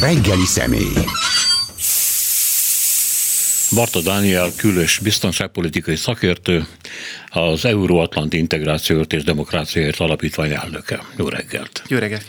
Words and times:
Reggeli 0.00 0.44
személy. 0.44 0.92
Barta 3.74 4.00
Dániel, 4.00 4.50
külös 4.56 4.98
biztonságpolitikai 4.98 5.96
szakértő, 5.96 6.66
az 7.28 7.64
Euróatlanti 7.64 8.36
Integrációért 8.36 9.12
és 9.12 9.22
Demokráciáért 9.22 10.00
Alapítvány 10.00 10.52
elnöke. 10.52 11.00
Jó 11.16 11.28
reggelt! 11.28 11.82
Jó 11.88 11.98
reggelt! 11.98 12.24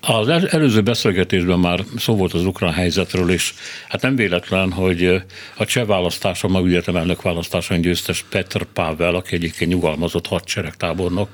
Az 0.00 0.28
el, 0.28 0.48
előző 0.48 0.80
beszélgetésben 0.80 1.58
már 1.58 1.84
szó 1.96 2.16
volt 2.16 2.32
az 2.32 2.44
ukrán 2.44 2.72
helyzetről, 2.72 3.30
és 3.30 3.54
hát 3.88 4.02
nem 4.02 4.16
véletlen, 4.16 4.72
hogy 4.72 5.22
a 5.56 5.64
cseh 5.64 5.86
választáson, 5.86 6.54
a 6.54 6.60
ügyetem 6.60 6.96
elnök 6.96 7.22
választáson 7.22 7.80
győztes 7.80 8.24
Petr 8.28 8.64
Pavel, 8.72 9.14
aki 9.14 9.34
egyébként 9.34 9.70
nyugalmazott 9.70 10.26
hadseregtábornok, 10.26 11.28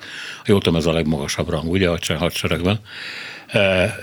jól 0.44 0.60
tudom, 0.60 0.78
ez 0.78 0.86
a 0.86 0.92
legmagasabb 0.92 1.48
rang, 1.48 1.70
ugye, 1.70 1.88
a 1.88 1.98
cseh 1.98 2.18
hadseregben, 2.18 2.80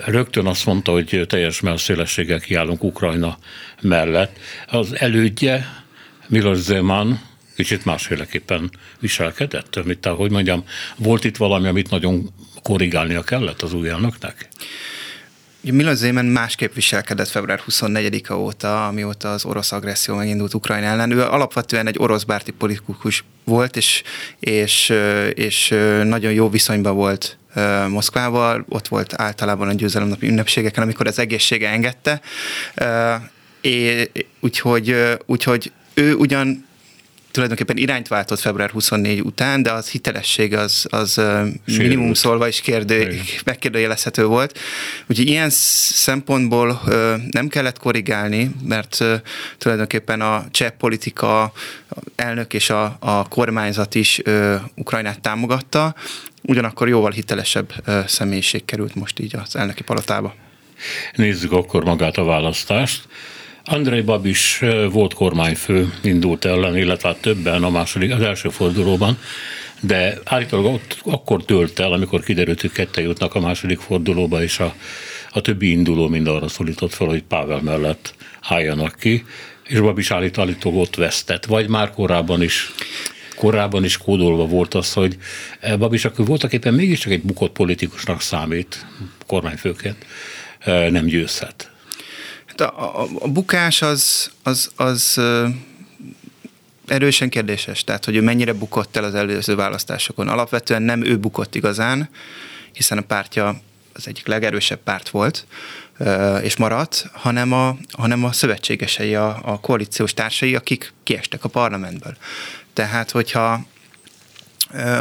rögtön 0.06 0.46
azt 0.46 0.66
mondta, 0.66 0.92
hogy 0.92 1.26
teljes 1.28 1.60
melszélességgel 1.60 2.40
kiállunk 2.40 2.84
Ukrajna 2.84 3.38
mellett. 3.82 4.38
Az 4.68 4.96
elődje, 4.96 5.84
Milos 6.28 6.58
Zeman, 6.58 7.22
kicsit 7.56 7.86
másféleképpen 7.86 8.72
viselkedett, 9.00 9.84
mint 9.86 10.06
ahogy 10.06 10.32
mondjam, 10.32 10.64
volt 10.98 11.24
itt 11.24 11.38
valami, 11.38 11.68
amit 11.68 11.90
nagyon 11.90 12.30
korrigálnia 12.64 13.24
kellett 13.24 13.62
az 13.62 13.74
új 13.74 13.90
elnöknek? 13.90 14.48
Milos 15.62 15.96
Zeman 15.96 16.26
másképp 16.26 16.74
viselkedett 16.74 17.28
február 17.28 17.62
24-a 17.70 18.34
óta, 18.34 18.88
amióta 18.88 19.32
az 19.32 19.46
orosz 19.46 19.72
agresszió 19.72 20.16
megindult 20.16 20.54
Ukrajna 20.54 20.86
ellen. 20.86 21.12
Ő 21.12 21.22
alapvetően 21.22 21.88
egy 21.88 21.96
orosz 22.00 22.24
bárti 22.24 22.52
politikus 22.52 23.24
volt, 23.44 23.76
és, 23.76 24.04
és, 24.40 24.94
és 25.34 25.68
nagyon 26.04 26.32
jó 26.32 26.50
viszonyban 26.50 26.96
volt 26.96 27.38
Moszkvával, 27.88 28.66
ott 28.70 28.88
volt 28.88 29.14
általában 29.18 29.68
a 29.68 29.74
győzelemnapi 29.74 30.28
ünnepségeken, 30.28 30.84
amikor 30.84 31.08
az 31.08 31.20
egészsége 31.20 31.70
engedte, 31.70 32.22
é, 33.62 34.12
úgyhogy, 34.40 34.96
úgyhogy 35.26 35.72
ő 35.94 36.14
ugyan 36.14 36.68
tulajdonképpen 37.38 37.78
irányt 37.78 38.08
váltott 38.08 38.40
február 38.40 38.70
24 38.70 39.22
után, 39.22 39.64
de 39.64 39.72
az 39.72 39.90
hitelesség 39.90 40.54
az, 40.54 40.86
az 40.90 41.22
minimum 41.66 42.14
szólva 42.14 42.48
is 42.48 42.62
kérdő, 42.62 43.20
megkérdőjelezhető 43.46 44.26
volt. 44.26 44.60
Úgyhogy 45.08 45.28
ilyen 45.28 45.50
szempontból 45.50 46.82
nem 47.32 47.48
kellett 47.48 47.80
korrigálni, 47.80 48.52
mert 48.64 49.04
tulajdonképpen 49.58 50.22
a 50.22 50.46
cseh 50.52 50.70
politika 50.70 51.52
elnök 52.16 52.54
és 52.54 52.70
a, 52.70 52.98
a 53.00 53.28
kormányzat 53.28 53.96
is 53.96 54.22
Ukrajnát 54.76 55.22
támogatta, 55.22 55.96
ugyanakkor 56.48 56.88
jóval 56.88 57.12
hitelesebb 57.12 57.74
személyiség 58.08 58.66
került 58.66 58.96
most 58.96 59.20
így 59.20 59.36
az 59.36 59.56
elnöki 59.56 59.84
palotába. 59.84 60.36
Nézzük 61.16 61.52
akkor 61.52 61.84
magát 61.84 62.18
a 62.18 62.24
választást. 62.24 63.08
Andrei 63.66 64.02
Babis 64.02 64.64
volt 64.92 65.14
kormányfő, 65.14 65.94
indult 66.04 66.46
ellen, 66.46 66.78
illetve 66.78 67.08
hát 67.08 67.22
többen 67.22 67.64
a 67.64 67.70
második, 67.70 68.12
az 68.12 68.22
első 68.22 68.50
fordulóban, 68.50 69.18
de 69.80 70.18
állítólag 70.24 70.74
ott 70.74 70.98
akkor 71.04 71.46
tölt 71.46 71.80
el, 71.80 71.94
amikor 71.94 72.24
kiderült, 72.24 72.62
hogy 72.62 72.72
kette 72.72 73.02
jutnak 73.02 73.36
a 73.36 73.40
második 73.40 73.80
fordulóba, 73.80 74.44
és 74.44 74.60
a, 74.60 74.74
a 75.32 75.42
többi 75.42 75.70
induló 75.70 76.08
mind 76.08 76.28
arra 76.28 76.48
szólított 76.48 76.94
fel, 76.94 77.08
hogy 77.08 77.24
Pável 77.24 77.62
mellett 77.62 78.14
álljanak 78.42 78.96
ki, 79.00 79.26
és 79.64 79.80
Babis 79.80 80.12
állítólag 80.12 80.78
ott 80.78 80.96
vesztett, 80.96 81.46
vagy 81.46 81.68
már 81.68 81.92
korábban 81.92 82.44
is 82.44 82.72
korábban 83.38 83.84
is 83.84 83.98
kódolva 83.98 84.46
volt 84.46 84.74
az, 84.74 84.94
hogy 84.94 85.18
Babis 85.78 86.06
akkor 86.06 86.26
voltak 86.26 86.54
éppen 86.54 86.74
mégiscsak 86.74 87.12
egy 87.12 87.22
bukott 87.22 87.52
politikusnak 87.52 88.22
számít 88.22 88.86
kormányfőként, 89.26 90.06
nem 90.66 91.06
győzhet. 91.06 91.72
Hát 92.46 92.62
a, 92.62 93.02
a, 93.02 93.08
a 93.20 93.28
bukás 93.28 93.82
az, 93.82 94.32
az, 94.44 94.72
az 94.76 95.22
erősen 96.88 97.30
kérdéses, 97.30 97.84
tehát 97.84 98.06
hogy 98.06 98.16
ő 98.16 98.22
mennyire 98.22 98.54
bukott 98.54 98.96
el 98.96 99.04
az 99.04 99.16
előző 99.16 99.56
választásokon. 99.56 100.28
Alapvetően 100.28 100.82
nem 100.82 101.06
ő 101.06 101.18
bukott 101.18 101.56
igazán, 101.56 102.10
hiszen 102.72 102.98
a 102.98 103.02
pártja 103.02 103.62
az 103.94 104.08
egyik 104.08 104.28
legerősebb 104.28 104.80
párt 104.84 105.10
volt, 105.10 105.46
és 106.42 106.56
maradt, 106.56 107.10
hanem 107.14 107.52
a, 107.52 107.78
hanem 107.92 108.24
a 108.24 108.32
szövetségesei, 108.32 109.16
a, 109.16 109.40
a 109.44 109.60
koalíciós 109.60 110.14
társai, 110.14 110.56
akik 110.56 110.94
kiestek 111.04 111.44
a 111.44 111.50
parlamentből. 111.50 112.18
Tehát, 112.78 113.12
hogyha 113.12 113.66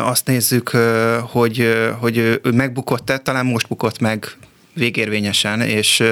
azt 0.01 0.27
nézzük, 0.27 0.69
hogy, 1.21 1.77
hogy 2.01 2.17
ő 2.17 2.41
megbukott-e, 2.55 3.19
talán 3.19 3.47
most 3.47 3.69
bukott 3.69 3.99
meg 3.99 4.37
végérvényesen, 4.75 5.61
és 5.61 6.03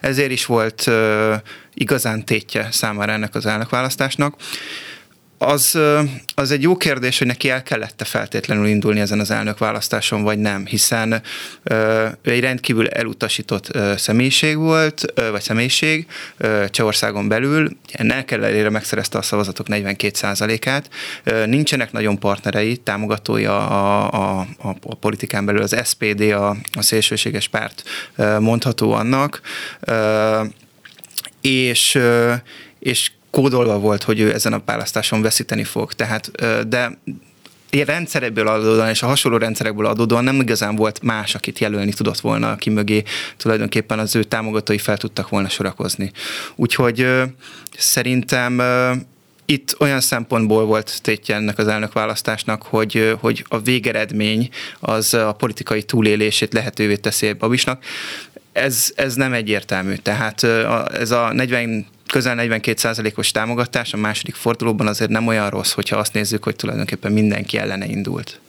ezért 0.00 0.30
is 0.30 0.46
volt 0.46 0.90
igazán 1.74 2.24
tétje 2.24 2.68
számára 2.70 3.12
ennek 3.12 3.34
az 3.34 3.46
elnökválasztásnak 3.46 4.34
az, 5.38 5.78
az 6.34 6.50
egy 6.50 6.62
jó 6.62 6.76
kérdés, 6.76 7.18
hogy 7.18 7.26
neki 7.26 7.50
el 7.50 7.62
kellett 7.62 8.02
feltétlenül 8.04 8.66
indulni 8.66 9.00
ezen 9.00 9.20
az 9.20 9.30
elnök 9.30 9.58
választáson, 9.58 10.22
vagy 10.22 10.38
nem, 10.38 10.66
hiszen 10.66 11.22
ő 12.22 12.30
egy 12.30 12.40
rendkívül 12.40 12.88
elutasított 12.88 13.78
személyiség 13.96 14.56
volt, 14.56 15.12
vagy 15.30 15.40
személyiség 15.40 16.06
Csehországon 16.70 17.28
belül, 17.28 17.76
ennek 17.92 18.30
ellenére 18.30 18.70
megszerezte 18.70 19.18
a 19.18 19.22
szavazatok 19.22 19.66
42%-át, 19.70 20.90
nincsenek 21.46 21.92
nagyon 21.92 22.18
partnerei, 22.18 22.76
támogatói 22.76 23.44
a, 23.44 24.14
a, 24.14 24.38
a, 24.40 24.76
a 24.82 24.94
politikán 24.94 25.44
belül, 25.44 25.62
az 25.62 25.76
SPD, 25.84 26.20
a, 26.20 26.48
a 26.72 26.82
szélsőséges 26.82 27.48
párt 27.48 27.82
mondható 28.38 28.92
annak, 28.92 29.40
és 31.40 31.98
és 32.78 33.10
kódolva 33.36 33.78
volt, 33.78 34.02
hogy 34.02 34.20
ő 34.20 34.32
ezen 34.32 34.52
a 34.52 34.62
választáson 34.64 35.22
veszíteni 35.22 35.64
fog. 35.64 35.92
Tehát, 35.92 36.30
de 36.68 36.98
rendszerekből 37.70 38.48
adódóan 38.48 38.88
és 38.88 39.02
a 39.02 39.06
hasonló 39.06 39.38
rendszerekből 39.38 39.86
adódóan 39.86 40.24
nem 40.24 40.40
igazán 40.40 40.76
volt 40.76 41.02
más, 41.02 41.34
akit 41.34 41.58
jelölni 41.58 41.92
tudott 41.92 42.20
volna, 42.20 42.50
aki 42.50 42.70
mögé 42.70 43.02
tulajdonképpen 43.36 43.98
az 43.98 44.16
ő 44.16 44.24
támogatói 44.24 44.78
fel 44.78 44.96
tudtak 44.96 45.28
volna 45.28 45.48
sorakozni. 45.48 46.10
Úgyhogy 46.54 47.06
szerintem 47.78 48.62
itt 49.44 49.76
olyan 49.78 50.00
szempontból 50.00 50.64
volt 50.64 50.98
tétje 51.02 51.34
ennek 51.34 51.58
az 51.58 51.68
elnökválasztásnak, 51.68 52.62
hogy, 52.62 53.16
hogy 53.20 53.44
a 53.48 53.58
végeredmény 53.58 54.48
az 54.80 55.14
a 55.14 55.32
politikai 55.32 55.82
túlélését 55.82 56.52
lehetővé 56.52 56.96
teszi 56.96 57.32
Babisnak. 57.32 57.84
Ez, 58.52 58.92
ez 58.94 59.14
nem 59.14 59.32
egyértelmű. 59.32 59.94
Tehát 59.94 60.42
ez 60.92 61.10
a 61.10 61.32
40 61.32 61.94
közel 62.06 62.34
42 62.34 63.12
os 63.14 63.30
támogatás 63.30 63.92
a 63.92 63.96
második 63.96 64.34
fordulóban 64.34 64.86
azért 64.86 65.10
nem 65.10 65.26
olyan 65.26 65.50
rossz, 65.50 65.72
hogyha 65.72 65.96
azt 65.96 66.12
nézzük, 66.12 66.44
hogy 66.44 66.56
tulajdonképpen 66.56 67.12
mindenki 67.12 67.58
ellene 67.58 67.86
indult. 67.86 68.40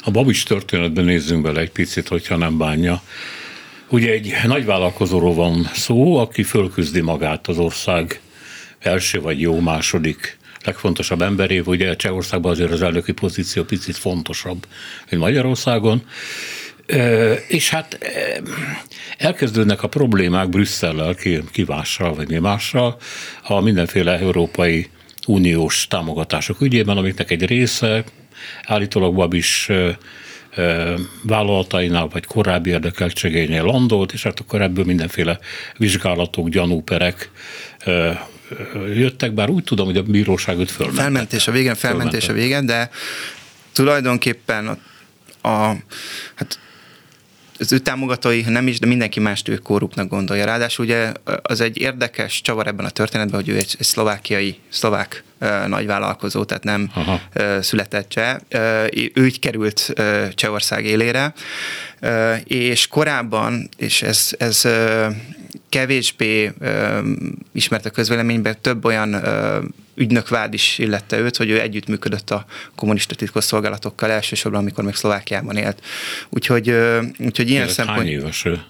A 0.00 0.10
Babis 0.10 0.42
történetben 0.42 1.04
nézzünk 1.04 1.42
bele 1.42 1.60
egy 1.60 1.70
picit, 1.70 2.08
hogyha 2.08 2.36
nem 2.36 2.58
bánja. 2.58 3.02
Ugye 3.88 4.10
egy 4.10 4.34
nagyvállalkozóról 4.46 5.34
van 5.34 5.70
szó, 5.74 6.16
aki 6.16 6.42
fölküzdi 6.42 7.00
magát 7.00 7.46
az 7.46 7.58
ország 7.58 8.20
első 8.78 9.20
vagy 9.20 9.40
jó 9.40 9.60
második 9.60 10.38
legfontosabb 10.64 11.22
emberével. 11.22 11.74
Ugye 11.74 11.96
Csehországban 11.96 12.50
azért 12.52 12.72
az 12.72 12.82
elnöki 12.82 13.12
pozíció 13.12 13.62
picit 13.64 13.96
fontosabb, 13.96 14.66
mint 15.10 15.22
Magyarországon 15.22 16.02
és 17.48 17.70
hát 17.70 17.98
elkezdődnek 19.18 19.82
a 19.82 19.88
problémák 19.88 20.48
Brüsszellel, 20.48 21.16
kivással 21.52 22.14
vagy 22.14 22.28
mi 22.28 22.38
mással, 22.38 22.96
a 23.42 23.60
mindenféle 23.60 24.18
európai 24.18 24.90
uniós 25.26 25.86
támogatások 25.88 26.60
ügyében, 26.60 26.96
amiknek 26.96 27.30
egy 27.30 27.46
része 27.46 28.04
állítólag 28.62 29.34
is 29.34 29.70
vállalatainál 31.22 32.06
vagy 32.06 32.24
korábbi 32.24 32.70
érdekeltségeinél 32.70 33.62
landolt, 33.62 34.12
és 34.12 34.22
hát 34.22 34.40
akkor 34.40 34.62
ebből 34.62 34.84
mindenféle 34.84 35.38
vizsgálatok, 35.76 36.48
gyanúperek 36.48 37.30
jöttek, 38.94 39.32
bár 39.32 39.50
úgy 39.50 39.64
tudom, 39.64 39.86
hogy 39.86 39.96
a 39.96 40.02
bíróság 40.02 40.58
őt 40.58 40.70
fölmentette. 40.70 41.02
Felmentés 41.02 41.48
a 41.48 41.52
végén, 41.52 41.74
felmentés 41.74 42.28
a 42.28 42.32
végén, 42.32 42.66
de 42.66 42.90
tulajdonképpen 43.72 44.78
a, 45.40 45.48
a 45.48 45.76
hát 46.34 46.58
az 47.58 47.72
ő 47.72 47.78
támogatói 47.78 48.40
nem 48.40 48.66
is, 48.66 48.78
de 48.78 48.86
mindenki 48.86 49.20
más 49.20 49.42
ő 49.46 49.56
korruptnak 49.56 50.08
gondolja. 50.08 50.44
Ráadásul 50.44 50.84
ugye 50.84 51.12
az 51.42 51.60
egy 51.60 51.78
érdekes 51.78 52.40
csavar 52.40 52.66
ebben 52.66 52.86
a 52.86 52.90
történetben, 52.90 53.40
hogy 53.40 53.48
ő 53.48 53.56
egy, 53.56 53.76
egy 53.78 53.86
szlovákiai, 53.86 54.58
szlovák 54.68 55.24
nagyvállalkozó, 55.66 56.44
tehát 56.44 56.64
nem 56.64 56.90
Aha. 56.94 57.20
született 57.60 58.08
cseh. 58.08 58.36
Ő 59.14 59.26
így 59.26 59.38
került 59.38 59.92
Csehország 60.34 60.84
élére, 60.84 61.34
és 62.44 62.86
korábban, 62.86 63.68
és 63.76 64.02
ez, 64.02 64.30
ez 64.38 64.64
kevésbé 65.68 66.52
uh, 66.60 66.98
ismert 67.52 67.86
a 67.86 67.90
közvéleményben, 67.90 68.56
több 68.60 68.84
olyan 68.84 69.14
uh, 69.14 69.64
ügynökvád 69.94 70.54
is 70.54 70.78
illette 70.78 71.18
őt, 71.18 71.36
hogy 71.36 71.50
ő 71.50 71.60
együttműködött 71.60 72.30
a 72.30 72.44
kommunista 72.74 73.14
titkosszolgálatokkal 73.14 74.10
elsősorban, 74.10 74.60
amikor 74.60 74.84
még 74.84 74.94
Szlovákiában 74.94 75.56
élt. 75.56 75.82
Úgyhogy, 76.28 76.74
úgyhogy 77.18 77.50
ilyen 77.50 77.68
szempont... 77.68 77.98
Hány 77.98 78.08
éves 78.08 78.44
ő? 78.44 78.62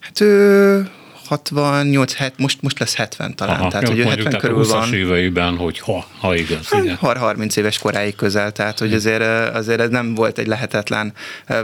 Hát 0.00 0.20
ő 0.20 0.90
68, 1.28 2.14
het, 2.14 2.32
most, 2.36 2.62
most 2.62 2.78
lesz 2.78 2.94
70 2.94 3.34
talán, 3.34 3.60
Aha, 3.60 3.68
tehát 3.70 3.88
hogy 3.88 3.98
ő 3.98 4.02
70 4.02 4.24
tehát 4.24 4.40
körül 4.40 4.56
a 4.56 4.58
20 4.58 4.70
van. 4.70 4.94
éveiben, 4.94 5.56
hogy 5.56 5.78
ha, 5.78 6.06
ha 6.18 6.34
igaz. 6.34 6.68
igen. 6.82 6.96
30 6.96 7.56
éves 7.56 7.78
koráig 7.78 8.14
közel, 8.14 8.52
tehát 8.52 8.78
hogy 8.78 8.94
azért, 8.94 9.54
azért 9.54 9.80
ez 9.80 9.90
nem 9.90 10.14
volt 10.14 10.38
egy 10.38 10.46
lehetetlen 10.46 11.12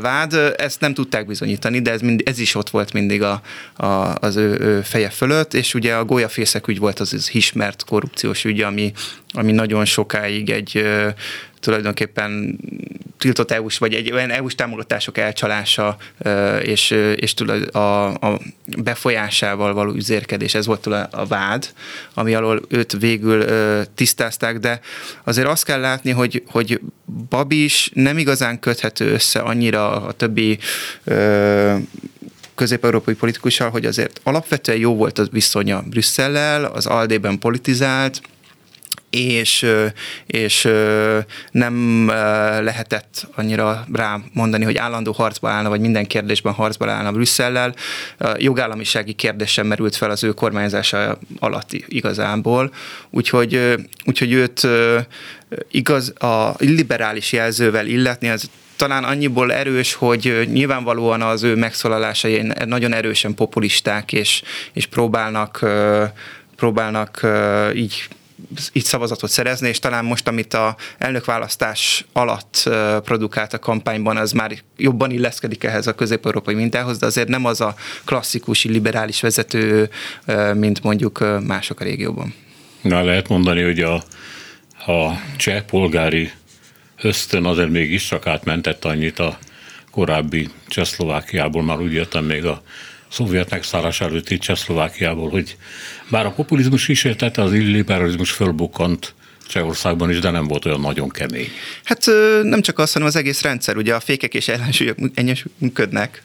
vád. 0.01 0.55
Ezt 0.57 0.81
nem 0.81 0.95
tudták 0.95 1.27
bizonyítani, 1.27 1.81
de 1.81 1.91
ez, 1.91 2.01
mind, 2.01 2.23
ez 2.25 2.39
is 2.39 2.55
ott 2.55 2.71
volt 2.71 2.93
mindig 2.93 3.23
a, 3.23 3.41
a, 3.77 4.15
az 4.21 4.37
ő, 4.37 4.59
ő 4.61 4.81
feje 4.81 5.11
fölött, 5.11 5.55
és 5.55 5.75
ugye 5.75 5.95
a 5.95 6.05
golyafészek 6.05 6.69
ügy 6.69 6.79
volt 6.79 7.01
az, 7.01 7.13
az 7.13 7.31
ismert 7.33 7.85
korrupciós 7.85 8.45
ügy, 8.45 8.61
ami, 8.61 8.93
ami 9.33 9.53
nagyon 9.53 9.85
sokáig 9.85 10.51
egy 10.51 10.85
tulajdonképpen 11.65 12.59
tiltott 13.19 13.51
EU-s, 13.51 13.79
vagy 13.79 13.95
egy 13.95 14.13
olyan 14.13 14.31
EU-s 14.31 14.55
támogatások 14.55 15.19
elcsalása 15.19 15.97
és, 16.63 16.91
és 17.17 17.35
a, 17.73 18.07
a 18.07 18.41
befolyásával 18.79 19.73
való 19.75 19.93
üzérkedés, 19.93 20.55
ez 20.55 20.67
volt 20.67 20.87
a 20.87 21.27
vád, 21.29 21.69
ami 22.15 22.35
alól 22.35 22.61
őt 22.69 22.93
végül 22.93 23.45
tisztázták, 23.95 24.59
de 24.59 24.81
azért 25.25 25.49
azt 25.49 25.65
kell 25.65 25.81
látni, 25.81 26.11
hogy, 26.11 26.43
hogy 26.47 26.81
Babis 27.29 27.91
nem 27.95 28.19
igazán 28.19 28.61
köthető 28.61 29.13
össze 29.13 29.41
annyira 29.41 30.03
a 30.03 30.13
többi 30.13 30.59
közép-európai 32.55 33.15
politikussal, 33.15 33.71
hogy 33.71 33.87
azért 33.87 34.21
alapvetően 34.23 34.79
jó 34.79 34.95
volt 34.95 35.19
a 35.19 35.27
viszonya 35.31 35.83
Brüsszellel, 35.83 36.65
az 36.65 36.87
Aldében 36.87 37.39
politizált, 37.39 38.21
és, 39.15 39.67
és 40.27 40.69
nem 41.51 42.07
lehetett 42.63 43.27
annyira 43.35 43.87
rá 43.93 44.21
mondani, 44.33 44.65
hogy 44.65 44.77
állandó 44.77 45.13
harcba 45.13 45.49
állna, 45.51 45.69
vagy 45.69 45.81
minden 45.81 46.07
kérdésben 46.07 46.53
harcba 46.53 46.91
állna 46.91 47.13
Brüsszellel. 47.13 47.75
Jogállamisági 48.37 49.13
kérdés 49.13 49.53
sem 49.53 49.67
merült 49.67 49.97
fel 49.97 50.11
az 50.11 50.25
ő 50.25 50.33
kormányzása 50.33 51.19
alatt 51.39 51.73
igazából, 51.73 52.73
úgyhogy, 53.11 53.75
úgyhogy 54.05 54.33
őt 54.33 54.67
igaz, 55.71 56.13
a 56.23 56.55
liberális 56.59 57.33
jelzővel 57.33 57.87
illetni, 57.87 58.29
ez 58.29 58.43
talán 58.77 59.05
annyiból 59.05 59.53
erős, 59.53 59.95
hogy 59.95 60.49
nyilvánvalóan 60.53 61.23
az 61.23 61.43
ő 61.43 61.55
megszólalásai 61.55 62.53
nagyon 62.65 62.93
erősen 62.93 63.35
populisták, 63.35 64.13
és, 64.13 64.43
és 64.73 64.87
próbálnak, 64.87 65.67
próbálnak 66.57 67.27
így 67.75 68.09
így 68.73 68.85
szavazatot 68.85 69.31
szerezni, 69.31 69.69
és 69.69 69.79
talán 69.79 70.05
most, 70.05 70.29
amit 70.29 70.55
a 70.55 70.77
elnökválasztás 70.99 72.05
alatt 72.13 72.71
produkált 73.05 73.53
a 73.53 73.59
kampányban, 73.59 74.17
az 74.17 74.33
már 74.33 74.53
jobban 74.77 75.11
illeszkedik 75.11 75.65
ehhez 75.65 75.87
a 75.87 75.95
közép-európai 75.95 76.55
mintához, 76.55 76.99
de 76.99 77.07
azért 77.07 77.29
nem 77.29 77.45
az 77.45 77.61
a 77.61 77.75
klasszikus 78.05 78.65
liberális 78.65 79.21
vezető, 79.21 79.91
mint 80.55 80.83
mondjuk 80.83 81.25
mások 81.47 81.81
a 81.81 81.85
régióban. 81.85 82.35
Na, 82.83 83.03
lehet 83.03 83.29
mondani, 83.29 83.63
hogy 83.63 83.81
a, 83.81 83.95
a 84.93 85.21
cseh 85.37 85.61
polgári 85.61 86.31
ösztön 87.03 87.45
azért 87.45 87.71
mégis 87.71 88.07
csak 88.07 88.27
átmentett 88.27 88.85
annyit 88.85 89.19
a 89.19 89.39
korábbi 89.91 90.49
Csehszlovákiából, 90.69 91.63
már 91.63 91.81
úgy 91.81 91.93
jöttem 91.93 92.25
még 92.25 92.45
a 92.45 92.63
szovjet 93.15 93.51
megszállás 93.51 94.01
előtti 94.01 94.39
Csehszlovákiából, 94.39 95.31
hogy 95.31 95.57
bár 96.11 96.27
a 96.27 96.31
populizmus 96.31 96.87
kísértette, 96.87 97.43
az 97.43 97.53
illiberalizmus 97.53 98.31
fölbukkant 98.31 99.15
Csehországban 99.49 100.11
is, 100.11 100.19
de 100.19 100.31
nem 100.31 100.47
volt 100.47 100.65
olyan 100.65 100.81
nagyon 100.81 101.09
kemény. 101.09 101.49
Hát 101.85 102.05
nem 102.43 102.61
csak 102.61 102.79
az, 102.79 102.93
hanem 102.93 103.09
az 103.09 103.17
egész 103.17 103.43
rendszer, 103.43 103.77
ugye 103.77 103.95
a 103.95 104.01
fékek 104.01 104.35
és 104.35 104.49
ellensúlyok 104.49 104.97
működnek. 105.59 106.23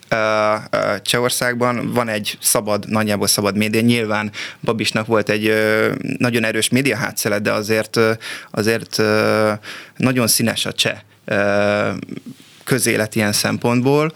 Csehországban 1.02 1.92
van 1.92 2.08
egy 2.08 2.36
szabad, 2.40 2.88
nagyjából 2.88 3.26
szabad 3.26 3.56
média, 3.56 3.80
nyilván 3.80 4.30
Babisnak 4.60 5.06
volt 5.06 5.28
egy 5.28 5.54
nagyon 6.18 6.44
erős 6.44 6.68
média 6.68 6.96
hátszelet, 6.96 7.42
de 7.42 7.52
azért, 7.52 7.98
azért 8.50 9.02
nagyon 9.96 10.26
színes 10.26 10.66
a 10.66 10.72
cseh 10.72 10.98
közélet 12.64 13.14
ilyen 13.14 13.32
szempontból, 13.32 14.12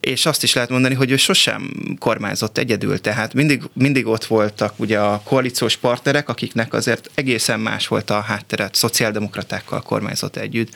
és 0.00 0.26
azt 0.26 0.42
is 0.42 0.54
lehet 0.54 0.70
mondani, 0.70 0.94
hogy 0.94 1.10
ő 1.10 1.16
sosem 1.16 1.70
kormányzott 1.98 2.58
egyedül, 2.58 3.00
tehát 3.00 3.34
mindig, 3.34 3.62
mindig 3.72 4.06
ott 4.06 4.24
voltak 4.24 4.74
ugye 4.76 4.98
a 4.98 5.20
koalíciós 5.24 5.76
partnerek, 5.76 6.28
akiknek 6.28 6.72
azért 6.72 7.10
egészen 7.14 7.60
más 7.60 7.88
volt 7.88 8.10
a 8.10 8.20
hátteret, 8.20 8.74
szociáldemokratákkal 8.74 9.82
kormányzott 9.82 10.36
együtt 10.36 10.74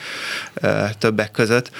többek 0.98 1.30
között, 1.30 1.70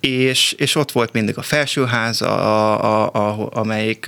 és, 0.00 0.52
és 0.52 0.74
ott 0.74 0.92
volt 0.92 1.12
mindig 1.12 1.38
a 1.38 1.42
felsőház, 1.42 2.22
a, 2.22 2.84
a, 2.84 3.10
a, 3.12 3.48
amelyik, 3.52 4.04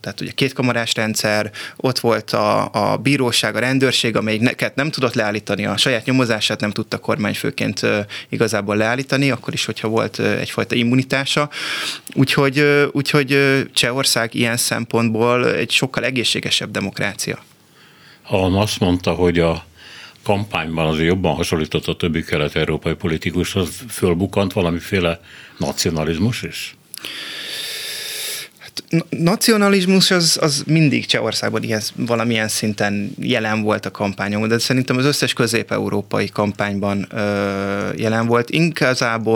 tehát 0.00 0.20
ugye 0.20 0.30
kétkamarás 0.30 0.94
rendszer, 0.94 1.50
ott 1.76 1.98
volt 1.98 2.30
a, 2.30 2.68
a 2.72 2.96
bíróság, 2.96 3.56
a 3.56 3.58
rendőrség, 3.58 4.16
amelyik 4.16 4.40
neket 4.40 4.74
nem 4.74 4.90
tudott 4.90 5.14
leállítani, 5.14 5.66
a 5.66 5.76
saját 5.76 6.04
nyomozását 6.04 6.60
nem 6.60 6.70
tudta 6.70 6.98
kormányfőként 6.98 7.80
igazából 8.28 8.76
leállítani, 8.76 9.30
akkor 9.30 9.52
is, 9.52 9.64
hogyha 9.64 9.88
volt 9.88 10.18
egyfajta 10.18 10.74
immunitása. 10.74 11.50
Úgyhogy, 12.14 12.88
úgyhogy 12.92 13.38
Csehország 13.72 14.34
ilyen 14.34 14.56
szempontból 14.56 15.54
egy 15.54 15.70
sokkal 15.70 16.04
egészségesebb 16.04 16.70
demokrácia. 16.70 17.38
Ha 18.22 18.60
azt 18.60 18.80
mondta, 18.80 19.12
hogy 19.12 19.38
a 19.38 19.64
kampányban 20.26 20.86
azért 20.86 21.08
jobban 21.08 21.34
hasonlított 21.34 21.86
a 21.86 21.96
többi 21.96 22.24
kelet-európai 22.24 22.94
politikushoz, 22.94 23.68
fölbukant 23.88 24.52
valamiféle 24.52 25.20
nacionalizmus 25.58 26.42
is? 26.42 26.76
Hát, 28.58 28.82
nacionalizmus 29.10 30.10
az, 30.10 30.38
az 30.40 30.62
mindig 30.66 31.06
Csehországban 31.06 31.62
ilyen, 31.62 31.80
valamilyen 31.94 32.48
szinten 32.48 33.14
jelen 33.18 33.62
volt 33.62 33.86
a 33.86 33.90
kampányom, 33.90 34.48
de 34.48 34.58
szerintem 34.58 34.96
az 34.96 35.04
összes 35.04 35.32
közép-európai 35.32 36.28
kampányban 36.28 37.06
ö, 37.10 37.92
jelen 37.96 38.26
volt. 38.26 38.50
Inkább 38.50 39.26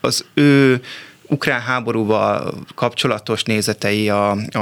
az 0.00 0.24
ő 0.34 0.80
ukrán 1.28 1.60
háborúval 1.60 2.54
kapcsolatos 2.74 3.42
nézetei, 3.42 4.08
a, 4.08 4.30
a, 4.52 4.58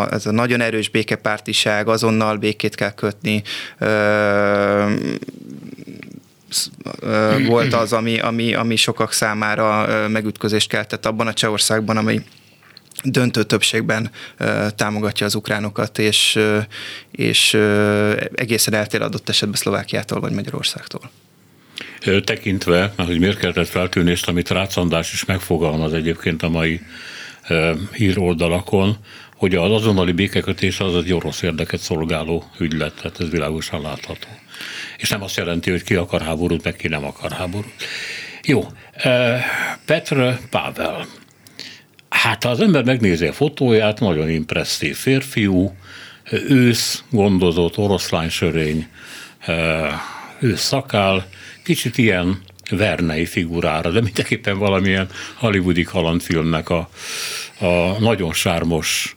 a, 0.00 0.12
ez 0.12 0.26
a 0.26 0.30
nagyon 0.30 0.60
erős 0.60 0.88
békepártiság, 0.88 1.88
azonnal 1.88 2.36
békét 2.36 2.74
kell 2.74 2.92
kötni, 2.92 3.42
ö, 3.78 4.94
volt 7.46 7.74
az, 7.74 7.92
ami, 7.92 8.18
ami, 8.18 8.54
ami 8.54 8.76
sokak 8.76 9.12
számára 9.12 9.86
megütközést 10.08 10.68
keltett 10.68 11.06
abban 11.06 11.26
a 11.26 11.32
Csehországban, 11.32 11.96
amely 11.96 12.22
döntő 13.04 13.42
többségben 13.42 14.10
támogatja 14.76 15.26
az 15.26 15.34
ukránokat, 15.34 15.98
és, 15.98 16.38
és 17.10 17.54
egészen 18.34 18.74
eltér 18.74 19.02
adott 19.02 19.28
esetben 19.28 19.56
Szlovákiától 19.56 20.20
vagy 20.20 20.32
Magyarországtól 20.32 21.10
tekintve, 22.24 22.92
mert 22.96 23.08
hogy 23.08 23.18
miért 23.18 23.38
kellett 23.38 23.68
feltűnést, 23.68 24.28
amit 24.28 24.50
Rácz 24.50 24.76
András 24.76 25.12
is 25.12 25.24
megfogalmaz 25.24 25.92
egyébként 25.92 26.42
a 26.42 26.48
mai 26.48 26.80
híroldalakon, 27.92 28.96
hogy 29.36 29.54
az 29.54 29.72
azonnali 29.72 30.12
békekötés 30.12 30.80
az 30.80 30.96
egy 30.96 31.12
orosz 31.12 31.42
érdeket 31.42 31.80
szolgáló 31.80 32.44
ügylet, 32.58 32.94
tehát 32.94 33.20
ez 33.20 33.30
világosan 33.30 33.80
látható. 33.80 34.28
És 34.96 35.08
nem 35.08 35.22
azt 35.22 35.36
jelenti, 35.36 35.70
hogy 35.70 35.82
ki 35.82 35.94
akar 35.94 36.22
háborút, 36.22 36.64
meg 36.64 36.76
ki 36.76 36.88
nem 36.88 37.04
akar 37.04 37.32
háborút. 37.32 37.72
Jó, 38.44 38.66
Petr 39.84 40.38
Pavel. 40.50 41.06
Hát 42.08 42.44
ha 42.44 42.50
az 42.50 42.60
ember 42.60 42.84
megnézi 42.84 43.26
a 43.26 43.32
fotóját, 43.32 44.00
nagyon 44.00 44.30
impresszív 44.30 44.96
férfiú, 44.96 45.76
ősz, 46.48 47.02
gondozott, 47.10 47.78
oroszlány 47.78 48.28
sörény, 48.28 48.86
ősz 50.38 50.60
szakál, 50.60 51.26
kicsit 51.68 51.98
ilyen 51.98 52.38
Vernei 52.70 53.26
figurára, 53.26 53.90
de 53.90 54.00
mindenképpen 54.00 54.58
valamilyen 54.58 55.08
hollywoodi 55.34 55.82
kalandfilmnek 55.82 56.68
a, 56.68 56.88
a 57.58 57.98
nagyon 57.98 58.32
sármos 58.32 59.16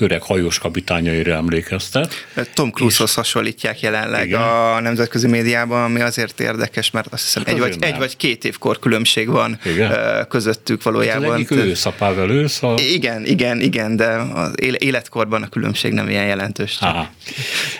öreg 0.00 0.22
hajós 0.22 0.58
kapitányaira 0.58 1.32
emlékeztet. 1.32 2.14
Tom 2.54 2.70
Cruise-hoz 2.70 3.14
hasonlítják 3.14 3.80
jelenleg 3.80 4.26
igen. 4.26 4.40
a 4.40 4.80
nemzetközi 4.80 5.26
médiában, 5.26 5.82
ami 5.82 6.00
azért 6.00 6.40
érdekes, 6.40 6.90
mert 6.90 7.12
azt 7.12 7.22
hiszem 7.22 7.42
hát 7.46 7.54
egy 7.54 7.60
vagy, 7.60 7.76
egy 7.80 7.96
vagy 7.96 8.16
két 8.16 8.44
évkor 8.44 8.78
különbség 8.78 9.28
van 9.28 9.58
igen. 9.64 10.26
közöttük 10.28 10.82
valójában. 10.82 11.30
Hát 11.30 11.32
egyik 11.32 11.50
ősz, 11.50 11.86
a 11.86 11.92
Pavel 11.98 12.30
ősz. 12.30 12.62
A... 12.62 12.74
Igen, 12.78 13.26
igen, 13.26 13.60
igen, 13.60 13.96
de 13.96 14.08
az 14.34 14.52
életkorban 14.78 15.42
a 15.42 15.48
különbség 15.48 15.92
nem 15.92 16.08
ilyen 16.08 16.26
jelentős. 16.26 16.76
Aha. 16.80 17.10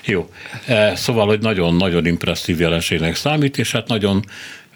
Jó. 0.04 0.30
Szóval, 0.94 1.26
hogy 1.26 1.40
nagyon-nagyon 1.40 2.06
impresszív 2.06 2.60
jelenségnek 2.60 3.14
számít, 3.14 3.58
és 3.58 3.72
hát 3.72 3.88
nagyon 3.88 4.24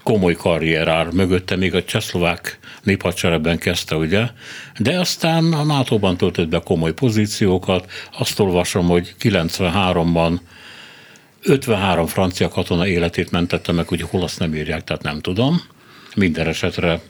komoly 0.05 0.35
karrierár 0.35 1.11
mögötte, 1.11 1.57
még 1.57 1.75
a 1.75 1.85
csehszlovák 1.85 2.59
néphadseregben 2.83 3.59
kezdte, 3.59 3.97
ugye, 3.97 4.27
de 4.79 4.99
aztán 4.99 5.53
a 5.53 5.65
NATO-ban 5.65 6.17
töltött 6.17 6.49
be 6.49 6.59
komoly 6.59 6.93
pozíciókat, 6.93 7.91
azt 8.19 8.39
olvasom, 8.39 8.87
hogy 8.87 9.15
93-ban 9.21 10.39
53 11.43 12.07
francia 12.07 12.49
katona 12.49 12.87
életét 12.87 13.31
mentette 13.31 13.73
meg, 13.73 13.89
hogy 13.89 14.03
hol 14.03 14.23
azt 14.23 14.39
nem 14.39 14.55
írják, 14.55 14.85
tehát 14.85 15.03
nem 15.03 15.21
tudom. 15.21 15.63
Minden 16.15 16.47
esetre 16.47 17.01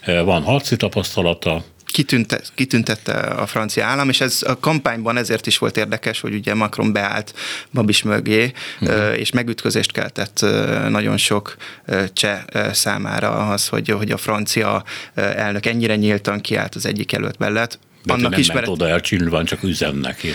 e, 0.00 0.20
van 0.20 0.42
harci 0.42 0.76
tapasztalata. 0.76 1.64
Kitünte, 1.96 2.40
kitüntette 2.54 3.12
a 3.12 3.46
francia 3.46 3.84
állam, 3.84 4.08
és 4.08 4.20
ez 4.20 4.42
a 4.46 4.58
kampányban 4.58 5.16
ezért 5.16 5.46
is 5.46 5.58
volt 5.58 5.76
érdekes, 5.76 6.20
hogy 6.20 6.34
ugye 6.34 6.54
Macron 6.54 6.92
beállt 6.92 7.34
Babis 7.72 8.02
mögé, 8.02 8.52
uh-huh. 8.80 9.18
és 9.18 9.30
megütközést 9.30 9.92
keltett 9.92 10.44
nagyon 10.88 11.16
sok 11.16 11.56
cseh 12.12 12.40
számára 12.72 13.30
az, 13.30 13.68
hogy, 13.68 13.88
hogy 13.88 14.10
a 14.10 14.16
francia 14.16 14.84
elnök 15.14 15.66
ennyire 15.66 15.96
nyíltan 15.96 16.40
kiállt 16.40 16.74
az 16.74 16.86
egyik 16.86 17.12
előtt 17.12 17.38
mellett. 17.38 17.78
De 18.04 18.12
annak 18.12 18.30
nem 18.30 18.40
ismeret... 18.40 18.66
ment 18.66 18.82
oda 18.82 19.00
Csillván, 19.00 19.44
csak 19.44 19.62
üzen 19.62 19.94
neki. 19.94 20.28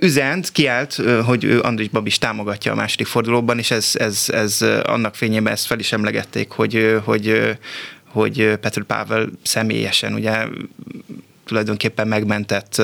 Üzent, 0.00 0.52
kiállt, 0.52 1.00
hogy 1.24 1.58
Andris 1.62 1.88
Babis 1.88 2.18
támogatja 2.18 2.72
a 2.72 2.74
második 2.74 3.06
fordulóban, 3.06 3.58
és 3.58 3.70
ez, 3.70 3.90
ez, 3.94 4.24
ez 4.28 4.62
annak 4.84 5.14
fényében 5.14 5.52
ezt 5.52 5.66
fel 5.66 5.78
is 5.78 5.92
emlegették, 5.92 6.50
hogy, 6.50 7.00
hogy, 7.04 7.56
hogy 8.16 8.58
Petr 8.60 8.84
Pável 8.84 9.28
személyesen 9.42 10.14
ugye 10.14 10.46
tulajdonképpen 11.44 12.08
megmentett 12.08 12.74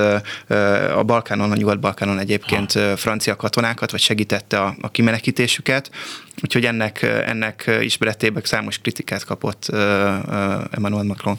a 0.97 1.03
Balkánon, 1.03 1.51
a 1.51 1.57
Nyugat-Balkánon 1.57 2.19
egyébként 2.19 2.73
ha. 2.73 2.97
francia 2.97 3.37
katonákat, 3.37 3.91
vagy 3.91 4.01
segítette 4.01 4.61
a, 4.61 4.77
a 4.81 4.91
kimenekítésüket, 4.91 5.91
úgyhogy 6.43 6.65
ennek, 6.65 7.03
ennek 7.03 7.79
ismeretében 7.81 8.43
számos 8.45 8.79
kritikát 8.79 9.25
kapott 9.25 9.69
Emmanuel 10.71 11.05
Macron. 11.05 11.39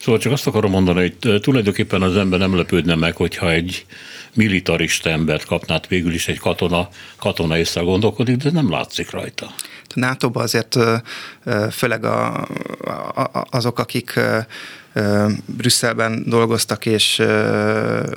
Szóval 0.00 0.20
csak 0.20 0.32
azt 0.32 0.46
akarom 0.46 0.70
mondani, 0.70 1.00
hogy 1.00 1.40
tulajdonképpen 1.40 2.02
az 2.02 2.16
ember 2.16 2.38
nem 2.38 2.56
lepődne 2.56 2.94
meg, 2.94 3.16
hogyha 3.16 3.50
egy 3.50 3.86
militarista 4.34 5.10
embert 5.10 5.44
kapnát 5.44 5.86
végül 5.86 6.14
is 6.14 6.28
egy 6.28 6.38
katona, 6.38 6.88
katona 7.16 7.58
észre 7.58 7.80
gondolkodik, 7.80 8.36
de 8.36 8.50
nem 8.50 8.70
látszik 8.70 9.10
rajta. 9.10 9.54
Nato 9.94 10.30
azért 10.32 10.78
főleg 11.70 12.04
a, 12.04 12.40
a, 13.14 13.46
azok, 13.50 13.78
akik 13.78 14.20
Brüsszelben 15.46 16.22
dolgoztak 16.26 16.86
és 16.86 17.14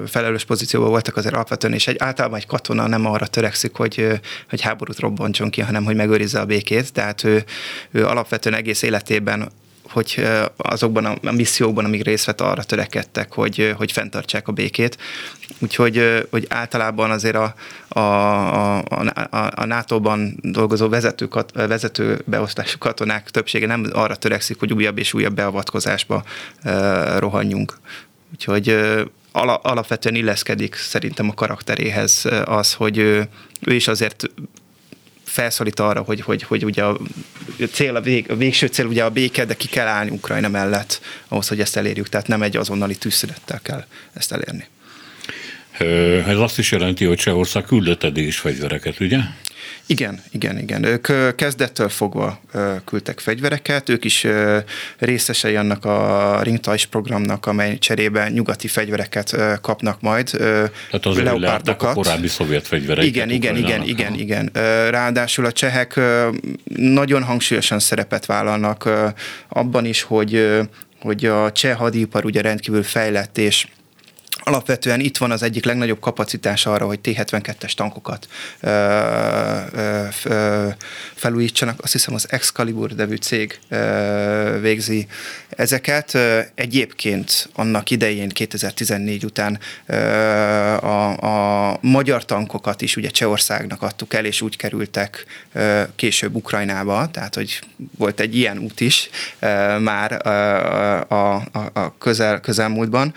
felelős 0.07 0.45
pozícióban 0.45 0.89
voltak 0.89 1.15
azért 1.15 1.33
alapvetően, 1.33 1.73
és 1.73 1.87
egy, 1.87 1.95
általában 1.99 2.37
egy 2.37 2.45
katona 2.45 2.87
nem 2.87 3.05
arra 3.05 3.27
törekszik, 3.27 3.75
hogy, 3.75 4.19
hogy 4.49 4.61
háborút 4.61 4.99
robbantson 4.99 5.49
ki, 5.49 5.61
hanem 5.61 5.83
hogy 5.83 5.95
megőrizze 5.95 6.39
a 6.39 6.45
békét. 6.45 6.93
Tehát 6.93 7.23
ő, 7.23 7.43
ő 7.91 8.05
alapvetően 8.05 8.55
egész 8.55 8.81
életében 8.81 9.51
hogy 9.89 10.27
azokban 10.57 11.05
a 11.05 11.31
missziókban, 11.31 11.85
amik 11.85 12.03
részt 12.03 12.25
vett, 12.25 12.41
arra 12.41 12.63
törekedtek, 12.63 13.33
hogy, 13.33 13.73
hogy 13.77 13.91
fenntartsák 13.91 14.47
a 14.47 14.51
békét. 14.51 14.97
Úgyhogy 15.59 16.25
hogy 16.29 16.45
általában 16.49 17.11
azért 17.11 17.35
a, 17.35 17.55
a, 17.87 17.99
a, 17.99 18.83
a, 19.29 19.51
a 19.55 19.65
NATO-ban 19.65 20.37
dolgozó 20.41 20.89
vezető, 20.89 21.29
vezető 21.53 22.21
beosztású 22.25 22.77
katonák 22.77 23.29
többsége 23.29 23.67
nem 23.67 23.85
arra 23.93 24.15
törekszik, 24.15 24.59
hogy 24.59 24.73
újabb 24.73 24.97
és 24.97 25.13
újabb 25.13 25.35
beavatkozásba 25.35 26.23
rohanjunk. 27.17 27.77
Úgyhogy 28.33 28.77
alapvetően 29.61 30.15
illeszkedik 30.15 30.75
szerintem 30.75 31.29
a 31.29 31.33
karakteréhez 31.33 32.25
az, 32.45 32.73
hogy 32.73 32.97
ő 32.97 33.73
is 33.73 33.87
azért 33.87 34.29
felszólít 35.35 35.79
arra, 35.79 36.01
hogy, 36.01 36.21
hogy, 36.21 36.43
hogy 36.43 36.65
ugye 36.65 36.83
a, 36.83 36.97
cél, 37.71 37.95
a, 37.95 38.01
vég, 38.01 38.31
a 38.31 38.35
végső 38.35 38.67
cél 38.67 38.85
ugye 38.85 39.03
a 39.03 39.09
béke, 39.09 39.45
de 39.45 39.53
ki 39.53 39.67
kell 39.67 39.87
állni 39.87 40.09
Ukrajna 40.09 40.47
mellett 40.47 41.01
ahhoz, 41.27 41.47
hogy 41.47 41.59
ezt 41.59 41.75
elérjük. 41.75 42.09
Tehát 42.09 42.27
nem 42.27 42.41
egy 42.41 42.57
azonnali 42.57 42.95
tűzszünettel 42.95 43.59
kell 43.61 43.85
ezt 44.13 44.31
elérni. 44.31 44.67
Ez 46.27 46.37
azt 46.37 46.59
is 46.59 46.71
jelenti, 46.71 47.05
hogy 47.05 47.17
Csehország 47.17 47.63
küldött 47.63 48.03
eddig 48.03 48.27
is 48.27 48.37
fegyvereket, 48.37 48.99
ugye? 48.99 49.17
Igen, 49.87 50.21
igen, 50.31 50.59
igen. 50.59 50.83
Ők 50.83 51.35
kezdettől 51.35 51.89
fogva 51.89 52.39
küldtek 52.85 53.19
fegyvereket, 53.19 53.89
ők 53.89 54.05
is 54.05 54.25
részesei 54.97 55.55
annak 55.55 55.85
a 55.85 56.39
Ringtais 56.43 56.85
programnak, 56.85 57.45
amely 57.45 57.77
cserébe 57.77 58.29
nyugati 58.29 58.67
fegyvereket 58.67 59.35
kapnak 59.61 60.01
majd. 60.01 60.29
Tehát 60.29 61.05
az 61.05 61.17
a 61.65 61.75
korábbi 61.75 62.27
szovjet 62.27 62.67
fegyvereket. 62.67 63.09
Igen, 63.09 63.29
igen, 63.29 63.55
igen, 63.55 63.83
igen, 63.83 64.13
igen. 64.13 64.49
Ráadásul 64.89 65.45
a 65.45 65.51
csehek 65.51 65.99
nagyon 66.75 67.23
hangsúlyosan 67.23 67.79
szerepet 67.79 68.25
vállalnak 68.25 68.89
abban 69.47 69.85
is, 69.85 70.01
hogy 70.01 70.59
hogy 70.99 71.25
a 71.25 71.51
cseh 71.51 71.77
hadipar 71.77 72.25
ugye 72.25 72.41
rendkívül 72.41 72.83
fejlett, 72.83 73.37
és 73.37 73.67
Alapvetően 74.47 74.99
itt 74.99 75.17
van 75.17 75.31
az 75.31 75.43
egyik 75.43 75.65
legnagyobb 75.65 75.99
kapacitás 75.99 76.65
arra, 76.65 76.85
hogy 76.85 76.99
T-72-es 76.99 77.73
tankokat 77.73 78.27
ö, 78.59 78.69
ö, 79.71 80.05
ö, 80.23 80.67
felújítsanak. 81.13 81.83
Azt 81.83 81.91
hiszem 81.91 82.13
az 82.13 82.27
Excalibur 82.29 82.91
nevű 82.91 83.15
cég 83.15 83.59
ö, 83.69 84.57
végzi 84.61 85.07
ezeket. 85.49 86.17
Egyébként 86.55 87.49
annak 87.53 87.89
idején 87.89 88.29
2014 88.29 89.25
után 89.25 89.59
ö, 89.85 89.95
a, 89.95 91.71
a 91.71 91.77
magyar 91.81 92.25
tankokat 92.25 92.81
is 92.81 92.95
ugye 92.95 93.09
Csehországnak 93.09 93.81
adtuk 93.81 94.13
el, 94.13 94.25
és 94.25 94.41
úgy 94.41 94.57
kerültek 94.57 95.25
ö, 95.53 95.81
később 95.95 96.35
Ukrajnába, 96.35 97.09
tehát 97.11 97.35
hogy 97.35 97.59
volt 97.97 98.19
egy 98.19 98.35
ilyen 98.35 98.57
út 98.57 98.79
is 98.79 99.09
ö, 99.39 99.77
már 99.79 100.27
a, 100.27 101.33
a, 101.33 101.33
a 101.73 101.97
közel, 101.97 102.39
közelmúltban. 102.39 103.13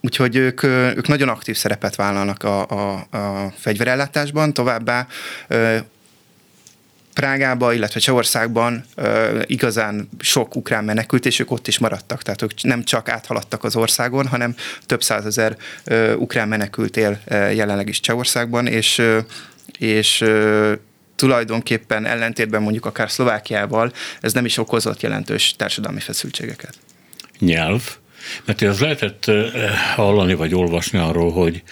Úgyhogy 0.00 0.36
ők, 0.36 0.62
ők 0.62 1.06
nagyon 1.06 1.28
aktív 1.28 1.56
szerepet 1.56 1.96
vállalnak 1.96 2.42
a, 2.42 2.68
a, 2.68 3.06
a 3.10 3.52
fegyverellátásban, 3.56 4.54
továbbá 4.54 5.06
Prágába, 7.14 7.72
illetve 7.72 8.00
Csehországban 8.00 8.84
igazán 9.42 10.08
sok 10.18 10.56
ukrán 10.56 10.84
menekült, 10.84 11.26
és 11.26 11.38
ők 11.38 11.50
ott 11.50 11.66
is 11.68 11.78
maradtak. 11.78 12.22
Tehát 12.22 12.42
ők 12.42 12.62
nem 12.62 12.84
csak 12.84 13.08
áthaladtak 13.08 13.64
az 13.64 13.76
országon, 13.76 14.26
hanem 14.26 14.54
több 14.86 15.02
százezer 15.02 15.56
ukrán 16.16 16.48
menekült 16.48 16.96
él 16.96 17.20
uh, 17.26 17.54
jelenleg 17.54 17.88
is 17.88 18.00
Csehországban, 18.00 18.66
és, 18.66 19.02
és 19.78 20.24
tulajdonképpen 21.16 22.06
ellentétben 22.06 22.62
mondjuk 22.62 22.86
akár 22.86 23.10
Szlovákiával 23.10 23.92
ez 24.20 24.32
nem 24.32 24.44
is 24.44 24.58
okozott 24.58 25.00
jelentős 25.00 25.54
társadalmi 25.56 26.00
feszültségeket. 26.00 26.74
Nyelv? 27.38 27.82
Mert 28.44 28.62
az 28.62 28.80
lehetett 28.80 29.30
hallani 29.94 30.34
vagy 30.34 30.54
olvasni 30.54 30.98
arról, 30.98 31.32
hogy 31.32 31.62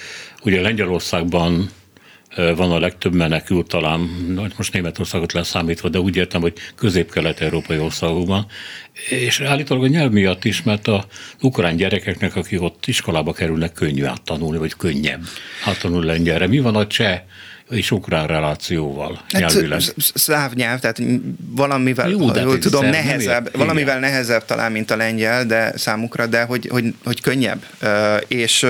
ugye 0.43 0.61
Lengyelországban 0.61 1.71
van 2.37 2.71
a 2.73 2.79
legtöbb 2.79 3.15
menekült, 3.15 3.69
talán 3.69 4.01
most 4.57 4.73
Németországot 4.73 5.33
leszámítva, 5.33 5.89
de 5.89 6.01
úgy 6.01 6.17
értem, 6.17 6.41
hogy 6.41 6.53
közép-kelet-európai 6.75 7.79
országokban. 7.79 8.47
És 9.09 9.41
állítólag 9.41 9.85
a 9.85 9.87
nyelv 9.87 10.11
miatt 10.11 10.45
is, 10.45 10.63
mert 10.63 10.89
a 10.89 11.05
ukrán 11.41 11.77
gyerekeknek, 11.77 12.37
akik 12.37 12.63
ott 12.63 12.87
iskolába 12.87 13.33
kerülnek, 13.33 13.73
könnyű 13.73 14.05
áttanulni, 14.05 14.59
vagy 14.59 14.75
könnyebb 14.77 15.23
áttanulni 15.65 16.07
lengyelre. 16.07 16.47
Mi 16.47 16.59
van 16.59 16.77
a 16.77 16.87
cseh 16.87 17.21
és 17.71 17.91
ukrán 17.91 18.27
relációval 18.27 19.21
hát, 19.29 19.41
nyelvileg. 19.41 19.81
Szláv 19.97 20.53
nyelv, 20.53 20.81
tehát 20.81 21.01
valamivel, 21.51 22.09
Jó, 22.09 22.31
de 22.31 22.41
jól 22.41 22.59
tudom, 22.59 22.87
nehezebb, 22.87 23.57
valamivel 23.57 23.99
nehezebb 23.99 24.45
talán, 24.45 24.73
mint 24.73 24.91
a 24.91 24.97
lengyel, 24.97 25.47
de 25.47 25.73
számukra, 25.77 26.27
de 26.27 26.43
hogy, 26.43 26.69
hogy, 26.71 26.95
hogy 27.05 27.21
könnyebb. 27.21 27.65
És 28.29 28.67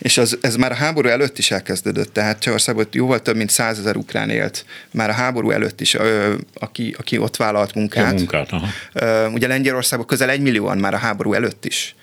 és 0.00 0.18
az, 0.18 0.38
ez 0.40 0.56
már 0.56 0.72
a 0.72 0.74
háború 0.74 1.08
előtt 1.08 1.38
is 1.38 1.50
elkezdődött, 1.50 2.12
tehát 2.12 2.38
Csehországban 2.38 2.86
jóval 2.92 3.22
több 3.22 3.36
mint 3.36 3.50
százezer 3.50 3.96
ukrán 3.96 4.30
élt, 4.30 4.64
már 4.90 5.10
a 5.10 5.12
háború 5.12 5.50
előtt 5.50 5.80
is, 5.80 5.94
ö, 5.94 6.34
aki, 6.54 6.94
aki 6.98 7.18
ott 7.18 7.36
vállalt 7.36 7.74
munkát. 7.74 8.12
A 8.12 8.14
munkát 8.14 8.52
aha. 8.52 8.66
Ö, 8.92 9.26
ugye 9.26 9.46
Lengyelországban 9.46 10.06
közel 10.06 10.30
egy 10.30 10.40
millióan 10.40 10.78
már 10.78 10.94
a 10.94 10.96
háború 10.96 11.32
előtt 11.32 11.64
is. 11.64 11.94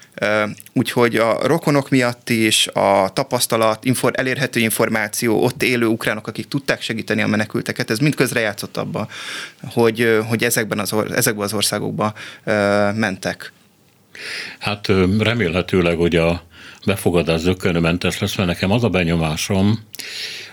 Úgyhogy 0.74 1.16
a 1.16 1.48
rokonok 1.48 1.90
miatt 1.90 2.30
is, 2.30 2.68
a 2.68 3.10
tapasztalat, 3.14 3.86
infor, 3.86 4.12
elérhető 4.16 4.60
információ, 4.60 5.44
ott 5.44 5.64
élő 5.64 5.86
ukránok, 5.86 6.28
akik 6.28 6.48
tudták 6.48 6.82
segíteni 6.82 7.22
a 7.22 7.28
menekülteket, 7.28 7.90
ez 7.90 8.00
mind 8.00 8.16
közrejátszott 8.16 8.78
abba, 8.78 9.08
hogy, 9.72 10.20
hogy 10.28 10.44
ezekben 10.44 10.80
az, 10.80 10.96
ezekben 11.16 11.46
az 11.46 11.54
országokba 11.54 12.14
mentek. 12.94 13.52
Hát 14.60 14.88
remélhetőleg, 15.20 15.98
hogy 15.98 16.16
a 16.16 16.44
befogadás 16.86 17.40
zökkenőmentes 17.40 18.20
lesz, 18.20 18.36
mert 18.36 18.50
nekem 18.50 18.72
az 18.72 18.84
a 18.84 18.90
benyomásom, 18.90 19.80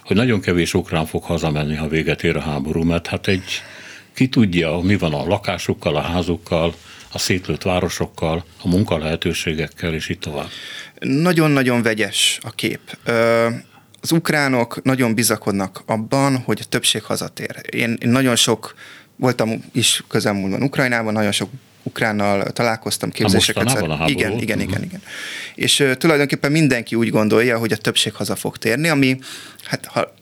hogy 0.05 0.17
nagyon 0.17 0.41
kevés 0.41 0.75
ukrán 0.75 1.07
fog 1.07 1.23
hazamenni, 1.23 1.75
ha 1.75 1.89
véget 1.89 2.23
ér 2.25 2.37
a 2.37 2.41
háború, 2.41 2.83
mert 2.83 3.07
hát 3.07 3.27
egy 3.27 3.63
ki 4.15 4.29
tudja, 4.29 4.79
mi 4.83 4.97
van 4.97 5.15
a 5.15 5.27
lakásukkal, 5.27 5.97
a 5.97 6.01
házukkal, 6.01 6.75
a 7.15 7.19
szétlőtt 7.19 7.63
városokkal, 7.63 8.45
a 8.63 8.69
munkalehetőségekkel, 8.69 9.95
és 9.95 10.09
így 10.09 10.19
tovább? 10.19 10.49
Nagyon-nagyon 10.99 11.83
vegyes 11.83 12.39
a 12.43 12.51
kép. 12.51 12.99
Az 14.01 14.13
ukránok 14.13 14.83
nagyon 14.83 15.15
bizakodnak 15.15 15.83
abban, 15.87 16.37
hogy 16.37 16.59
a 16.63 16.69
többség 16.69 17.03
hazatér. 17.03 17.61
Én, 17.71 17.97
én 18.01 18.09
nagyon 18.09 18.37
sok, 18.37 18.75
voltam 19.17 19.65
is 19.73 20.05
közelmúltban 20.09 20.63
Ukrajnában, 20.63 21.13
nagyon 21.13 21.33
sok 21.33 21.51
ukránnal 21.83 22.43
találkoztam, 22.43 23.11
képzéseket. 23.11 23.67
A 23.67 24.05
igen, 24.07 24.33
igen, 24.33 24.41
igen, 24.41 24.61
igen, 24.61 24.83
igen. 24.83 25.03
És 25.55 25.81
uh, 25.81 25.93
tulajdonképpen 25.93 26.53
mindenki 26.53 26.95
úgy 26.95 27.11
gondolja, 27.11 27.59
hogy 27.59 27.73
a 27.73 27.77
többség 27.77 28.15
haza 28.15 28.37
fog 28.37 28.57
térni, 28.57 28.89
ami 28.89 29.19
hát 29.65 29.87
ha 29.87 30.15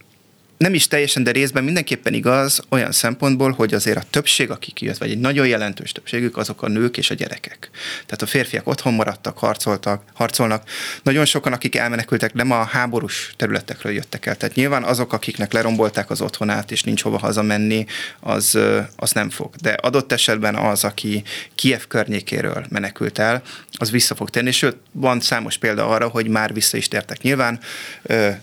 nem 0.63 0.75
is 0.75 0.89
teljesen, 0.89 1.23
de 1.23 1.31
részben 1.31 1.65
mindenképpen 1.65 2.15
igaz 2.15 2.63
olyan 2.69 2.93
szempontból, 2.93 3.53
hogy 3.53 3.75
azért 3.75 3.97
a 3.97 4.05
többség, 4.11 4.51
akik 4.51 4.81
jött, 4.81 4.99
vagy 4.99 5.11
egy 5.11 5.19
nagyon 5.19 5.47
jelentős 5.47 5.93
többségük, 5.93 6.37
azok 6.37 6.63
a 6.63 6.69
nők 6.69 6.97
és 6.97 7.11
a 7.11 7.15
gyerekek. 7.15 7.71
Tehát 8.07 8.23
a 8.23 8.27
férfiak 8.27 8.69
otthon 8.69 8.95
maradtak, 8.95 9.39
harcoltak, 9.39 10.03
harcolnak. 10.15 10.69
Nagyon 11.03 11.25
sokan, 11.25 11.53
akik 11.53 11.77
elmenekültek, 11.77 12.35
nem 12.35 12.51
a 12.51 12.65
háborús 12.65 13.35
területekről 13.37 13.93
jöttek 13.93 14.27
el. 14.27 14.37
Tehát 14.37 14.55
nyilván 14.55 14.83
azok, 14.83 15.13
akiknek 15.13 15.53
lerombolták 15.53 16.11
az 16.11 16.21
otthonát, 16.21 16.71
és 16.71 16.83
nincs 16.83 17.03
hova 17.03 17.19
hazamenni, 17.19 17.87
az, 18.21 18.59
az 18.97 19.13
nem 19.13 19.31
fog. 19.31 19.55
De 19.63 19.71
adott 19.71 20.13
esetben 20.13 20.55
az, 20.55 20.85
aki 20.85 21.23
Kiev 21.55 21.83
környékéről 21.89 22.67
menekült 22.69 23.19
el, 23.19 23.43
az 23.73 23.91
vissza 23.91 24.15
fog 24.15 24.31
tenni, 24.31 24.51
sőt, 24.51 24.77
van 24.93 25.21
számos 25.21 25.59
példa 25.59 25.89
arra, 25.89 26.09
hogy 26.09 26.29
már 26.29 26.53
vissza 26.53 26.77
is 26.77 26.89
tértek. 26.89 27.23
Nyilván 27.23 27.61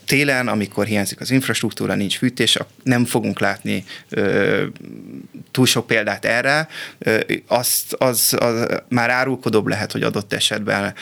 télen, 0.06 0.48
amikor 0.48 0.86
hiányzik 0.86 1.20
az 1.20 1.32
infrastruktúra, 1.32 1.96
fűtés, 2.18 2.58
nem 2.84 3.06
fogunk 3.06 3.40
látni 3.40 3.84
túl 5.52 5.66
sok 5.66 5.88
példát 5.88 6.26
erre, 6.26 6.68
azt, 7.48 7.94
az, 7.94 8.36
az 8.40 8.68
már 8.90 9.10
árulkodóbb 9.10 9.68
lehet, 9.68 9.92
hogy 9.92 10.04
adott 10.04 10.34
esetben 10.34 10.94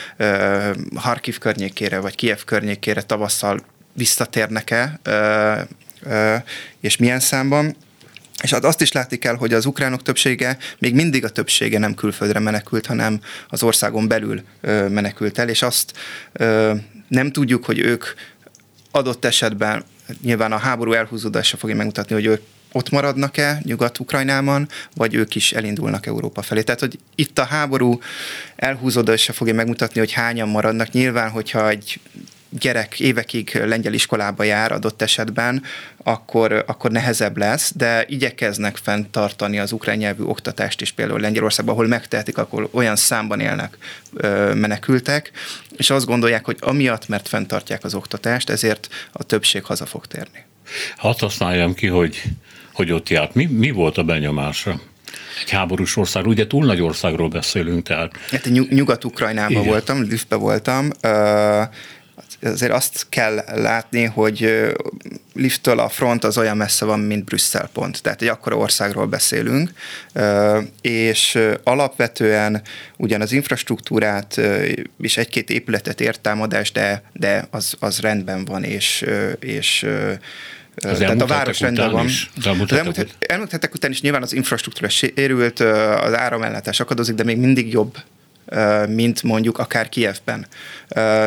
Harkiv 0.95 1.37
környékére, 1.37 1.99
vagy 1.99 2.15
Kiev 2.15 2.39
környékére 2.45 3.01
tavasszal 3.01 3.59
visszatérnek-e, 3.93 4.99
és 6.79 6.97
milyen 6.97 7.19
számban. 7.19 7.75
És 8.43 8.51
hát 8.51 8.65
azt 8.65 8.81
is 8.81 8.91
látni 8.91 9.17
kell, 9.17 9.35
hogy 9.35 9.53
az 9.53 9.65
ukránok 9.65 10.03
többsége, 10.03 10.57
még 10.79 10.93
mindig 10.93 11.23
a 11.23 11.29
többsége 11.29 11.79
nem 11.79 11.93
külföldre 11.93 12.39
menekült, 12.39 12.85
hanem 12.85 13.19
az 13.47 13.63
országon 13.63 14.07
belül 14.07 14.41
menekült 14.89 15.37
el, 15.37 15.49
és 15.49 15.61
azt 15.61 15.93
nem 17.07 17.31
tudjuk, 17.31 17.65
hogy 17.65 17.79
ők 17.79 18.05
adott 18.91 19.25
esetben, 19.25 19.83
nyilván 20.21 20.51
a 20.51 20.57
háború 20.57 20.93
elhúzódása 20.93 21.57
fogja 21.57 21.75
megmutatni, 21.75 22.13
hogy 22.13 22.25
ők 22.25 22.41
ott 22.71 22.89
maradnak-e 22.89 23.61
Nyugat-Ukrajnában, 23.63 24.67
vagy 24.95 25.13
ők 25.13 25.35
is 25.35 25.51
elindulnak 25.51 26.05
Európa 26.05 26.41
felé. 26.41 26.61
Tehát, 26.61 26.79
hogy 26.79 26.99
itt 27.15 27.39
a 27.39 27.43
háború 27.43 27.99
elhúzódása 28.55 29.33
fogja 29.33 29.53
megmutatni, 29.53 29.99
hogy 29.99 30.11
hányan 30.11 30.49
maradnak. 30.49 30.91
Nyilván, 30.91 31.29
hogyha 31.29 31.69
egy 31.69 31.99
gyerek 32.59 32.99
évekig 32.99 33.61
lengyel 33.65 33.93
iskolába 33.93 34.43
jár 34.43 34.71
adott 34.71 35.01
esetben, 35.01 35.63
akkor, 36.03 36.63
akkor 36.67 36.91
nehezebb 36.91 37.37
lesz, 37.37 37.73
de 37.75 38.05
igyekeznek 38.07 38.77
fenntartani 38.77 39.59
az 39.59 39.71
ukrán 39.71 39.97
nyelvű 39.97 40.23
oktatást 40.23 40.81
is 40.81 40.91
például 40.91 41.19
Lengyelországban, 41.19 41.73
ahol 41.75 41.87
megtehetik, 41.87 42.37
akkor 42.37 42.69
olyan 42.71 42.95
számban 42.95 43.39
élnek 43.39 43.77
menekültek, 44.53 45.31
és 45.77 45.89
azt 45.89 46.05
gondolják, 46.05 46.45
hogy 46.45 46.57
amiatt, 46.59 47.07
mert 47.07 47.27
fenntartják 47.27 47.83
az 47.83 47.93
oktatást, 47.93 48.49
ezért 48.49 48.87
a 49.11 49.23
többség 49.23 49.63
haza 49.63 49.85
fog 49.85 50.05
térni. 50.05 50.45
Hadd 50.95 51.19
használjam 51.19 51.73
ki, 51.73 51.87
hogy, 51.87 52.23
hogy 52.73 52.91
ott 52.91 53.09
járt. 53.09 53.33
Mi, 53.33 53.45
mi 53.45 53.71
volt 53.71 53.97
a 53.97 54.03
benyomása? 54.03 54.79
egy 55.41 55.49
háborús 55.49 55.95
ország, 55.95 56.27
ugye 56.27 56.47
túl 56.47 56.65
nagy 56.65 56.81
országról 56.81 57.29
beszélünk, 57.29 57.83
tehát. 57.83 58.11
Hát 58.31 58.49
Nyugat-Ukrajnában 58.69 59.65
voltam, 59.65 60.01
Lvivbe 60.01 60.35
voltam, 60.35 60.89
azért 62.41 62.71
azt 62.71 63.05
kell 63.09 63.43
látni, 63.55 64.03
hogy 64.03 64.67
Lifttől 65.33 65.79
a 65.79 65.89
front 65.89 66.23
az 66.23 66.37
olyan 66.37 66.57
messze 66.57 66.85
van, 66.85 66.99
mint 66.99 67.23
Brüsszel 67.23 67.69
pont. 67.73 68.01
Tehát 68.01 68.21
egy 68.21 68.27
akkora 68.27 68.55
országról 68.55 69.05
beszélünk, 69.05 69.71
és 70.81 71.39
alapvetően 71.63 72.61
ugyan 72.97 73.21
az 73.21 73.31
infrastruktúrát 73.31 74.41
és 75.01 75.17
egy-két 75.17 75.49
épületet 75.49 76.01
ért 76.01 76.21
támadás, 76.21 76.71
de, 76.71 77.03
de 77.13 77.47
az, 77.51 77.75
az 77.79 77.99
rendben 77.99 78.45
van, 78.45 78.63
és, 78.63 79.05
és 79.39 79.85
az 80.75 80.97
Tehát 80.97 81.21
a 81.21 81.25
város 81.25 81.59
rendben 81.59 81.91
van. 81.91 82.05
Is, 82.05 82.29
az 82.35 82.45
elmúlt, 83.19 83.51
hetek 83.51 83.73
után 83.73 83.91
is 83.91 84.01
nyilván 84.01 84.21
az 84.21 84.33
infrastruktúra 84.33 84.89
sérült, 84.89 85.59
az 85.59 86.13
áramellátás 86.13 86.79
akadozik, 86.79 87.15
de 87.15 87.23
még 87.23 87.37
mindig 87.37 87.71
jobb, 87.71 87.97
mint 88.89 89.23
mondjuk 89.23 89.57
akár 89.57 89.89
Kievben. 89.89 90.47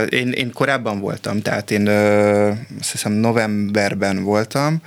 Én, 0.08 0.32
én 0.32 0.52
korábban 0.52 1.00
voltam, 1.00 1.42
tehát 1.42 1.70
én 1.70 1.88
azt 2.80 2.90
hiszem 2.90 3.12
novemberben 3.12 4.22
voltam, 4.22 4.82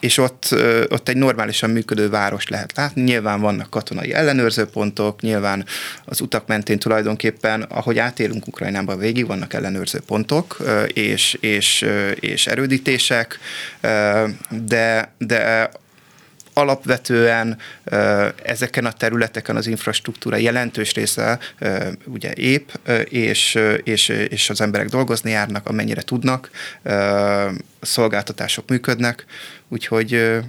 és 0.00 0.18
ott, 0.18 0.48
ott 0.88 1.08
egy 1.08 1.16
normálisan 1.16 1.70
működő 1.70 2.08
város 2.08 2.48
lehet 2.48 2.76
látni. 2.76 3.02
Nyilván 3.02 3.40
vannak 3.40 3.70
katonai 3.70 4.12
ellenőrzőpontok, 4.12 5.20
nyilván 5.20 5.64
az 6.04 6.20
utak 6.20 6.46
mentén 6.46 6.78
tulajdonképpen, 6.78 7.62
ahogy 7.62 7.98
átélünk 7.98 8.46
Ukrajnába 8.46 8.96
végig, 8.96 9.26
vannak 9.26 9.52
ellenőrző 9.54 10.00
pontok 10.06 10.56
és, 10.92 11.36
és, 11.40 11.86
és 12.14 12.46
erődítések, 12.46 13.38
de, 14.50 15.12
de 15.18 15.70
alapvetően 16.58 17.58
ezeken 18.42 18.84
a 18.84 18.92
területeken 18.92 19.56
az 19.56 19.66
infrastruktúra 19.66 20.36
jelentős 20.36 20.94
része 20.94 21.38
ugye 22.04 22.32
épp, 22.34 22.68
és, 23.04 23.58
és, 23.84 24.08
és 24.08 24.50
az 24.50 24.60
emberek 24.60 24.88
dolgozni 24.88 25.30
járnak, 25.30 25.66
amennyire 25.66 26.02
tudnak, 26.02 26.50
szolgáltatások 27.80 28.68
működnek, 28.68 29.24
úgyhogy 29.68 30.40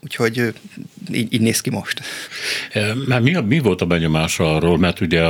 Úgyhogy 0.00 0.54
így, 1.12 1.32
így 1.32 1.40
néz 1.40 1.60
ki 1.60 1.70
most. 1.70 2.00
Mert 3.06 3.22
mi, 3.22 3.40
mi 3.40 3.58
volt 3.58 3.80
a 3.80 3.86
benyomása 3.86 4.54
arról, 4.54 4.78
mert 4.78 5.00
ugye 5.00 5.24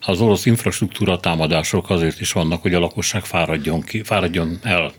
az 0.00 0.20
orosz 0.20 0.46
infrastruktúra 0.46 1.20
támadások 1.20 1.90
azért 1.90 2.20
is 2.20 2.32
vannak, 2.32 2.62
hogy 2.62 2.74
a 2.74 2.78
lakosság 2.78 3.24
fáradjon, 3.24 3.82
ki, 3.82 4.02
fáradjon 4.02 4.58
el, 4.62 4.92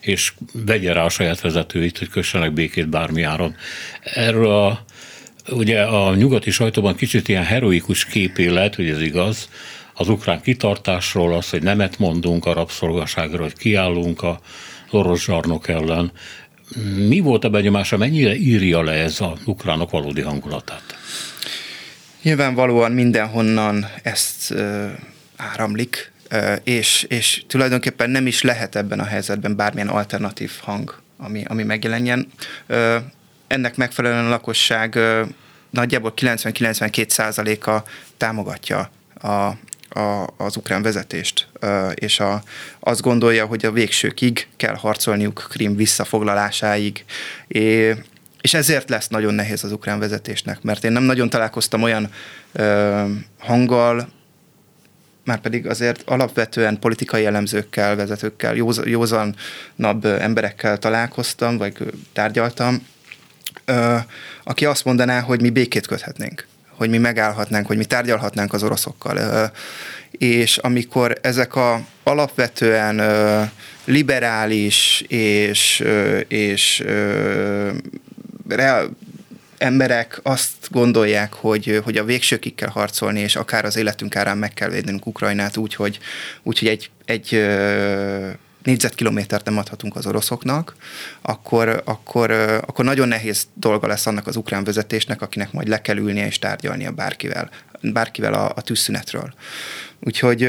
és 0.00 0.32
vegye 0.52 0.92
rá 0.92 1.04
a 1.04 1.08
saját 1.08 1.40
vezetőit, 1.40 1.98
hogy 1.98 2.08
kössenek 2.08 2.52
békét 2.52 2.88
bármi 2.88 3.22
áron. 3.22 3.56
Erről 4.02 4.50
a, 4.50 4.84
ugye 5.48 5.82
a 5.82 6.14
nyugati 6.14 6.50
sajtóban 6.50 6.94
kicsit 6.94 7.28
ilyen 7.28 7.44
heroikus 7.44 8.04
képélet, 8.04 8.74
hogy 8.74 8.88
ez 8.88 9.00
igaz, 9.00 9.48
az 9.94 10.08
ukrán 10.08 10.40
kitartásról, 10.40 11.34
az, 11.34 11.50
hogy 11.50 11.62
nemet 11.62 11.98
mondunk 11.98 12.46
a 12.46 12.52
rabszolgaságra, 12.52 13.42
hogy 13.42 13.56
kiállunk 13.56 14.22
a 14.22 14.40
orosz 14.90 15.24
zsarnok 15.24 15.68
ellen. 15.68 16.12
Mi 17.08 17.20
volt 17.20 17.44
a 17.44 17.50
benyomása, 17.50 17.96
mennyire 17.96 18.34
írja 18.34 18.82
le 18.82 18.92
ez 18.92 19.20
a 19.20 19.36
ukránok 19.44 19.90
valódi 19.90 20.20
hangulatát? 20.20 20.82
Nyilvánvalóan 22.22 22.92
mindenhonnan 22.92 23.86
ezt 24.02 24.54
áramlik, 25.36 26.12
és, 26.64 27.02
és 27.08 27.44
tulajdonképpen 27.46 28.10
nem 28.10 28.26
is 28.26 28.42
lehet 28.42 28.76
ebben 28.76 29.00
a 29.00 29.04
helyzetben 29.04 29.56
bármilyen 29.56 29.88
alternatív 29.88 30.52
hang, 30.60 31.00
ami, 31.16 31.44
ami 31.46 31.62
megjelenjen. 31.62 32.26
Ennek 33.46 33.76
megfelelően 33.76 34.24
a 34.24 34.28
lakosság 34.28 34.98
nagyjából 35.70 36.12
90-92 36.16 37.08
százaléka 37.08 37.84
támogatja 38.16 38.90
a, 39.22 39.50
a, 39.90 40.26
az 40.36 40.56
ukrán 40.56 40.82
vezetést, 40.82 41.48
és 41.94 42.20
a, 42.20 42.42
azt 42.80 43.00
gondolja, 43.00 43.46
hogy 43.46 43.64
a 43.64 43.72
végsőkig 43.72 44.48
kell 44.56 44.74
harcolniuk 44.74 45.46
Krim 45.50 45.76
visszafoglalásáig. 45.76 47.04
És 48.40 48.54
ezért 48.54 48.88
lesz 48.88 49.08
nagyon 49.08 49.34
nehéz 49.34 49.64
az 49.64 49.72
ukrán 49.72 49.98
vezetésnek, 49.98 50.62
mert 50.62 50.84
én 50.84 50.92
nem 50.92 51.02
nagyon 51.02 51.30
találkoztam 51.30 51.82
olyan 51.82 52.10
hanggal, 53.38 54.08
már 55.24 55.40
pedig 55.40 55.66
azért 55.66 56.02
alapvetően 56.06 56.78
politikai 56.78 57.26
elemzőkkel, 57.26 57.96
vezetőkkel, 57.96 58.54
józ, 58.54 58.80
józanabb 58.84 60.04
emberekkel 60.04 60.78
találkoztam, 60.78 61.56
vagy 61.56 61.92
tárgyaltam, 62.12 62.86
aki 64.44 64.64
azt 64.64 64.84
mondaná, 64.84 65.20
hogy 65.20 65.40
mi 65.40 65.50
békét 65.50 65.86
köthetnénk 65.86 66.46
hogy 66.80 66.90
mi 66.90 66.98
megállhatnánk, 66.98 67.66
hogy 67.66 67.76
mi 67.76 67.84
tárgyalhatnánk 67.84 68.52
az 68.52 68.62
oroszokkal. 68.62 69.50
És 70.10 70.56
amikor 70.56 71.18
ezek 71.22 71.54
a 71.54 71.80
alapvetően 72.02 73.00
liberális 73.84 75.04
és, 75.08 75.84
és 76.28 76.84
reál, 78.48 78.90
emberek 79.58 80.20
azt 80.22 80.68
gondolják, 80.70 81.32
hogy, 81.32 81.80
hogy 81.84 81.96
a 81.96 82.04
végsőkig 82.04 82.54
kell 82.54 82.68
harcolni, 82.68 83.20
és 83.20 83.36
akár 83.36 83.64
az 83.64 83.76
életünk 83.76 84.16
árán 84.16 84.38
meg 84.38 84.54
kell 84.54 84.68
védenünk 84.68 85.06
Ukrajnát 85.06 85.56
úgy, 85.56 85.74
hogy, 85.74 85.98
úgy, 86.42 86.58
hogy 86.58 86.68
egy, 86.68 86.90
egy 87.04 87.46
négyzetkilométert 88.62 89.44
nem 89.44 89.58
adhatunk 89.58 89.96
az 89.96 90.06
oroszoknak, 90.06 90.76
akkor, 91.22 91.82
akkor, 91.84 92.30
akkor 92.66 92.84
nagyon 92.84 93.08
nehéz 93.08 93.46
dolga 93.54 93.86
lesz 93.86 94.06
annak 94.06 94.26
az 94.26 94.36
ukrán 94.36 94.64
vezetésnek, 94.64 95.22
akinek 95.22 95.52
majd 95.52 95.68
le 95.68 95.82
kell 95.82 95.96
ülnie 95.96 96.26
és 96.26 96.38
tárgyalnia 96.38 96.90
bárkivel, 96.90 97.50
bárkivel 97.80 98.34
a, 98.34 98.52
a 98.54 98.60
tűzszünetről. 98.60 99.34
Úgyhogy, 100.00 100.48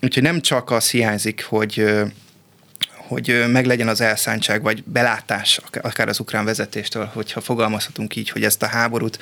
úgyhogy 0.00 0.22
nem 0.22 0.40
csak 0.40 0.70
az 0.70 0.90
hiányzik, 0.90 1.44
hogy 1.44 1.84
hogy 3.10 3.44
meglegyen 3.48 3.88
az 3.88 4.00
elszántság, 4.00 4.62
vagy 4.62 4.84
belátás 4.84 5.60
akár 5.82 6.08
az 6.08 6.20
ukrán 6.20 6.44
vezetéstől, 6.44 7.10
hogyha 7.12 7.40
fogalmazhatunk 7.40 8.16
így, 8.16 8.30
hogy 8.30 8.44
ezt 8.44 8.62
a 8.62 8.66
háborút 8.66 9.18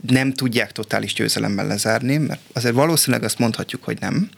nem 0.00 0.32
tudják 0.32 0.72
totális 0.72 1.14
győzelemmel 1.14 1.66
lezárni, 1.66 2.16
mert 2.16 2.40
azért 2.52 2.74
valószínűleg 2.74 3.24
azt 3.24 3.38
mondhatjuk, 3.38 3.84
hogy 3.84 3.98
nem 4.00 4.30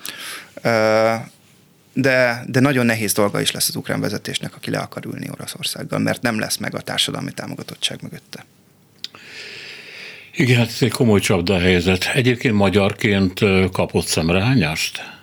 de, 2.01 2.45
de 2.47 2.61
nagyon 2.61 2.87
nehéz 2.87 3.13
dolga 3.13 3.41
is 3.41 3.51
lesz 3.51 3.69
az 3.69 3.77
ukrán 3.77 4.01
vezetésnek, 4.01 4.55
aki 4.55 4.71
le 4.71 4.79
akar 4.79 5.07
ülni 5.07 5.29
Oroszországgal, 5.31 5.99
mert 5.99 6.23
nem 6.23 6.39
lesz 6.39 6.57
meg 6.57 6.75
a 6.75 6.81
társadalmi 6.81 7.33
támogatottság 7.33 7.99
mögötte. 8.03 8.45
Igen, 10.35 10.59
hát 10.59 10.69
ez 10.69 10.77
egy 10.81 10.91
komoly 10.91 11.21
csapda 11.21 11.59
helyzet. 11.59 12.11
Egyébként 12.15 12.55
magyarként 12.55 13.41
kapott 13.73 14.07
szemrehányást? 14.07 15.17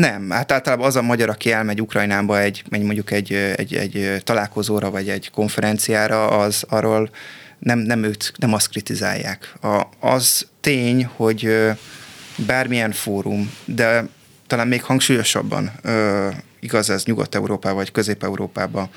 Nem, 0.00 0.30
hát 0.30 0.52
általában 0.52 0.86
az 0.86 0.96
a 0.96 1.02
magyar, 1.02 1.28
aki 1.28 1.52
elmegy 1.52 1.80
Ukrajnába 1.80 2.40
egy, 2.40 2.62
mondjuk 2.68 3.10
egy, 3.10 3.32
egy, 3.32 3.74
egy 3.74 4.22
találkozóra 4.24 4.90
vagy 4.90 5.08
egy 5.08 5.30
konferenciára, 5.30 6.28
az 6.28 6.64
arról 6.68 7.10
nem, 7.58 7.78
nem 7.78 8.02
őt, 8.02 8.32
nem 8.36 8.52
azt 8.52 8.68
kritizálják. 8.68 9.54
A, 9.62 9.82
az 10.00 10.46
tény, 10.60 11.04
hogy 11.04 11.48
bármilyen 12.36 12.92
fórum, 12.92 13.52
de 13.64 14.08
talán 14.46 14.68
még 14.68 14.82
hangsúlyosabban 14.82 15.72
igaz 16.60 16.90
ez 16.90 17.04
Nyugat-Európában 17.04 17.76
vagy 17.76 17.90
Közép-Európában, 17.90 18.88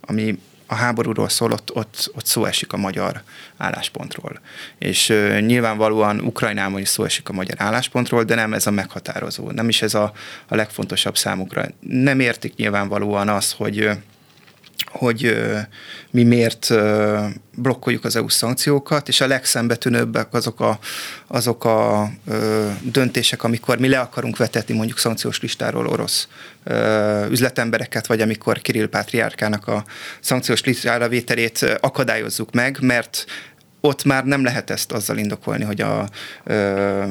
ami 0.00 0.38
a 0.66 0.74
háborúról 0.74 1.28
szól, 1.28 1.52
ott, 1.52 1.74
ott, 1.74 2.10
ott 2.14 2.26
szó 2.26 2.44
esik 2.44 2.72
a 2.72 2.76
magyar 2.76 3.22
álláspontról. 3.56 4.40
És 4.78 5.08
uh, 5.08 5.40
nyilvánvalóan 5.40 6.20
Ukrajnában 6.20 6.80
is 6.80 6.88
szó 6.88 7.04
esik 7.04 7.28
a 7.28 7.32
magyar 7.32 7.54
álláspontról, 7.58 8.24
de 8.24 8.34
nem 8.34 8.52
ez 8.52 8.66
a 8.66 8.70
meghatározó. 8.70 9.50
Nem 9.50 9.68
is 9.68 9.82
ez 9.82 9.94
a, 9.94 10.12
a 10.48 10.54
legfontosabb 10.54 11.16
számukra. 11.16 11.66
Nem 11.80 12.20
értik 12.20 12.54
nyilvánvalóan 12.54 13.28
az, 13.28 13.52
hogy 13.52 13.90
hogy 14.84 15.36
mi 16.10 16.22
miért 16.22 16.74
blokkoljuk 17.54 18.04
az 18.04 18.16
EU 18.16 18.28
szankciókat, 18.28 19.08
és 19.08 19.20
a 19.20 19.26
legszembetűnőbbek 19.26 20.34
azok 20.34 20.60
a, 20.60 20.78
azok 21.26 21.64
a 21.64 22.10
döntések, 22.82 23.42
amikor 23.42 23.78
mi 23.78 23.88
le 23.88 23.98
akarunk 23.98 24.36
vetetni 24.36 24.74
mondjuk 24.74 24.98
szankciós 24.98 25.40
listáról 25.40 25.86
orosz 25.86 26.28
üzletembereket, 27.30 28.06
vagy 28.06 28.20
amikor 28.20 28.60
Kirill 28.60 28.88
Pátriárkának 28.88 29.68
a 29.68 29.84
szankciós 30.20 30.64
listára 30.64 31.08
vételét 31.08 31.78
akadályozzuk 31.80 32.52
meg, 32.52 32.78
mert 32.80 33.24
ott 33.86 34.04
már 34.04 34.24
nem 34.24 34.44
lehet 34.44 34.70
ezt 34.70 34.92
azzal 34.92 35.18
indokolni, 35.18 35.64
hogy 35.64 35.80
a 35.80 36.08
ö, 36.44 37.04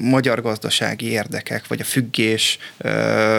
magyar 0.00 0.42
gazdasági 0.42 1.06
érdekek, 1.06 1.66
vagy 1.66 1.80
a 1.80 1.84
függés 1.84 2.58
ö, 2.78 2.88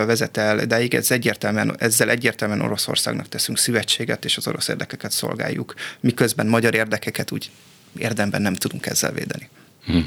vezet 0.05 0.37
el, 0.37 0.65
de 0.65 0.87
ez 0.89 1.11
egyértelműen, 1.11 1.75
ezzel 1.79 2.09
egyértelműen 2.09 2.61
Oroszországnak 2.61 3.29
teszünk 3.29 3.57
szüvetséget, 3.57 4.25
és 4.25 4.37
az 4.37 4.47
orosz 4.47 4.67
érdekeket 4.67 5.11
szolgáljuk, 5.11 5.73
miközben 5.99 6.47
magyar 6.47 6.75
érdekeket 6.75 7.31
úgy 7.31 7.49
érdemben 7.97 8.41
nem 8.41 8.53
tudunk 8.53 8.85
ezzel 8.85 9.11
védeni. 9.11 9.49
Hm. 9.85 9.97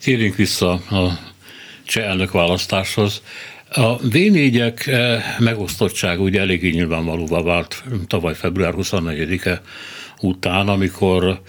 Térjünk 0.00 0.36
vissza 0.36 0.70
a 0.72 1.18
cseh 1.84 2.04
elnök 2.04 2.30
választáshoz. 2.30 3.22
A 3.68 3.98
V4-ek 3.98 4.90
megosztottság 5.38 6.20
ugye 6.20 6.40
eléggé 6.40 6.70
nyilvánvalóvá 6.70 7.40
vált 7.40 7.82
tavaly 8.06 8.34
február 8.34 8.74
24-e 8.76 9.62
után, 10.20 10.68
amikor 10.68 11.42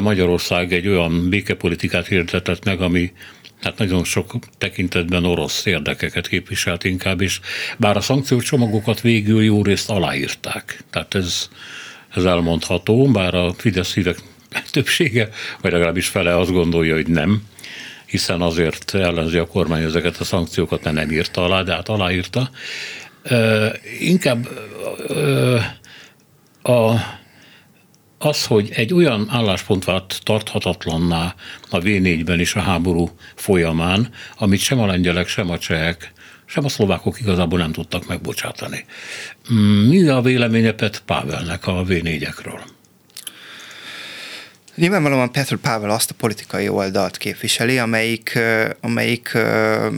Magyarország 0.00 0.72
egy 0.72 0.88
olyan 0.88 1.28
békepolitikát 1.28 2.06
hirdetett 2.06 2.64
meg, 2.64 2.80
ami 2.80 3.12
hát 3.62 3.78
nagyon 3.78 4.04
sok 4.04 4.32
tekintetben 4.58 5.24
orosz 5.24 5.66
érdekeket 5.66 6.28
képviselt 6.28 6.84
inkább, 6.84 7.20
és 7.20 7.40
bár 7.78 7.96
a 7.96 8.00
szankciós 8.00 8.44
csomagokat 8.44 9.00
végül 9.00 9.42
jó 9.42 9.62
részt 9.62 9.90
aláírták. 9.90 10.84
Tehát 10.90 11.14
ez, 11.14 11.48
ez 12.14 12.24
elmondható, 12.24 13.10
bár 13.10 13.34
a 13.34 13.52
Fidesz 13.52 13.94
hívek 13.94 14.18
többsége, 14.72 15.28
vagy 15.60 15.72
legalábbis 15.72 16.06
fele 16.06 16.38
azt 16.38 16.52
gondolja, 16.52 16.94
hogy 16.94 17.08
nem, 17.08 17.42
hiszen 18.06 18.40
azért 18.40 18.94
ellenzi 18.94 19.38
a 19.38 19.46
kormány 19.46 19.82
ezeket 19.82 20.16
a 20.16 20.24
szankciókat, 20.24 20.82
mert 20.84 20.96
nem 20.96 21.10
írta 21.10 21.44
alá, 21.44 21.62
de 21.62 21.72
hát 21.72 21.88
aláírta. 21.88 22.50
inkább 24.00 24.48
a 26.62 26.94
az, 28.22 28.46
hogy 28.46 28.70
egy 28.74 28.94
olyan 28.94 29.26
álláspont 29.30 29.84
vált 29.84 30.20
tarthatatlanná 30.22 31.34
a 31.70 31.78
V4-ben 31.78 32.40
is 32.40 32.54
a 32.54 32.60
háború 32.60 33.10
folyamán, 33.34 34.10
amit 34.38 34.60
sem 34.60 34.80
a 34.80 34.86
lengyelek, 34.86 35.28
sem 35.28 35.50
a 35.50 35.58
csehek, 35.58 36.12
sem 36.44 36.64
a 36.64 36.68
szlovákok 36.68 37.20
igazából 37.20 37.58
nem 37.58 37.72
tudtak 37.72 38.06
megbocsátani. 38.06 38.84
Mi 39.88 40.08
a 40.08 40.20
véleménye 40.20 40.72
Pet 40.72 41.02
Pávelnek 41.06 41.66
a 41.66 41.84
V4-ekről? 41.84 42.60
Nyilvánvalóan 44.74 45.32
Petr 45.32 45.56
Pavel 45.56 45.90
azt 45.90 46.10
a 46.10 46.14
politikai 46.14 46.68
oldalt 46.68 47.16
képviseli, 47.16 47.78
amelyik, 47.78 48.38
amelyik 48.80 49.32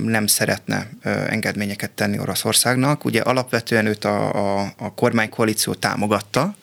nem 0.05 0.27
szeretne 0.27 0.91
engedményeket 1.29 1.91
tenni 1.91 2.19
Oroszországnak. 2.19 3.05
Ugye 3.05 3.21
alapvetően 3.21 3.87
őt 3.87 4.05
a, 4.05 4.35
a, 4.61 4.73
a 4.79 4.95
kormánykoalíció 4.95 5.75
támogatta, 5.75 6.55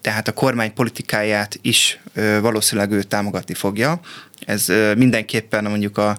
tehát 0.00 0.28
a 0.28 0.32
kormány 0.32 0.72
politikáját 0.74 1.58
is 1.62 2.00
valószínűleg 2.40 2.90
ő 2.90 3.02
támogatni 3.02 3.54
fogja. 3.54 4.00
Ez 4.46 4.72
mindenképpen 4.96 5.64
mondjuk 5.64 5.98
a 5.98 6.18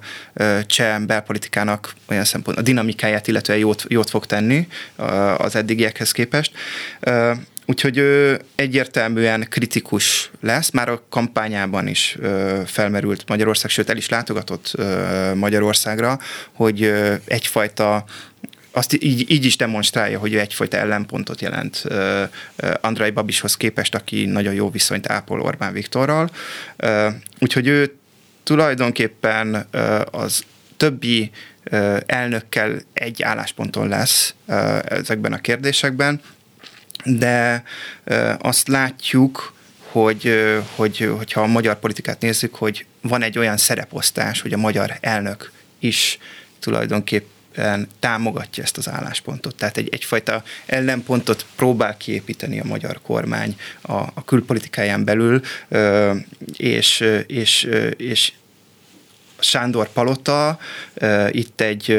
cseh 0.65 0.99
belpolitikának 0.99 1.93
olyan 2.09 2.23
szempont, 2.23 2.57
a 2.57 2.61
dinamikáját, 2.61 3.27
illetve 3.27 3.57
jót, 3.57 3.85
jót 3.87 4.09
fog 4.09 4.25
tenni 4.25 4.67
az 5.37 5.55
eddigiekhez 5.55 6.11
képest. 6.11 6.51
Úgyhogy 7.65 7.97
ő 7.97 8.41
egyértelműen 8.55 9.47
kritikus 9.49 10.31
lesz, 10.41 10.69
már 10.69 10.89
a 10.89 11.03
kampányában 11.09 11.87
is 11.87 12.17
felmerült 12.65 13.23
Magyarország, 13.27 13.69
sőt 13.69 13.89
el 13.89 13.97
is 13.97 14.09
látogatott 14.09 14.75
Magyarországra, 15.33 16.19
hogy 16.53 16.93
egyfajta 17.25 18.03
azt 18.75 19.03
így, 19.03 19.31
így 19.31 19.45
is 19.45 19.57
demonstrálja, 19.57 20.19
hogy 20.19 20.33
ő 20.33 20.39
egyfajta 20.39 20.77
ellenpontot 20.77 21.41
jelent 21.41 21.83
Andrai 22.81 23.09
Babishoz 23.09 23.57
képest, 23.57 23.95
aki 23.95 24.25
nagyon 24.25 24.53
jó 24.53 24.69
viszonyt 24.69 25.09
ápol 25.09 25.41
Orbán 25.41 25.73
Viktorral. 25.73 26.29
Úgyhogy 27.39 27.67
ő 27.67 27.95
tulajdonképpen 28.43 29.67
az 30.11 30.43
többi 30.77 31.31
elnökkel 32.05 32.81
egy 32.93 33.23
állásponton 33.23 33.87
lesz 33.87 34.33
ezekben 34.85 35.33
a 35.33 35.41
kérdésekben, 35.41 36.21
de 37.03 37.63
azt 38.39 38.67
látjuk, 38.67 39.53
hogy, 39.91 40.53
hogy, 40.75 41.09
hogyha 41.17 41.41
a 41.41 41.47
magyar 41.47 41.79
politikát 41.79 42.21
nézzük, 42.21 42.55
hogy 42.55 42.85
van 43.01 43.21
egy 43.21 43.37
olyan 43.37 43.57
szereposztás, 43.57 44.41
hogy 44.41 44.53
a 44.53 44.57
magyar 44.57 44.97
elnök 45.01 45.51
is 45.79 46.17
tulajdonképpen 46.59 47.33
támogatja 47.99 48.63
ezt 48.63 48.77
az 48.77 48.89
álláspontot. 48.89 49.55
Tehát 49.55 49.77
egy, 49.77 49.89
egyfajta 49.91 50.43
ellenpontot 50.65 51.45
próbál 51.55 51.97
kiépíteni 51.97 52.59
a 52.59 52.65
magyar 52.65 52.99
kormány 53.01 53.55
a, 53.81 53.93
a 53.93 54.23
külpolitikáján 54.25 55.03
belül, 55.03 55.41
és, 56.57 57.09
és, 57.27 57.69
és 57.97 58.33
Sándor 59.39 59.89
Palota 59.93 60.59
itt 61.31 61.61
egy 61.61 61.97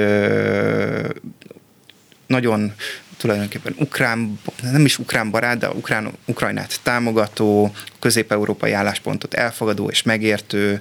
nagyon 2.27 2.73
tulajdonképpen 3.17 3.75
ukrán, 3.79 4.41
nem 4.63 4.85
is 4.85 4.99
ukrán 4.99 5.31
barát, 5.31 5.59
de 5.59 5.69
ukrán, 5.69 6.13
Ukrajnát 6.25 6.81
támogató, 6.83 7.75
közép-európai 7.99 8.73
álláspontot 8.73 9.35
elfogadó 9.35 9.89
és 9.91 10.03
megértő, 10.03 10.81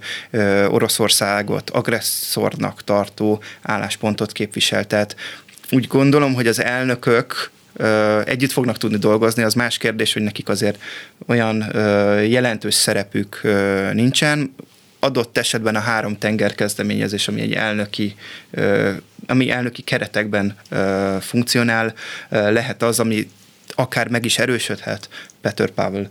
Oroszországot 0.68 1.70
agresszornak 1.70 2.84
tartó 2.84 3.42
álláspontot 3.62 4.32
képviseltet. 4.32 5.16
Úgy 5.72 5.88
gondolom, 5.88 6.34
hogy 6.34 6.48
az 6.48 6.62
elnökök 6.62 7.52
együtt 8.26 8.52
fognak 8.52 8.78
tudni 8.78 8.98
dolgozni, 8.98 9.44
az 9.44 9.54
más 9.54 9.78
kérdés, 9.78 10.14
hogy 10.14 10.22
nekik 10.22 10.50
azért 10.50 10.82
olyan 11.28 11.66
jelentős 12.28 12.74
szerepük 12.74 13.42
nincsen 13.94 14.56
adott 15.00 15.38
esetben 15.38 15.76
a 15.76 15.80
három 15.80 16.18
tenger 16.18 16.56
kezdeményezés, 16.56 17.28
ami 17.28 17.42
egy 17.42 17.54
elnöki, 17.54 18.16
ami 19.28 19.50
elnöki 19.50 19.82
keretekben 19.82 20.56
funkcionál, 21.22 21.94
lehet 22.30 22.84
az, 22.84 23.00
ami 23.00 23.30
akár 23.76 24.08
meg 24.08 24.26
is 24.26 24.40
erősödhet 24.40 25.10
Peter 25.42 25.70
Pavel 25.70 26.10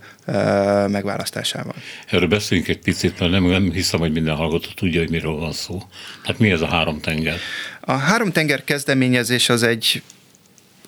megválasztásával. 0.87 1.75
Erről 2.07 2.27
beszéljünk 2.27 2.69
egy 2.69 2.79
picit, 2.79 3.19
mert 3.19 3.31
nem, 3.31 3.45
nem 3.45 3.71
hiszem, 3.71 3.99
hogy 3.99 4.11
minden 4.11 4.35
hallgató 4.35 4.69
tudja, 4.75 4.99
hogy 4.99 5.09
miről 5.09 5.35
van 5.35 5.51
szó. 5.51 5.83
Hát 6.23 6.39
mi 6.39 6.51
ez 6.51 6.61
a 6.61 6.67
három 6.67 7.01
tenger? 7.01 7.37
A 7.79 7.91
három 7.91 8.31
tenger 8.31 8.63
kezdeményezés 8.63 9.49
az 9.49 9.63
egy 9.63 10.01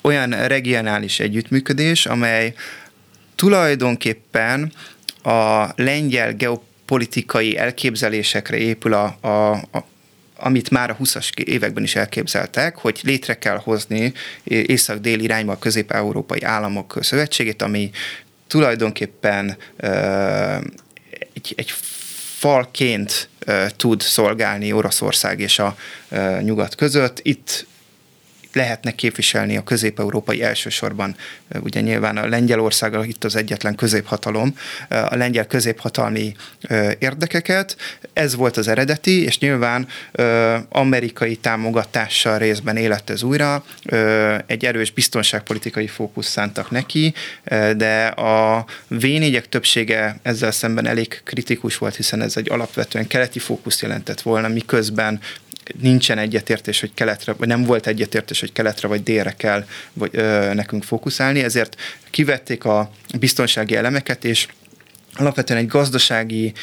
olyan 0.01 0.47
regionális 0.47 1.19
együttműködés, 1.19 2.05
amely 2.05 2.53
tulajdonképpen 3.35 4.71
a 5.23 5.67
lengyel 5.75 6.33
geopolitikai 6.33 6.75
politikai 6.87 7.57
elképzelésekre 7.57 8.57
épül 8.57 8.93
a, 8.93 9.17
a, 9.21 9.51
a 9.51 9.85
amit 10.37 10.69
már 10.69 10.89
a 10.89 10.97
20-as 10.97 11.39
években 11.39 11.83
is 11.83 11.95
elképzeltek, 11.95 12.77
hogy 12.77 12.99
létre 13.03 13.37
kell 13.37 13.57
hozni 13.57 14.13
észak-dél 14.43 15.19
irányba 15.19 15.51
a 15.51 15.59
közép-európai 15.59 16.41
államok 16.41 16.97
szövetségét, 17.01 17.61
ami 17.61 17.89
tulajdonképpen 18.47 19.57
egy, 21.33 21.53
egy 21.55 21.73
falként 22.37 23.29
tud 23.75 24.01
szolgálni 24.01 24.71
Oroszország 24.71 25.39
és 25.39 25.59
a 25.59 25.77
nyugat 26.41 26.75
között. 26.75 27.19
Itt 27.21 27.65
lehetne 28.57 28.91
képviselni 28.91 29.57
a 29.57 29.63
közép-európai 29.63 30.43
elsősorban, 30.43 31.15
ugye 31.59 31.81
nyilván 31.81 32.17
a 32.17 32.27
Lengyelország 32.27 33.07
itt 33.07 33.23
az 33.23 33.35
egyetlen 33.35 33.75
középhatalom, 33.75 34.55
a 34.89 35.15
lengyel 35.15 35.47
középhatalmi 35.47 36.35
érdekeket. 36.99 37.77
Ez 38.13 38.35
volt 38.35 38.57
az 38.57 38.67
eredeti, 38.67 39.23
és 39.23 39.39
nyilván 39.39 39.87
amerikai 40.69 41.35
támogatással 41.35 42.37
részben 42.37 42.77
élet 42.77 43.09
ez 43.09 43.23
újra. 43.23 43.65
Egy 44.45 44.65
erős 44.65 44.91
biztonságpolitikai 44.91 45.87
fókusz 45.87 46.27
szántak 46.27 46.71
neki, 46.71 47.13
de 47.75 48.05
a 48.05 48.65
v 48.87 49.05
többsége 49.49 50.19
ezzel 50.21 50.51
szemben 50.51 50.87
elég 50.87 51.21
kritikus 51.23 51.77
volt, 51.77 51.95
hiszen 51.95 52.21
ez 52.21 52.37
egy 52.37 52.51
alapvetően 52.51 53.07
keleti 53.07 53.39
fókusz 53.39 53.81
jelentett 53.81 54.21
volna, 54.21 54.47
miközben 54.47 55.19
nincsen 55.81 56.17
egyetértés, 56.17 56.79
hogy 56.79 56.93
keletre, 56.93 57.33
vagy 57.33 57.47
nem 57.47 57.63
volt 57.63 57.87
egyetértés, 57.87 58.39
hogy 58.39 58.51
keletre 58.51 58.87
vagy 58.87 59.03
délre 59.03 59.31
kell 59.31 59.65
vagy, 59.93 60.09
ö, 60.13 60.53
nekünk 60.53 60.83
fókuszálni, 60.83 61.43
ezért 61.43 61.75
kivették 62.09 62.65
a 62.65 62.91
biztonsági 63.19 63.75
elemeket, 63.75 64.25
és 64.25 64.47
alapvetően 65.13 65.59
egy 65.59 65.67
gazdasági 65.67 66.53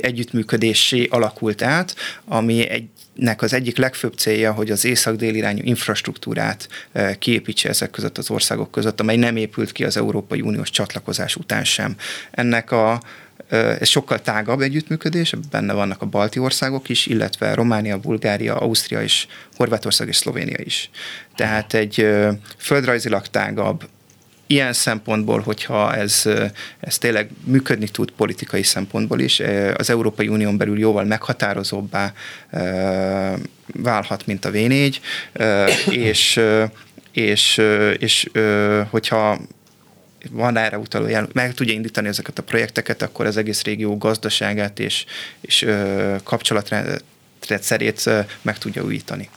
együttműködésé 0.00 1.06
alakult 1.10 1.62
át, 1.62 1.94
ami 2.24 2.68
egy 2.68 2.84
nek 3.16 3.42
az 3.42 3.52
egyik 3.52 3.76
legfőbb 3.76 4.12
célja, 4.12 4.52
hogy 4.52 4.70
az 4.70 4.84
észak-dél 4.84 5.34
irányú 5.34 5.60
infrastruktúrát 5.62 6.68
kiépítse 7.18 7.68
ezek 7.68 7.90
között 7.90 8.18
az 8.18 8.30
országok 8.30 8.70
között, 8.70 9.00
amely 9.00 9.16
nem 9.16 9.36
épült 9.36 9.72
ki 9.72 9.84
az 9.84 9.96
Európai 9.96 10.40
Uniós 10.40 10.70
csatlakozás 10.70 11.36
után 11.36 11.64
sem. 11.64 11.96
Ennek 12.30 12.70
a 12.70 13.00
ez 13.48 13.88
sokkal 13.88 14.20
tágabb 14.20 14.60
együttműködés, 14.60 15.34
benne 15.50 15.72
vannak 15.72 16.02
a 16.02 16.06
balti 16.06 16.38
országok 16.38 16.88
is, 16.88 17.06
illetve 17.06 17.54
Románia, 17.54 17.98
Bulgária, 17.98 18.56
Ausztria 18.56 19.02
és 19.02 19.26
Horvátország 19.56 20.08
és 20.08 20.16
Szlovénia 20.16 20.58
is. 20.58 20.90
Tehát 21.34 21.74
egy 21.74 22.08
földrajzilag 22.58 23.26
tágabb, 23.26 23.88
ilyen 24.46 24.72
szempontból, 24.72 25.40
hogyha 25.40 25.94
ez, 25.94 26.22
ez 26.80 26.98
tényleg 26.98 27.30
működni 27.44 27.88
tud 27.88 28.10
politikai 28.10 28.62
szempontból 28.62 29.20
is, 29.20 29.42
az 29.76 29.90
Európai 29.90 30.28
Unión 30.28 30.56
belül 30.56 30.78
jóval 30.78 31.04
meghatározóbbá 31.04 32.12
válhat, 33.72 34.26
mint 34.26 34.44
a 34.44 34.50
V4, 34.50 34.96
és, 35.90 36.40
és, 37.12 37.62
és 37.98 38.30
hogyha 38.90 39.38
van 40.30 40.56
erre 40.56 40.78
utaló 40.78 41.06
jel, 41.06 41.28
meg 41.32 41.54
tudja 41.54 41.74
indítani 41.74 42.08
ezeket 42.08 42.38
a 42.38 42.42
projekteket, 42.42 43.02
akkor 43.02 43.26
az 43.26 43.36
egész 43.36 43.62
régió 43.62 43.96
gazdaságát 43.96 44.78
és, 44.78 45.04
és 45.40 45.66
kapcsolatrendszerét 46.22 48.10
meg 48.42 48.58
tudja 48.58 48.84
újítani. 48.84 49.28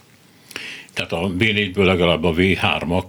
Tehát 0.93 1.11
a 1.11 1.31
V4-ből 1.37 1.85
legalább 1.85 2.23
a 2.23 2.33
V3-ak 2.33 3.05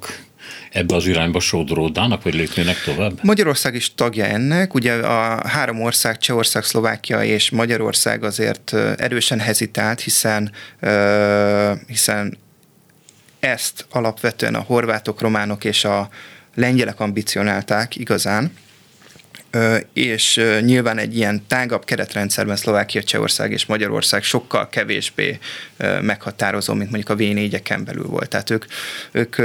ebbe 0.70 0.94
az 0.94 1.06
irányba 1.06 1.40
sodródnának, 1.40 2.22
vagy 2.22 2.34
lépnének 2.34 2.82
tovább? 2.84 3.18
Magyarország 3.22 3.74
is 3.74 3.94
tagja 3.94 4.24
ennek. 4.24 4.74
Ugye 4.74 4.92
a 4.92 5.48
három 5.48 5.82
ország, 5.82 6.18
Csehország, 6.18 6.64
Szlovákia 6.64 7.24
és 7.24 7.50
Magyarország 7.50 8.24
azért 8.24 8.72
erősen 8.96 9.40
hezitált, 9.40 10.00
hiszen, 10.00 10.52
hiszen 11.86 12.38
ezt 13.40 13.86
alapvetően 13.90 14.54
a 14.54 14.60
horvátok, 14.60 15.20
románok 15.20 15.64
és 15.64 15.84
a 15.84 16.08
lengyelek 16.54 17.00
ambicionálták 17.00 17.96
igazán, 17.96 18.52
és 19.92 20.40
nyilván 20.60 20.98
egy 20.98 21.16
ilyen 21.16 21.42
tágabb 21.46 21.84
keretrendszerben 21.84 22.56
Szlovákia, 22.56 23.02
Csehország 23.02 23.52
és 23.52 23.66
Magyarország 23.66 24.22
sokkal 24.22 24.68
kevésbé 24.68 25.38
meghatározó, 26.00 26.74
mint 26.74 26.90
mondjuk 26.90 27.18
a 27.18 27.22
V4-eken 27.22 27.80
belül 27.84 28.06
volt. 28.06 28.28
Tehát 28.28 28.50
ők, 28.50 28.64
ők 29.12 29.36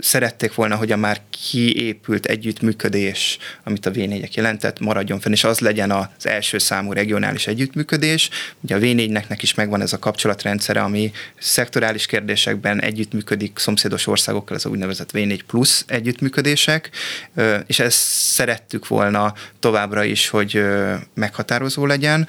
szerették 0.00 0.54
volna, 0.54 0.76
hogy 0.76 0.92
a 0.92 0.96
már 0.96 1.20
kiépült 1.50 2.26
együttműködés, 2.26 3.38
amit 3.64 3.86
a 3.86 3.90
V4-ek 3.90 4.32
jelentett, 4.32 4.80
maradjon 4.80 5.20
fenn, 5.20 5.32
és 5.32 5.44
az 5.44 5.58
legyen 5.58 5.90
az 5.90 6.26
első 6.26 6.58
számú 6.58 6.92
regionális 6.92 7.46
együttműködés. 7.46 8.30
Ugye 8.60 8.74
a 8.74 8.78
V4-nek 8.78 9.38
is 9.40 9.54
megvan 9.54 9.80
ez 9.80 9.92
a 9.92 9.98
kapcsolatrendszere, 9.98 10.80
ami 10.80 11.12
szektorális 11.38 12.06
kérdésekben 12.06 12.80
együttműködik 12.80 13.58
szomszédos 13.58 14.06
országokkal, 14.06 14.56
ez 14.56 14.64
a 14.64 14.68
úgynevezett 14.68 15.10
V4 15.12 15.40
plusz 15.46 15.84
együttműködések, 15.86 16.90
és 17.66 17.78
ezt 17.78 17.98
szerettük 18.08 18.88
volna 18.88 19.03
volna 19.04 19.34
továbbra 19.60 20.04
is, 20.04 20.28
hogy 20.28 20.64
meghatározó 21.14 21.86
legyen 21.86 22.28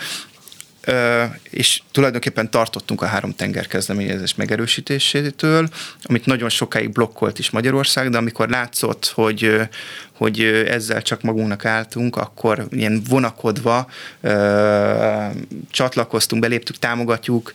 és 1.50 1.82
tulajdonképpen 1.92 2.50
tartottunk 2.50 3.02
a 3.02 3.06
három 3.06 3.36
tenger 3.36 3.68
kezdeményezés 3.68 4.36
megerősítésétől, 4.36 5.70
amit 6.04 6.26
nagyon 6.26 6.50
sokáig 6.50 6.92
blokkolt 6.92 7.40
is 7.40 7.50
Magyarország, 7.50 8.10
de 8.10 8.18
amikor 8.18 8.50
látszott, 8.50 9.12
hogy, 9.16 9.62
hogy 10.18 10.42
ezzel 10.68 11.02
csak 11.02 11.22
magunknak 11.22 11.66
álltunk, 11.66 12.16
akkor 12.16 12.68
ilyen 12.70 13.02
vonakodva 13.10 13.90
csatlakoztunk, 15.70 16.42
beléptük, 16.42 16.78
támogatjuk. 16.78 17.52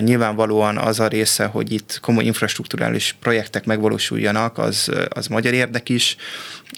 Nyilvánvalóan 0.00 0.78
az 0.78 1.00
a 1.00 1.06
része, 1.06 1.44
hogy 1.44 1.72
itt 1.72 1.98
komoly 2.00 2.24
infrastruktúrális 2.24 3.16
projektek 3.20 3.64
megvalósuljanak, 3.64 4.58
az, 4.58 4.90
az 5.08 5.26
magyar 5.26 5.52
érdek 5.52 5.88
is, 5.88 6.16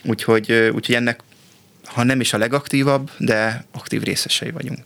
úgyhogy, 0.04 0.52
úgyhogy 0.74 0.94
ennek 0.94 1.20
ha 1.92 2.02
nem 2.02 2.20
is 2.20 2.32
a 2.32 2.38
legaktívabb, 2.38 3.10
de 3.18 3.64
aktív 3.72 4.02
részesei 4.02 4.50
vagyunk. 4.50 4.78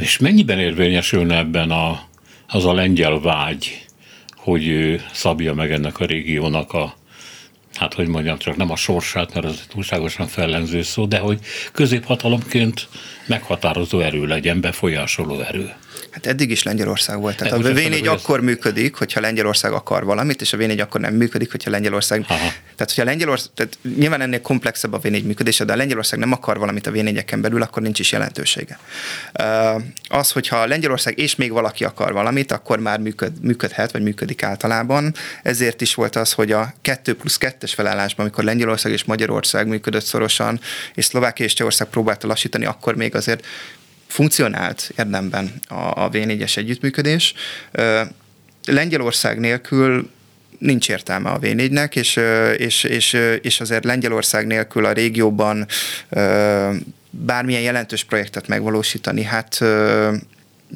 És 0.00 0.18
mennyiben 0.18 0.58
érvényesülne 0.58 1.36
ebben 1.36 1.70
a, 1.70 2.02
az 2.48 2.64
a 2.64 2.72
lengyel 2.72 3.20
vágy, 3.20 3.84
hogy 4.36 4.68
ő 4.68 5.02
szabja 5.12 5.54
meg 5.54 5.72
ennek 5.72 5.98
a 5.98 6.04
régiónak 6.04 6.72
a, 6.72 6.94
hát 7.74 7.94
hogy 7.94 8.06
mondjam, 8.06 8.38
csak 8.38 8.56
nem 8.56 8.70
a 8.70 8.76
sorsát, 8.76 9.34
mert 9.34 9.46
ez 9.46 9.66
túlságosan 9.68 10.26
fellenző 10.26 10.82
szó, 10.82 11.06
de 11.06 11.18
hogy 11.18 11.38
középhatalomként 11.72 12.88
meghatározó 13.26 14.00
erő 14.00 14.26
legyen, 14.26 14.60
befolyásoló 14.60 15.40
erő. 15.40 15.74
Hát 16.10 16.26
eddig 16.26 16.50
is 16.50 16.62
Lengyelország 16.62 17.18
volt. 17.18 17.36
Tehát 17.36 17.52
a 17.52 17.58
V4 17.58 18.10
akkor 18.10 18.40
működik, 18.40 18.94
hogyha 18.94 19.20
Lengyelország 19.20 19.72
akar 19.72 20.04
valamit, 20.04 20.40
és 20.40 20.52
a 20.52 20.56
V4 20.56 20.80
akkor 20.80 21.00
nem 21.00 21.14
működik, 21.14 21.50
hogyha 21.50 21.70
Lengyelország... 21.70 22.24
Aha. 22.28 22.38
Tehát, 22.38 22.94
hogyha 22.94 23.04
Lengyelország, 23.04 23.50
tehát 23.54 23.78
nyilván 23.96 24.20
ennél 24.20 24.40
komplexebb 24.40 24.92
a 24.92 25.00
V4 25.00 25.24
működése, 25.24 25.64
de 25.64 25.72
a 25.72 25.76
Lengyelország 25.76 26.18
nem 26.18 26.32
akar 26.32 26.58
valamit 26.58 26.86
a 26.86 26.90
V4-eken 26.90 27.38
belül, 27.40 27.62
akkor 27.62 27.82
nincs 27.82 27.98
is 27.98 28.12
jelentősége. 28.12 28.78
Az, 30.08 30.30
hogyha 30.30 30.66
Lengyelország 30.66 31.18
és 31.18 31.36
még 31.36 31.52
valaki 31.52 31.84
akar 31.84 32.12
valamit, 32.12 32.52
akkor 32.52 32.78
már 32.78 32.98
működ, 32.98 33.32
működhet, 33.42 33.92
vagy 33.92 34.02
működik 34.02 34.42
általában. 34.42 35.14
Ezért 35.42 35.80
is 35.80 35.94
volt 35.94 36.16
az, 36.16 36.32
hogy 36.32 36.52
a 36.52 36.74
2 36.82 37.14
plusz 37.14 37.38
2-es 37.40 37.72
felállásban, 37.74 38.26
amikor 38.26 38.44
Lengyelország 38.44 38.92
és 38.92 39.04
Magyarország 39.04 39.66
működött 39.66 40.04
szorosan, 40.04 40.60
és 40.94 41.04
Szlovákia 41.04 41.44
és 41.44 41.52
Csehország 41.52 41.88
próbálta 41.88 42.26
lassítani, 42.26 42.64
akkor 42.64 42.94
még 42.96 43.14
azért 43.14 43.46
funkcionált 44.10 44.92
érdemben 44.96 45.52
a, 45.68 45.74
a 45.74 46.10
V4-es 46.12 46.56
együttműködés. 46.56 47.34
Lengyelország 48.64 49.38
nélkül 49.38 50.10
nincs 50.58 50.88
értelme 50.88 51.30
a 51.30 51.38
V4-nek, 51.38 51.96
és, 51.96 52.20
és, 52.56 52.84
és, 52.84 53.16
és 53.42 53.60
azért 53.60 53.84
Lengyelország 53.84 54.46
nélkül 54.46 54.84
a 54.84 54.92
régióban 54.92 55.66
bármilyen 57.10 57.62
jelentős 57.62 58.04
projektet 58.04 58.48
megvalósítani, 58.48 59.22
hát 59.22 59.58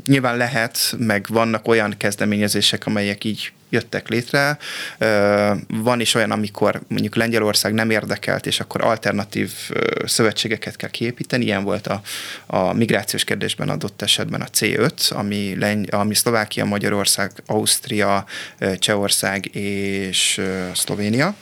nyilván 0.07 0.37
lehet, 0.37 0.95
meg 0.99 1.27
vannak 1.29 1.69
olyan 1.69 1.95
kezdeményezések, 1.97 2.87
amelyek 2.87 3.25
így 3.25 3.53
jöttek 3.75 4.09
létre. 4.09 4.59
Van 5.69 6.01
is 6.01 6.15
olyan, 6.15 6.31
amikor 6.31 6.81
mondjuk 6.89 7.15
Lengyelország 7.17 7.73
nem 7.73 7.91
érdekelt, 7.91 8.47
és 8.47 8.61
akkor 8.61 8.85
alternatív 8.85 9.53
szövetségeket 10.05 10.77
kell 10.77 10.91
kiépíteni. 10.91 11.45
Ilyen 11.45 11.65
volt 11.65 11.87
a, 11.87 12.01
a 12.47 12.73
migrációs 12.73 13.25
kérdésben 13.25 13.69
adott 13.69 14.03
esetben 14.03 14.41
a 14.41 14.47
C5, 14.47 15.13
ami, 15.13 15.57
Lengy- 15.59 15.93
ami 15.95 16.15
Szlovákia, 16.15 16.65
Magyarország, 16.65 17.31
Ausztria, 17.47 18.25
Csehország 18.79 19.55
és 19.55 20.41
Szlovénia. 20.75 21.35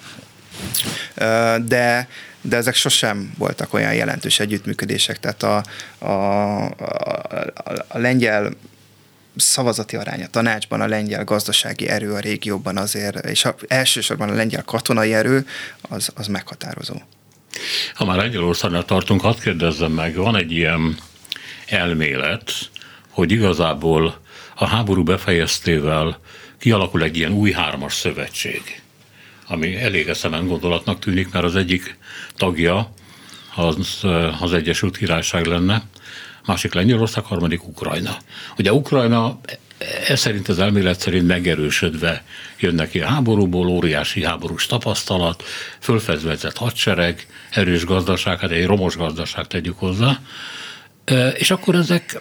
De 1.64 2.09
de 2.45 2.57
ezek 2.57 2.75
sosem 2.75 3.33
voltak 3.38 3.75
olyan 3.75 3.95
jelentős 3.95 4.40
együttműködések. 4.40 5.21
Tehát 5.21 5.42
a, 5.42 5.62
a, 5.99 6.64
a, 6.64 6.71
a 7.88 7.99
lengyel 7.99 8.53
szavazati 9.37 9.97
aránya 9.97 10.27
tanácsban 10.27 10.81
a 10.81 10.87
lengyel 10.87 11.25
gazdasági 11.25 11.88
erő 11.88 12.12
a 12.12 12.18
régióban 12.18 12.77
azért, 12.77 13.25
és 13.25 13.45
a, 13.45 13.55
elsősorban 13.68 14.29
a 14.29 14.35
lengyel 14.35 14.62
katonai 14.62 15.14
erő, 15.14 15.47
az, 15.88 16.11
az 16.14 16.27
meghatározó. 16.27 16.95
Ha 17.95 18.05
már 18.05 18.16
Lengyelországnál 18.16 18.85
tartunk, 18.85 19.21
hadd 19.21 19.40
kérdezzem 19.40 19.92
meg, 19.92 20.14
van 20.14 20.37
egy 20.37 20.53
ilyen 20.53 20.97
elmélet, 21.66 22.53
hogy 23.11 23.31
igazából 23.31 24.21
a 24.55 24.66
háború 24.66 25.03
befejeztével 25.03 26.18
kialakul 26.59 27.03
egy 27.03 27.16
ilyen 27.16 27.33
új 27.33 27.53
hármas 27.53 27.95
szövetség, 27.95 28.83
ami 29.47 29.77
elég 29.77 30.09
eszemen 30.09 30.47
gondolatnak 30.47 30.99
tűnik, 30.99 31.33
mert 31.33 31.45
az 31.45 31.57
egyik 31.57 31.97
tagja 32.37 32.92
az, 33.55 34.01
az 34.40 34.53
Egyesült 34.53 34.97
Királyság 34.97 35.47
lenne, 35.47 35.83
másik 36.46 36.74
Lengyelország, 36.74 37.24
harmadik 37.24 37.66
Ukrajna. 37.66 38.16
Ugye 38.59 38.72
Ukrajna 38.72 39.40
ez 40.09 40.20
szerint 40.20 40.48
az 40.48 40.59
elmélet 40.59 41.00
szerint 41.00 41.26
megerősödve 41.26 42.24
jönnek 42.59 42.90
ki 42.90 43.00
a 43.00 43.07
háborúból, 43.07 43.66
óriási 43.66 44.24
háborús 44.24 44.66
tapasztalat, 44.66 45.42
fölfedvezett 45.81 46.57
hadsereg, 46.57 47.26
erős 47.50 47.85
gazdaság, 47.85 48.40
hát 48.40 48.50
egy 48.50 48.66
romos 48.66 48.96
gazdaság 48.96 49.46
tegyük 49.46 49.78
hozzá, 49.78 50.20
és 51.35 51.50
akkor 51.50 51.74
ezek 51.74 52.20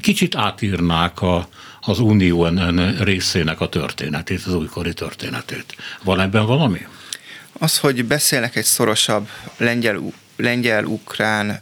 kicsit 0.00 0.34
átírnák 0.34 1.22
a, 1.22 1.48
az 1.80 1.98
unió 1.98 2.48
részének 2.98 3.60
a 3.60 3.68
történetét, 3.68 4.42
az 4.46 4.54
újkori 4.54 4.94
történetét. 4.94 5.76
Van 6.02 6.20
ebben 6.20 6.46
valami? 6.46 6.86
Az, 7.58 7.78
hogy 7.78 8.04
beszélnek 8.04 8.56
egy 8.56 8.64
szorosabb 8.64 9.28
lengyel 9.56 9.96
lengyel-ukrán, 10.36 11.60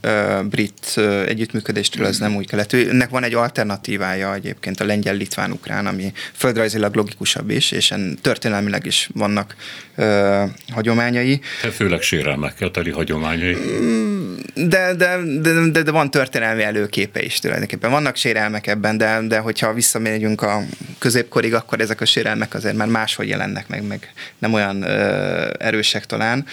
brit 0.50 1.00
együttműködéstől 1.26 2.06
ez 2.06 2.18
nem 2.18 2.36
új 2.36 2.44
keletű. 2.44 2.88
Ennek 2.88 3.08
van 3.08 3.24
egy 3.24 3.34
alternatívája 3.34 4.34
egyébként 4.34 4.80
a 4.80 4.84
lengyel-litván-ukrán, 4.84 5.86
ami 5.86 6.12
földrajzilag 6.32 6.94
logikusabb 6.94 7.50
is, 7.50 7.70
és 7.70 7.90
en 7.90 8.18
történelmileg 8.22 8.86
is 8.86 9.08
vannak 9.14 9.54
ö, 9.96 10.44
hagyományai. 10.72 11.40
Te 11.60 11.70
főleg 11.70 12.02
sérelmekkel 12.02 12.70
teli 12.70 12.90
hagyományai. 12.90 13.54
Mm, 13.54 14.34
de, 14.54 14.94
de, 14.94 15.16
de, 15.40 15.68
de, 15.70 15.82
de 15.82 15.90
van 15.90 16.10
történelmi 16.10 16.62
előképe 16.62 17.22
is 17.22 17.38
tulajdonképpen. 17.38 17.90
Vannak 17.90 18.16
sérelmek 18.16 18.66
ebben, 18.66 18.96
de, 18.96 19.20
de 19.28 19.38
hogyha 19.38 19.72
visszamegyünk 19.72 20.42
a 20.42 20.62
középkorig, 20.98 21.54
akkor 21.54 21.80
ezek 21.80 22.00
a 22.00 22.04
sérelmek 22.04 22.54
azért 22.54 22.76
már 22.76 22.88
máshogy 22.88 23.28
jelennek 23.28 23.68
meg, 23.68 23.86
meg 23.86 24.12
nem 24.38 24.52
olyan 24.52 24.82
ö, 24.82 25.50
erősek 25.58 26.06
talán. 26.06 26.46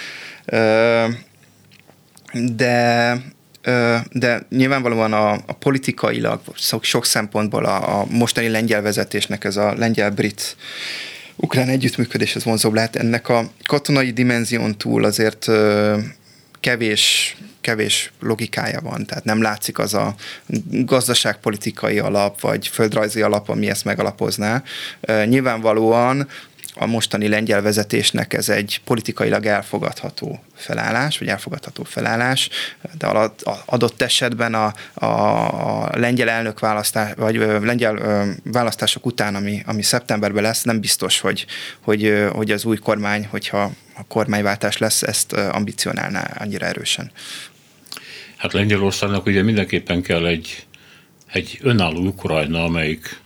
Ö, 0.45 1.05
de 2.33 3.21
de 4.11 4.45
nyilvánvalóan 4.49 5.13
a, 5.13 5.31
a 5.31 5.53
politikailag, 5.59 6.41
sok, 6.55 6.83
sok 6.83 7.05
szempontból 7.05 7.65
a, 7.65 7.99
a 7.99 8.05
mostani 8.09 8.47
lengyel 8.47 8.81
vezetésnek 8.81 9.43
ez 9.43 9.57
a 9.57 9.73
lengyel-brit 9.77 10.55
ukrán 11.35 11.69
együttműködés 11.69 12.35
az 12.35 12.43
vonzóbb 12.43 12.73
lehet. 12.73 12.95
Ennek 12.95 13.29
a 13.29 13.49
katonai 13.63 14.11
dimenzión 14.11 14.77
túl 14.77 15.03
azért 15.03 15.47
kevés, 16.59 17.35
kevés 17.61 18.11
logikája 18.19 18.81
van, 18.81 19.05
tehát 19.05 19.23
nem 19.23 19.41
látszik 19.41 19.79
az 19.79 19.93
a 19.93 20.15
gazdaságpolitikai 20.71 21.99
alap, 21.99 22.41
vagy 22.41 22.67
földrajzi 22.67 23.21
alap, 23.21 23.49
ami 23.49 23.69
ezt 23.69 23.85
megalapozná. 23.85 24.63
Nyilvánvalóan 25.25 26.27
a 26.81 26.85
mostani 26.85 27.27
lengyel 27.27 27.61
vezetésnek 27.61 28.33
ez 28.33 28.49
egy 28.49 28.81
politikailag 28.83 29.45
elfogadható 29.45 30.43
felállás, 30.55 31.17
vagy 31.17 31.27
elfogadható 31.27 31.83
felállás, 31.83 32.49
de 32.97 33.07
adott 33.65 34.01
esetben 34.01 34.53
a, 34.53 34.73
a, 34.93 35.05
a 35.05 35.89
lengyel 35.97 36.29
elnök 36.29 36.59
választás, 36.59 37.13
vagy 37.17 37.35
lengyel 37.61 38.25
választások 38.43 39.05
után, 39.05 39.35
ami, 39.35 39.61
ami 39.65 39.81
szeptemberben 39.81 40.43
lesz, 40.43 40.63
nem 40.63 40.79
biztos, 40.79 41.19
hogy, 41.19 41.45
hogy, 41.81 42.27
hogy 42.31 42.51
az 42.51 42.65
új 42.65 42.77
kormány, 42.77 43.27
hogyha 43.29 43.71
a 43.95 44.03
kormányváltás 44.07 44.77
lesz, 44.77 45.01
ezt 45.01 45.33
ambicionálná 45.33 46.31
annyira 46.37 46.65
erősen. 46.65 47.11
Hát 48.35 48.53
Lengyelországnak 48.53 49.25
ugye 49.25 49.43
mindenképpen 49.43 50.01
kell 50.01 50.25
egy, 50.25 50.65
egy 51.31 51.59
önálló 51.61 52.05
Ukrajna, 52.05 52.63
amelyik 52.63 53.19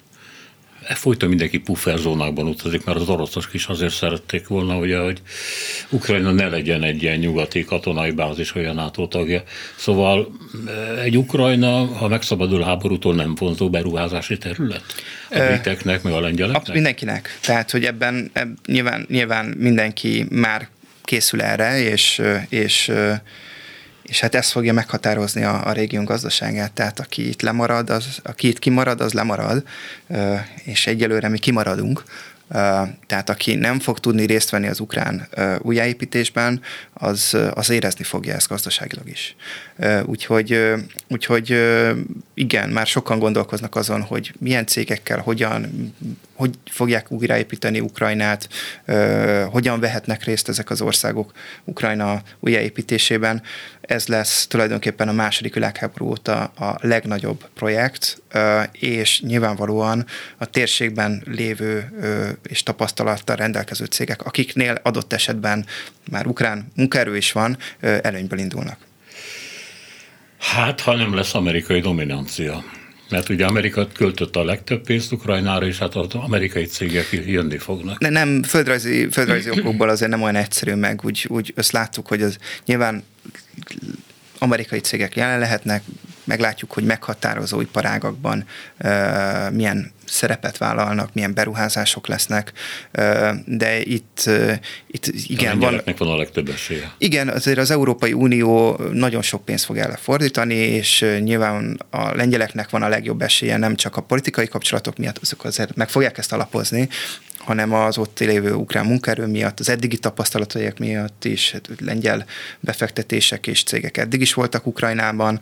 folyton 0.88 1.30
mindenki 1.30 1.58
pufferzónákban 1.58 2.48
utazik, 2.48 2.86
mert 2.86 3.00
az 3.00 3.10
oroszok 3.10 3.54
is 3.54 3.65
azért 3.65 3.93
szerették 3.93 4.48
volna, 4.48 4.78
ugye, 4.78 4.98
hogy 4.98 5.22
Ukrajna 5.89 6.32
ne 6.32 6.48
legyen 6.48 6.84
egy 6.84 7.04
ilyen 7.04 7.17
nyugati 7.17 7.65
katonai 7.65 8.12
bázis, 8.12 8.56
olyan 8.56 8.76
NATO 8.76 9.08
tagja. 9.08 9.43
Szóval 9.76 10.32
eh, 10.67 11.04
egy 11.04 11.17
Ukrajna, 11.17 11.86
ha 11.86 12.08
megszabadul 12.08 12.62
a 12.62 12.65
háborútól, 12.65 13.15
nem 13.15 13.36
vonzó 13.36 13.69
beruházási 13.69 14.38
terület? 14.38 14.84
A 15.30 15.39
briteknek, 15.39 16.04
meg 16.04 16.13
a 16.13 16.19
lengyeleknek? 16.19 16.74
Mindenkinek. 16.74 17.39
Tehát, 17.41 17.72
hogy 17.72 17.86
ebben, 17.86 18.30
ebben 18.34 18.58
nyilván, 18.65 19.06
nyilván 19.10 19.46
mindenki 19.46 20.26
már 20.30 20.67
készül 21.04 21.41
erre, 21.41 21.80
és, 21.80 22.22
és 22.50 22.91
és 24.04 24.20
hát 24.20 24.36
ez 24.36 24.52
fogja 24.52 24.74
meghatározni 24.74 25.44
a, 25.44 25.68
a 25.68 25.72
régión 25.72 26.06
gazdaságát, 26.06 26.72
tehát 26.72 27.00
aki 27.00 27.28
itt 27.28 27.42
lemarad, 27.42 27.89
az, 27.89 28.20
aki 28.24 28.48
itt 28.48 28.60
kimarad, 28.60 29.02
az 29.02 29.13
lemarad, 29.13 29.63
és 30.63 30.88
egyelőre 30.88 31.28
mi 31.28 31.38
kimaradunk, 31.38 32.04
tehát 33.08 33.30
aki 33.30 33.56
nem 33.56 33.80
fog 33.80 34.00
tudni 34.00 34.26
részt 34.26 34.50
venni 34.50 34.68
az 34.68 34.80
ukrán 34.80 35.28
újjáépítésben, 35.60 36.62
az, 36.94 37.38
az 37.54 37.70
érezni 37.70 38.04
fogja 38.04 38.34
ezt 38.34 38.48
gazdaságilag 38.48 39.10
is. 39.10 39.36
Úgyhogy, 40.06 40.74
úgyhogy 41.08 41.58
igen, 42.34 42.70
már 42.70 42.88
sokan 42.88 43.20
gondolkoznak 43.20 43.76
azon, 43.76 44.02
hogy 44.02 44.34
milyen 44.39 44.66
cégekkel, 44.66 45.20
hogyan, 45.20 45.94
hogy 46.34 46.58
fogják 46.65 47.12
újraépíteni 47.12 47.80
Ukrajnát, 47.80 48.50
hogyan 49.52 49.80
vehetnek 49.80 50.24
részt 50.24 50.50
ezek 50.50 50.69
az 50.69 50.82
országok 50.82 51.32
Ukrajna 51.63 52.22
újjáépítésében. 52.39 53.41
Ez 53.82 54.08
lesz 54.08 54.48
tulajdonképpen 54.48 55.08
a 55.08 55.12
második 55.12 55.54
világháború 55.54 56.10
óta 56.10 56.43
a 56.43 56.78
legnagyobb 56.82 57.50
projekt, 57.54 58.22
és 58.72 59.22
nyilvánvalóan 59.22 60.06
a 60.38 60.46
térségben 60.46 61.24
lévő 61.26 61.91
és 62.48 62.63
tapasztalattal 62.63 63.36
rendelkező 63.36 63.86
cégek, 63.86 64.26
akiknél 64.26 64.80
adott 64.84 65.13
esetben 65.13 65.65
már 66.12 66.28
ukrán 66.28 66.72
munkaerő 66.76 67.17
is 67.17 67.32
van, 67.32 67.58
előnyből 67.80 68.39
indulnak. 68.39 68.78
Hát, 70.38 70.82
ha 70.82 70.96
nem 70.96 71.15
lesz 71.15 71.36
amerikai 71.36 71.80
dominancia. 71.80 72.63
Mert 73.13 73.30
ugye 73.30 73.45
Amerika 73.45 73.88
költött 73.88 74.36
a 74.36 74.43
legtöbb 74.43 74.84
pénzt 74.84 75.12
Ukrajnára, 75.12 75.65
és 75.65 75.78
hát 75.78 75.95
az 75.95 76.13
amerikai 76.13 76.65
cégek 76.65 77.08
jönni 77.26 77.58
fognak. 77.58 77.97
De 77.97 78.10
nem, 78.10 78.43
földrajzi, 78.43 79.08
földrajzi 79.12 79.49
okokból 79.49 79.89
azért 79.89 80.12
nem 80.12 80.21
olyan 80.21 80.36
egyszerű 80.36 80.73
meg, 80.73 81.02
úgy, 81.04 81.26
úgy 81.30 81.54
azt 81.56 81.71
láttuk, 81.71 82.08
hogy 82.08 82.21
az 82.21 82.38
nyilván 82.65 83.04
amerikai 84.38 84.80
cégek 84.80 85.15
jelen 85.15 85.39
lehetnek, 85.39 85.84
meglátjuk, 86.24 86.72
hogy 86.72 86.84
meghatározó 86.84 87.62
iparágakban 87.62 88.46
milyen 89.52 89.92
szerepet 90.06 90.58
vállalnak, 90.58 91.14
milyen 91.14 91.34
beruházások 91.34 92.08
lesznek, 92.08 92.52
de 93.46 93.82
itt, 93.82 94.30
itt 94.88 95.06
igen, 95.28 95.60
van... 95.60 95.82
van 95.98 96.08
a 96.08 96.16
legtöbb 96.16 96.50
esélye. 96.50 96.92
Igen, 96.98 97.30
azért 97.30 97.58
az 97.58 97.72
Európai 97.72 98.14
Unió 98.14 98.80
nagyon 98.92 99.22
sok 99.22 99.46
pénzt 99.46 99.66
fog 99.66 99.78
erre 99.78 99.96
fordítani, 99.96 100.56
és 100.56 101.06
nyilván 101.20 101.80
a 101.90 102.16
lengyeleknek 102.16 102.70
van 102.70 102.84
a 102.84 102.88
legjobb 102.88 103.22
esélye, 103.22 103.58
nem 103.58 103.76
csak 103.76 103.98
a 103.98 104.02
politikai 104.02 104.48
kapcsolatok 104.48 104.98
miatt, 104.98 105.18
azok 105.22 105.44
azért 105.44 105.76
meg 105.76 105.90
fogják 105.90 106.18
ezt 106.18 106.34
alapozni, 106.34 106.90
hanem 107.44 107.74
az 107.74 107.98
ott 107.98 108.20
lévő 108.20 108.54
ukrán 108.54 108.86
munkaerő 108.86 109.26
miatt, 109.26 109.60
az 109.60 109.70
eddigi 109.70 109.98
tapasztalataik 109.98 110.78
miatt 110.80 111.26
is, 111.26 111.52
hát 111.52 111.70
lengyel 111.80 112.26
befektetések 112.60 113.48
és 113.48 113.64
cégek 113.64 113.98
eddig 113.98 114.22
is 114.22 114.34
voltak 114.34 114.66
Ukrajnában, 114.66 115.40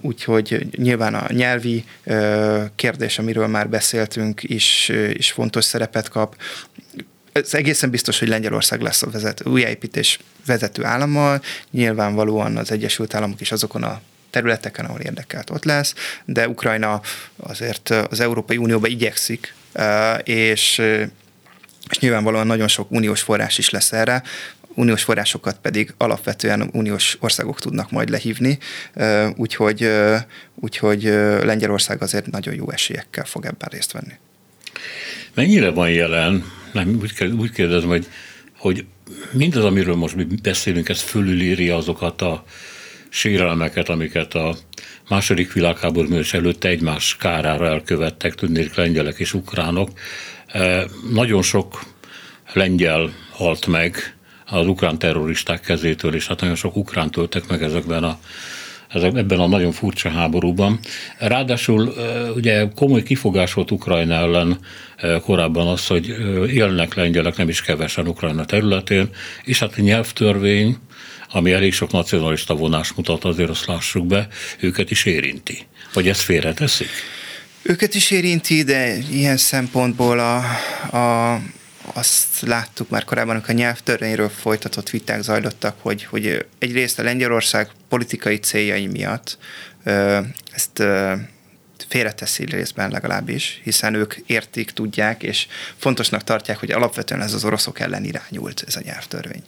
úgyhogy 0.00 0.66
nyilván 0.76 1.14
a 1.14 1.32
nyelvi 1.32 1.84
kérdés, 2.74 3.18
amiről 3.18 3.46
már 3.46 3.68
beszéltünk, 3.68 4.42
is, 4.42 4.92
is 5.12 5.30
fontos 5.30 5.64
szerepet 5.64 6.08
kap. 6.08 6.36
Ez 7.32 7.54
egészen 7.54 7.90
biztos, 7.90 8.18
hogy 8.18 8.28
Lengyelország 8.28 8.80
lesz 8.80 9.02
a 9.02 9.10
vezető, 9.10 9.50
újjáépítés 9.50 10.18
vezető 10.46 10.84
állama, 10.84 11.40
nyilvánvalóan 11.70 12.56
az 12.56 12.70
Egyesült 12.70 13.14
Államok 13.14 13.40
is 13.40 13.52
azokon 13.52 13.82
a 13.82 14.00
területeken, 14.30 14.84
ahol 14.84 15.00
érdekelt 15.00 15.50
ott 15.50 15.64
lesz, 15.64 15.94
de 16.24 16.48
Ukrajna 16.48 17.00
azért 17.36 17.88
az 17.88 18.20
Európai 18.20 18.56
Unióba 18.56 18.86
igyekszik 18.86 19.54
és, 20.24 20.82
és 21.90 21.98
nyilvánvalóan 21.98 22.46
nagyon 22.46 22.68
sok 22.68 22.90
uniós 22.90 23.20
forrás 23.20 23.58
is 23.58 23.70
lesz 23.70 23.92
erre, 23.92 24.22
uniós 24.74 25.02
forrásokat 25.02 25.58
pedig 25.62 25.94
alapvetően 25.96 26.70
uniós 26.72 27.16
országok 27.20 27.60
tudnak 27.60 27.90
majd 27.90 28.08
lehívni, 28.08 28.58
úgyhogy, 29.36 29.90
úgyhogy 30.54 31.02
Lengyelország 31.42 32.02
azért 32.02 32.30
nagyon 32.30 32.54
jó 32.54 32.70
esélyekkel 32.70 33.24
fog 33.24 33.44
ebben 33.44 33.68
részt 33.72 33.92
venni. 33.92 34.12
Mennyire 35.34 35.70
van 35.70 35.90
jelen, 35.90 36.44
nem, 36.72 36.98
úgy, 37.00 37.32
úgy 37.38 37.50
kérdezem, 37.50 37.88
hogy, 37.88 38.06
hogy 38.56 38.84
mindaz, 39.32 39.64
amiről 39.64 39.94
most 39.94 40.14
mi 40.14 40.26
beszélünk, 40.42 40.88
ez 40.88 41.00
fölülírja 41.00 41.76
azokat 41.76 42.22
a 42.22 42.44
sérelmeket, 43.08 43.88
amiket 43.88 44.34
a 44.34 44.56
második 45.08 45.52
világháború 45.52 46.14
és 46.14 46.34
előtte 46.34 46.68
egymás 46.68 47.16
kárára 47.16 47.66
elkövettek, 47.66 48.34
tudnék 48.34 48.74
lengyelek 48.74 49.18
és 49.18 49.34
ukránok. 49.34 49.90
E, 50.46 50.84
nagyon 51.12 51.42
sok 51.42 51.82
lengyel 52.52 53.10
halt 53.32 53.66
meg 53.66 54.16
az 54.46 54.66
ukrán 54.66 54.98
terroristák 54.98 55.60
kezétől, 55.60 56.14
és 56.14 56.26
hát 56.26 56.40
nagyon 56.40 56.56
sok 56.56 56.76
ukrán 56.76 57.10
töltek 57.10 57.48
meg 57.48 57.62
ezekben 57.62 58.04
a 58.04 58.18
ezek, 58.88 59.14
ebben 59.14 59.40
a 59.40 59.46
nagyon 59.46 59.72
furcsa 59.72 60.08
háborúban. 60.08 60.78
Ráadásul 61.18 61.94
e, 61.98 62.30
ugye 62.30 62.68
komoly 62.74 63.02
kifogás 63.02 63.52
volt 63.52 63.70
Ukrajna 63.70 64.14
ellen 64.14 64.58
e, 64.96 65.20
korábban 65.20 65.66
az, 65.66 65.86
hogy 65.86 66.08
élnek 66.52 66.94
lengyelek 66.94 67.36
nem 67.36 67.48
is 67.48 67.62
kevesen 67.62 68.08
Ukrajna 68.08 68.44
területén, 68.44 69.08
és 69.44 69.58
hát 69.58 69.74
a 69.76 69.80
nyelvtörvény 69.80 70.76
ami 71.30 71.52
elég 71.52 71.72
sok 71.72 71.90
nacionalista 71.90 72.54
vonás 72.54 72.92
mutat, 72.92 73.24
azért 73.24 73.50
azt 73.50 73.66
lássuk 73.66 74.06
be, 74.06 74.28
őket 74.60 74.90
is 74.90 75.04
érinti. 75.04 75.66
Vagy 75.92 76.08
ezt 76.08 76.20
félreteszik? 76.20 76.88
Őket 77.62 77.94
is 77.94 78.10
érinti, 78.10 78.62
de 78.62 78.96
ilyen 78.96 79.36
szempontból 79.36 80.18
a, 80.18 80.36
a, 80.96 81.40
azt 81.92 82.40
láttuk 82.40 82.88
már 82.88 83.04
korábban, 83.04 83.34
amikor 83.34 83.50
a 83.50 83.58
nyelvtörvényről 83.58 84.28
folytatott 84.28 84.90
viták 84.90 85.22
zajlottak, 85.22 85.76
hogy, 85.80 86.04
hogy 86.04 86.46
egyrészt 86.58 86.98
a 86.98 87.02
Lengyelország 87.02 87.70
politikai 87.88 88.36
céljai 88.36 88.86
miatt 88.86 89.38
ezt 90.52 90.82
félreteszi 91.88 92.44
részben 92.44 92.90
legalábbis, 92.90 93.60
hiszen 93.64 93.94
ők 93.94 94.14
értik, 94.26 94.70
tudják, 94.70 95.22
és 95.22 95.46
fontosnak 95.76 96.24
tartják, 96.24 96.58
hogy 96.58 96.70
alapvetően 96.70 97.22
ez 97.22 97.34
az 97.34 97.44
oroszok 97.44 97.80
ellen 97.80 98.04
irányult, 98.04 98.64
ez 98.66 98.76
a 98.76 98.80
nyelvtörvény. 98.84 99.42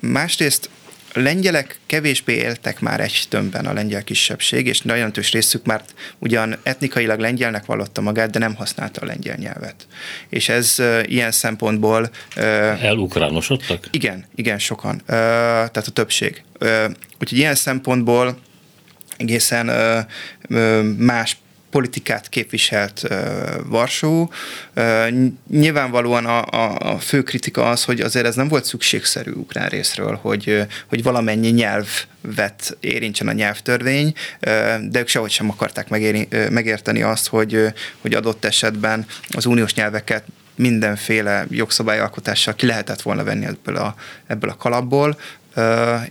Másrészt 0.00 0.70
lengyelek 1.12 1.78
kevésbé 1.86 2.34
éltek 2.34 2.80
már 2.80 3.00
egy 3.00 3.24
tömbben 3.28 3.66
a 3.66 3.72
lengyel 3.72 4.04
kisebbség, 4.04 4.66
és 4.66 4.80
nagyon 4.80 4.96
jelentős 4.96 5.32
részük 5.32 5.64
már 5.64 5.82
ugyan 6.18 6.56
etnikailag 6.62 7.18
lengyelnek 7.18 7.64
vallotta 7.64 8.00
magát, 8.00 8.30
de 8.30 8.38
nem 8.38 8.54
használta 8.54 9.00
a 9.00 9.04
lengyel 9.04 9.36
nyelvet. 9.36 9.86
És 10.28 10.48
ez 10.48 10.82
ilyen 11.02 11.30
szempontból... 11.30 12.10
Elukránosodtak? 12.80 13.88
Igen, 13.90 14.24
igen, 14.34 14.58
sokan. 14.58 15.02
Tehát 15.06 15.76
a 15.76 15.90
többség. 15.90 16.42
Úgyhogy 17.20 17.38
ilyen 17.38 17.54
szempontból 17.54 18.38
egészen 19.16 19.66
más 20.98 21.36
politikát 21.70 22.28
képviselt 22.28 23.02
uh, 23.10 23.18
Varsó. 23.64 24.30
Uh, 24.76 25.08
nyilvánvalóan 25.50 26.26
a, 26.26 26.44
a, 26.44 26.78
a 26.78 26.98
fő 26.98 27.22
kritika 27.22 27.70
az, 27.70 27.84
hogy 27.84 28.00
azért 28.00 28.26
ez 28.26 28.34
nem 28.34 28.48
volt 28.48 28.64
szükségszerű 28.64 29.30
ukrán 29.30 29.68
részről, 29.68 30.18
hogy, 30.22 30.66
hogy 30.86 31.02
valamennyi 31.02 31.48
nyelvet 31.48 32.76
érintsen 32.80 33.28
a 33.28 33.32
nyelvtörvény, 33.32 34.06
uh, 34.06 34.76
de 34.88 34.98
ők 34.98 35.08
sehogy 35.08 35.30
sem 35.30 35.50
akarták 35.50 35.88
megéri, 35.88 36.28
megérteni 36.50 37.02
azt, 37.02 37.28
hogy, 37.28 37.66
hogy 38.00 38.14
adott 38.14 38.44
esetben 38.44 39.06
az 39.30 39.46
uniós 39.46 39.74
nyelveket 39.74 40.24
mindenféle 40.54 41.46
jogszabályalkotással 41.50 42.54
ki 42.54 42.66
lehetett 42.66 43.02
volna 43.02 43.24
venni 43.24 43.44
ebből 43.44 43.76
a, 43.76 43.94
ebből 44.26 44.50
a 44.50 44.56
kalapból, 44.56 45.18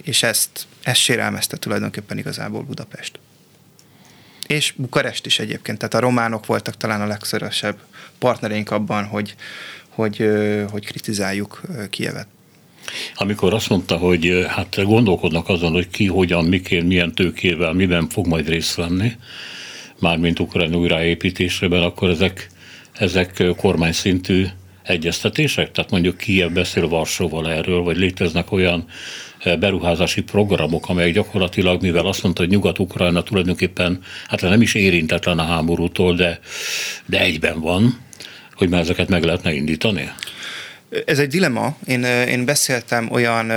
és 0.02 0.24
ezt, 0.24 0.50
ezt 0.84 1.00
sérelmezte 1.00 1.58
tulajdonképpen 1.58 2.18
igazából 2.18 2.62
Budapest 2.64 3.20
és 4.48 4.74
Bukarest 4.78 5.26
is 5.26 5.40
egyébként, 5.40 5.78
tehát 5.78 5.94
a 5.94 6.00
románok 6.00 6.46
voltak 6.46 6.78
talán 6.78 7.02
a 7.02 7.06
legszörösebb 7.06 7.78
partnereink 8.20 8.72
abban, 8.72 9.06
hogy, 9.06 9.36
hogy, 9.90 10.30
hogy 10.72 10.86
kritizáljuk 10.86 11.62
Kievet. 11.90 12.28
Amikor 13.16 13.54
azt 13.54 13.70
mondta, 13.70 13.98
hogy 13.98 14.46
hát 14.48 14.84
gondolkodnak 14.84 15.50
azon, 15.50 15.72
hogy 15.72 15.90
ki, 15.90 16.08
hogyan, 16.08 16.46
miként, 16.46 16.88
milyen 16.88 17.14
tőkével, 17.16 17.74
miben 17.74 18.10
fog 18.10 18.28
majd 18.28 18.48
részt 18.48 18.76
venni, 18.76 19.12
mármint 20.00 20.40
Ukrajna 20.40 20.78
újraépítésében, 20.78 21.82
akkor 21.82 22.10
ezek, 22.10 22.50
ezek 22.94 23.44
kormány 23.58 23.92
szintű 23.92 24.46
egyeztetések? 24.84 25.72
Tehát 25.72 25.92
mondjuk 25.92 26.18
Kiev 26.18 26.52
beszél 26.52 26.88
Varsóval 26.88 27.52
erről, 27.52 27.82
vagy 27.82 27.98
léteznek 27.98 28.52
olyan 28.52 28.86
beruházási 29.60 30.22
programok, 30.22 30.90
amelyek 30.90 31.14
gyakorlatilag, 31.14 31.82
mivel 31.82 32.06
azt 32.06 32.24
mondta, 32.24 32.42
hogy 32.42 32.52
Nyugat-Ukrajna 32.52 33.24
tulajdonképpen, 33.24 34.02
hát 34.28 34.42
nem 34.42 34.62
is 34.62 34.74
érintetlen 34.74 35.40
a 35.40 35.44
háborútól, 35.44 36.16
de, 36.16 36.40
de 37.06 37.20
egyben 37.20 37.60
van, 37.60 37.98
hogy 38.54 38.70
már 38.70 38.82
ezeket 38.82 39.10
meg 39.10 39.24
lehetne 39.24 39.54
indítani? 39.54 40.12
Ez 41.06 41.20
egy 41.20 41.30
dilema. 41.30 41.78
Én, 41.88 42.04
én 42.04 42.46
beszéltem 42.46 43.12
olyan 43.12 43.48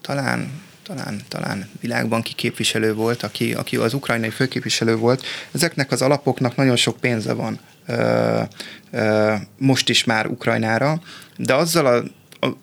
talán 0.00 0.64
talán, 0.86 1.20
talán 1.28 1.68
világbanki 1.80 2.32
képviselő 2.34 2.94
volt, 2.94 3.22
aki, 3.22 3.54
aki 3.54 3.76
az 3.76 3.94
ukrajnai 3.94 4.30
főképviselő 4.30 4.96
volt. 4.96 5.22
Ezeknek 5.52 5.90
az 5.90 6.02
alapoknak 6.02 6.56
nagyon 6.56 6.76
sok 6.76 6.96
pénze 6.96 7.32
van 7.32 7.58
ö, 7.86 8.42
ö, 8.90 9.34
most 9.58 9.88
is 9.88 10.04
már 10.04 10.26
Ukrajnára, 10.26 11.00
de 11.36 11.54
azzal 11.54 11.86
a 11.86 12.02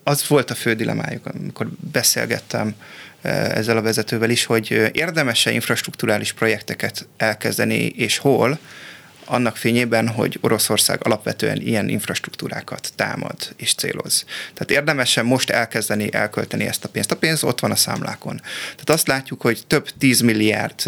az 0.02 0.28
volt 0.28 0.50
a 0.50 0.54
fő 0.54 0.74
dilemájuk, 0.74 1.26
amikor 1.26 1.68
beszélgettem 1.92 2.74
eh, 3.20 3.50
ezzel 3.50 3.76
a 3.76 3.82
vezetővel 3.82 4.30
is, 4.30 4.44
hogy 4.44 4.90
érdemese 4.92 5.50
infrastruktúrális 5.50 6.32
projekteket 6.32 7.08
elkezdeni, 7.16 7.86
és 7.86 8.18
hol, 8.18 8.58
annak 9.24 9.56
fényében, 9.56 10.08
hogy 10.08 10.38
Oroszország 10.40 11.00
alapvetően 11.02 11.60
ilyen 11.60 11.88
infrastruktúrákat 11.88 12.92
támad 12.96 13.36
és 13.56 13.74
céloz. 13.74 14.24
Tehát 14.54 14.70
érdemese 14.70 15.22
most 15.22 15.50
elkezdeni 15.50 16.12
elkölteni 16.12 16.64
ezt 16.64 16.84
a 16.84 16.88
pénzt. 16.88 17.12
A 17.12 17.16
pénz 17.16 17.44
ott 17.44 17.60
van 17.60 17.70
a 17.70 17.76
számlákon. 17.76 18.40
Tehát 18.62 18.90
azt 18.90 19.06
látjuk, 19.06 19.40
hogy 19.40 19.62
több 19.66 19.88
10 19.98 20.20
milliárd 20.20 20.82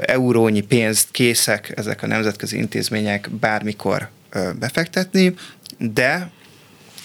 eurónyi 0.00 0.60
pénzt 0.60 1.08
készek 1.10 1.72
ezek 1.76 2.02
a 2.02 2.06
nemzetközi 2.06 2.56
intézmények 2.56 3.30
bármikor 3.30 4.08
befektetni, 4.58 5.34
de 5.78 6.30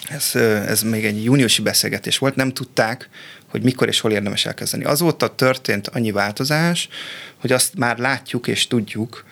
ez, 0.10 0.36
ez 0.68 0.82
még 0.82 1.05
egy 1.05 1.24
júniusi 1.24 1.62
beszélgetés 1.62 2.18
volt, 2.18 2.36
nem 2.36 2.53
tudták, 2.53 3.10
hogy 3.49 3.64
mikor 3.64 3.88
és 3.88 3.99
hol 3.99 4.12
érdemes 4.12 4.45
elkezdeni. 4.45 4.84
Azóta 4.84 5.36
történt 5.36 5.88
annyi 5.88 6.12
változás, 6.12 6.89
hogy 7.38 7.51
azt 7.51 7.78
már 7.78 7.97
látjuk 7.97 8.47
és 8.47 8.68
tudjuk, 8.68 9.26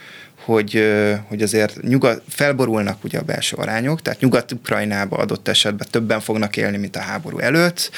hogy, 0.43 0.93
hogy 1.28 1.41
azért 1.41 1.82
nyugat, 1.82 2.21
felborulnak 2.30 3.03
ugye 3.03 3.19
a 3.19 3.21
belső 3.21 3.55
arányok, 3.55 4.01
tehát 4.01 4.19
Nyugat-Ukrajnába 4.19 5.17
adott 5.17 5.47
esetben 5.47 5.88
többen 5.91 6.19
fognak 6.19 6.57
élni, 6.57 6.78
mint 6.78 6.95
a 6.95 7.01
háború 7.01 7.38
előtt. 7.39 7.91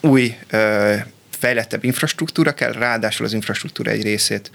Új 0.00 0.36
fejlettebb 1.38 1.84
infrastruktúra 1.84 2.52
kell, 2.52 2.72
ráadásul 2.72 3.26
az 3.26 3.32
infrastruktúra 3.32 3.90
egy 3.90 4.02
részét 4.02 4.50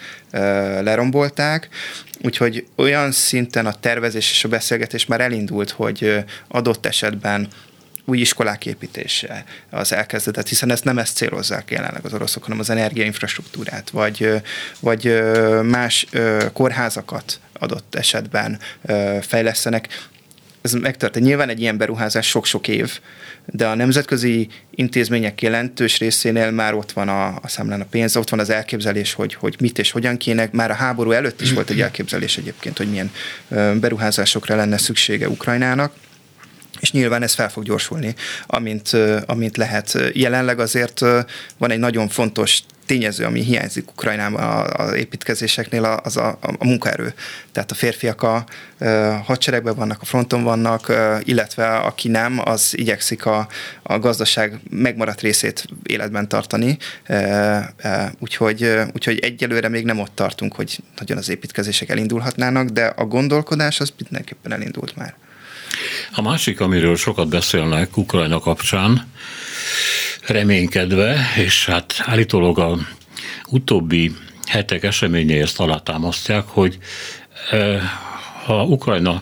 lerombolták, 0.82 1.70
úgyhogy 2.22 2.66
olyan 2.76 3.12
szinten 3.12 3.66
a 3.66 3.74
tervezés 3.74 4.32
és 4.32 4.44
a 4.44 4.48
beszélgetés 4.50 5.06
már 5.06 5.22
elindult, 5.22 5.70
hogy 5.70 6.24
adott 6.48 6.86
esetben 6.86 7.48
új 8.06 8.20
iskolák 8.20 8.66
építése 8.66 9.44
az 9.70 9.94
elkezdetett, 9.94 10.48
hiszen 10.48 10.72
ezt 10.72 10.84
nem 10.84 10.98
ezt 10.98 11.16
célozzák 11.16 11.72
jelenleg 11.72 12.06
az 12.06 12.14
oroszok, 12.14 12.44
hanem 12.44 12.60
az 12.60 12.70
energiainfrastruktúrát, 12.70 13.90
vagy, 13.90 14.42
vagy 14.80 15.24
más 15.64 16.06
kórházakat 16.54 17.40
adott 17.54 17.96
esetben 17.96 18.60
fejlesztenek 19.22 19.88
ez 20.62 20.74
megtörtént. 20.74 21.26
Nyilván 21.26 21.50
egy 21.50 21.62
ilyen 21.62 21.78
beruházás 21.78 22.28
sok-sok 22.28 22.68
év, 22.68 23.00
de 23.46 23.68
a 23.68 23.76
nemzetközi 23.76 24.48
intézmények 24.72 25.42
jelentős 25.42 25.98
részénél 25.98 26.52
már 26.52 26.74
ott 26.74 26.92
van 26.92 27.10
a, 27.10 27.28
a 27.28 27.48
számlán 27.48 27.82
a 27.82 27.86
pénz, 27.90 28.16
ott 28.16 28.30
van 28.30 28.40
az 28.40 28.50
elképzelés, 28.50 29.14
hogy, 29.14 29.34
hogy 29.34 29.56
mit 29.60 29.80
és 29.80 29.92
hogyan 29.92 30.18
kéne. 30.18 30.50
Már 30.52 30.72
a 30.72 30.74
háború 30.74 31.12
előtt 31.12 31.42
is 31.42 31.54
volt 31.54 31.70
egy 31.70 31.82
elképzelés 31.82 32.38
egyébként, 32.38 32.78
hogy 32.78 32.90
milyen 32.90 33.12
beruházásokra 33.80 34.56
lenne 34.56 34.78
szüksége 34.78 35.30
Ukrajnának 35.30 35.94
és 36.80 36.92
nyilván 36.92 37.24
ez 37.24 37.34
fel 37.34 37.50
fog 37.50 37.64
gyorsulni, 37.64 38.16
amint, 38.48 38.90
amint 39.26 39.58
lehet. 39.58 39.98
Jelenleg 40.14 40.60
azért 40.60 41.00
van 41.58 41.72
egy 41.72 41.80
nagyon 41.80 42.08
fontos 42.08 42.60
tényező, 42.94 43.26
ami 43.26 43.42
hiányzik 43.42 43.92
Ukrajnában 43.92 44.72
az 44.72 44.94
építkezéseknél, 44.94 45.84
az 46.04 46.18
a, 46.18 46.38
a 46.42 46.66
munkaerő. 46.66 47.14
Tehát 47.52 47.72
a 47.72 47.76
férfiak 47.76 48.22
a, 48.22 48.36
a 48.36 48.86
hadseregben 49.26 49.76
vannak, 49.76 50.02
a 50.02 50.06
fronton 50.06 50.44
vannak, 50.44 50.94
illetve 51.24 51.76
aki 51.76 52.08
nem, 52.08 52.42
az 52.46 52.78
igyekszik 52.78 53.26
a, 53.26 53.48
a 53.84 54.00
gazdaság 54.00 54.60
megmaradt 54.70 55.22
részét 55.22 55.66
életben 55.84 56.28
tartani. 56.28 56.78
Úgyhogy, 58.20 58.70
úgyhogy 58.94 59.20
egyelőre 59.20 59.68
még 59.68 59.86
nem 59.86 60.00
ott 60.00 60.16
tartunk, 60.16 60.56
hogy 60.56 60.78
nagyon 60.98 61.18
az 61.18 61.30
építkezések 61.30 61.90
elindulhatnának, 61.90 62.70
de 62.70 62.86
a 62.86 63.06
gondolkodás 63.06 63.80
az 63.80 63.94
mindenképpen 63.98 64.54
elindult 64.54 64.96
már. 64.96 65.16
A 66.16 66.22
másik, 66.22 66.60
amiről 66.60 66.96
sokat 66.96 67.30
beszélnek 67.30 67.98
Ukrajna 67.98 68.40
kapcsán, 68.40 69.08
reménykedve, 70.28 71.32
és 71.38 71.66
hát 71.66 71.96
állítólag 71.98 72.60
a 72.60 72.78
utóbbi 73.50 74.16
hetek 74.46 74.84
eseményei 74.84 75.40
ezt 75.40 75.60
alátámasztják, 75.60 76.44
hogy 76.48 76.78
e, 77.52 77.82
ha 78.46 78.64
Ukrajna 78.64 79.22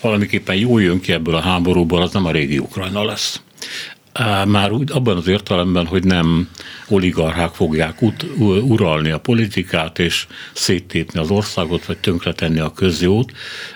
valamiképpen 0.00 0.56
jól 0.56 0.82
jön 0.82 1.00
ki 1.00 1.12
ebből 1.12 1.34
a 1.34 1.40
háborúból, 1.40 2.02
az 2.02 2.12
nem 2.12 2.26
a 2.26 2.30
régi 2.30 2.58
Ukrajna 2.58 3.04
lesz 3.04 3.40
már 4.46 4.72
úgy 4.72 4.90
abban 4.92 5.16
az 5.16 5.26
értelemben, 5.26 5.86
hogy 5.86 6.04
nem 6.04 6.48
oligarchák 6.88 7.54
fogják 7.54 8.02
ut, 8.02 8.26
uralni 8.62 9.10
a 9.10 9.18
politikát 9.18 9.98
és 9.98 10.26
széttépni 10.52 11.20
az 11.20 11.30
országot, 11.30 11.84
vagy 11.84 11.98
tönkretenni 11.98 12.58
a 12.58 12.72
közjót, 12.72 13.32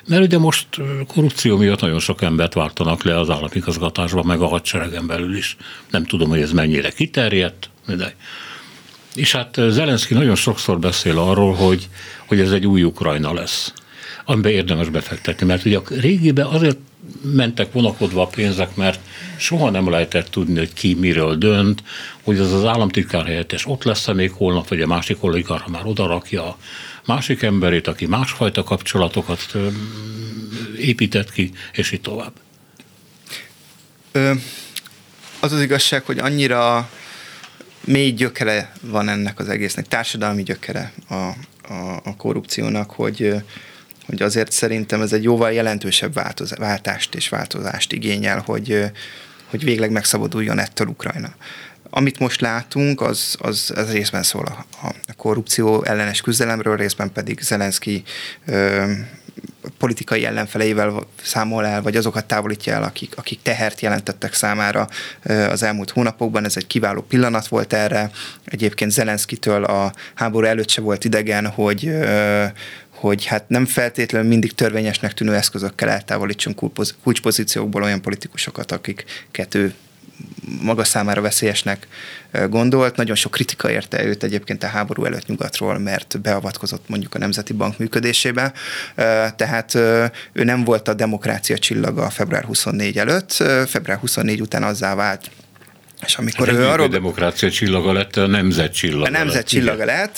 mert 0.07 0.23
ugye 0.23 0.39
most 0.39 0.67
korrupció 1.07 1.57
miatt 1.57 1.81
nagyon 1.81 1.99
sok 1.99 2.23
embert 2.23 2.55
váltanak 2.55 3.03
le 3.03 3.19
az 3.19 3.31
államigazgatásba, 3.31 4.23
meg 4.23 4.41
a 4.41 4.47
hadseregen 4.47 5.07
belül 5.07 5.37
is. 5.37 5.57
Nem 5.91 6.05
tudom, 6.05 6.29
hogy 6.29 6.41
ez 6.41 6.53
mennyire 6.53 6.91
kiterjedt, 6.91 7.71
de 7.87 8.15
és 9.15 9.33
hát 9.33 9.61
Zelenszky 9.69 10.15
nagyon 10.15 10.35
sokszor 10.35 10.79
beszél 10.79 11.19
arról, 11.19 11.55
hogy, 11.55 11.89
hogy 12.27 12.41
ez 12.41 12.53
egy 12.53 12.67
új 12.67 12.83
Ukrajna 12.83 13.33
lesz, 13.33 13.73
amiben 14.25 14.53
érdemes 14.53 14.89
befektetni, 14.89 15.47
mert 15.47 15.65
ugye 15.65 15.77
a 15.77 15.83
régibe 16.01 16.45
azért 16.45 16.79
mentek 17.23 17.73
vonakodva 17.73 18.23
a 18.23 18.27
pénzek, 18.27 18.77
mert 18.77 19.01
soha 19.37 19.71
nem 19.71 19.91
lehetett 19.91 20.29
tudni, 20.29 20.59
hogy 20.59 20.73
ki 20.73 20.95
miről 20.95 21.37
dönt, 21.37 21.83
hogy 22.23 22.39
az 22.39 22.53
az 22.53 22.65
államtitkár 22.65 23.27
helyettes 23.27 23.67
ott 23.67 23.83
lesz-e 23.83 24.13
még 24.13 24.31
holnap, 24.31 24.69
vagy 24.69 24.81
a 24.81 24.87
másik 24.87 25.23
oligarcha 25.23 25.71
már 25.71 25.87
odarakja 25.87 26.45
a 26.45 26.57
másik 27.05 27.43
emberét, 27.43 27.87
aki 27.87 28.07
másfajta 28.07 28.63
kapcsolatokat 28.63 29.57
épített 30.79 31.33
ki, 31.33 31.53
és 31.73 31.93
így 31.93 32.01
tovább. 32.01 32.33
Ö, 34.13 34.33
az 35.41 35.53
az 35.53 35.63
igazság, 35.63 36.05
hogy 36.05 36.19
annyira 36.19 36.91
mély 37.85 38.11
gyökere 38.11 38.73
van 38.81 39.09
ennek 39.09 39.39
az 39.39 39.49
egésznek, 39.49 39.89
társadalmi 39.89 40.43
gyökere 40.43 40.93
a, 41.09 41.15
a, 41.15 42.01
a 42.05 42.17
korrupciónak, 42.17 42.91
hogy 42.91 43.35
hogy 44.07 44.23
azért 44.23 44.53
szerintem 44.53 45.01
ez 45.03 45.13
egy 45.13 45.23
jóval 45.23 45.53
jelentősebb 45.53 46.15
változ, 46.15 46.55
váltást 46.57 47.15
és 47.15 47.29
változást 47.29 47.93
igényel, 47.93 48.43
hogy, 48.47 48.91
hogy 49.51 49.65
végleg 49.65 49.91
megszabaduljon 49.91 50.59
ettől 50.59 50.87
Ukrajna. 50.87 51.35
Amit 51.91 52.19
most 52.19 52.41
látunk, 52.41 53.01
az, 53.01 53.37
az, 53.39 53.73
az 53.77 53.93
részben 53.93 54.23
szól 54.23 54.45
a, 54.45 54.87
a 54.87 55.13
korrupció 55.17 55.85
ellenes 55.85 56.21
küzdelemről, 56.21 56.77
részben 56.77 57.13
pedig 57.13 57.41
Zelenszky 57.41 58.03
ö, 58.47 58.85
politikai 59.79 60.25
ellenfeleivel 60.25 61.07
számol 61.23 61.67
el, 61.67 61.83
vagy 61.83 61.97
azokat 61.97 62.25
távolítja 62.25 62.73
el, 62.73 62.83
akik, 62.83 63.13
akik 63.17 63.43
tehert 63.43 63.81
jelentettek 63.81 64.35
számára 64.35 64.89
az 65.51 65.63
elmúlt 65.63 65.91
hónapokban. 65.91 66.45
Ez 66.45 66.57
egy 66.57 66.67
kiváló 66.67 67.01
pillanat 67.01 67.47
volt 67.47 67.73
erre. 67.73 68.11
Egyébként 68.45 68.91
Zelenszkitől 68.91 69.65
a 69.65 69.93
háború 70.15 70.47
előtt 70.47 70.69
se 70.69 70.81
volt 70.81 71.05
idegen, 71.05 71.47
hogy 71.47 71.91
hogy 73.05 73.25
hát 73.25 73.49
nem 73.49 73.67
feltétlenül 73.67 74.29
mindig 74.29 74.53
törvényesnek 74.53 75.15
tűnő 75.15 75.35
eszközökkel 75.35 75.89
eltávolítson 75.89 76.55
kulcspozíciókból 77.03 77.83
olyan 77.83 78.03
politikusokat, 78.03 78.73
akiket 78.73 79.55
ő 79.55 79.75
maga 80.63 80.85
számára 80.85 81.21
veszélyesnek 81.21 81.87
gondolt. 82.49 82.97
Nagyon 82.97 83.15
sok 83.15 83.33
kritika 83.33 83.71
érte 83.71 84.05
őt 84.05 84.23
egyébként 84.23 84.63
a 84.63 84.67
háború 84.67 85.05
előtt 85.05 85.27
nyugatról, 85.27 85.79
mert 85.79 86.21
beavatkozott 86.21 86.89
mondjuk 86.89 87.15
a 87.15 87.19
Nemzeti 87.19 87.53
Bank 87.53 87.79
működésébe. 87.79 88.53
Tehát 89.37 89.75
ő 90.33 90.45
nem 90.45 90.65
volt 90.65 90.89
a 90.89 90.95
demokrácia 90.95 91.59
csillaga 91.59 92.11
február 92.11 92.45
24 92.45 92.99
előtt, 92.99 93.33
február 93.67 93.99
24 93.99 94.41
után 94.41 94.63
azzá 94.63 94.95
vált, 94.95 95.31
és 96.07 96.17
amikor 96.17 96.47
hát 96.47 96.57
ő 96.57 96.67
arról... 96.67 96.87
A 96.87 96.89
demokrácia 96.89 97.51
csillaga 97.51 97.93
lett, 97.93 98.17
a 98.17 98.27
nemzet 98.27 98.75
csillaga 98.75 99.05
A 99.05 99.11
nemzet 99.11 99.35
lett, 99.35 99.47
csillaga 99.47 99.83
igen. 99.83 99.87
lett, 99.87 100.17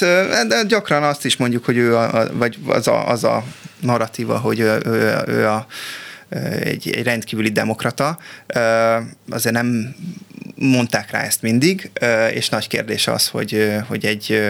de 0.49 0.63
gyakran 0.69 1.03
azt 1.03 1.25
is 1.25 1.37
mondjuk, 1.37 1.65
hogy 1.65 1.77
ő 1.77 1.97
a, 1.97 2.29
vagy 2.33 2.59
az 2.67 2.89
a, 2.89 3.09
az 3.09 3.25
a 3.25 3.45
narratíva, 3.81 4.39
hogy 4.39 4.61
ő, 4.61 4.81
ő, 4.85 5.23
ő 5.27 5.47
a 5.47 5.67
egy, 6.29 6.91
egy 6.91 7.03
rendkívüli 7.03 7.49
demokrata. 7.51 8.19
Azért 9.31 9.55
nem 9.55 9.95
mondták 10.55 11.11
rá 11.11 11.23
ezt 11.23 11.43
mindig, 11.43 11.91
és 12.33 12.49
nagy 12.49 12.67
kérdés 12.67 13.07
az, 13.07 13.29
hogy, 13.29 13.73
hogy 13.89 14.05
egy 14.05 14.43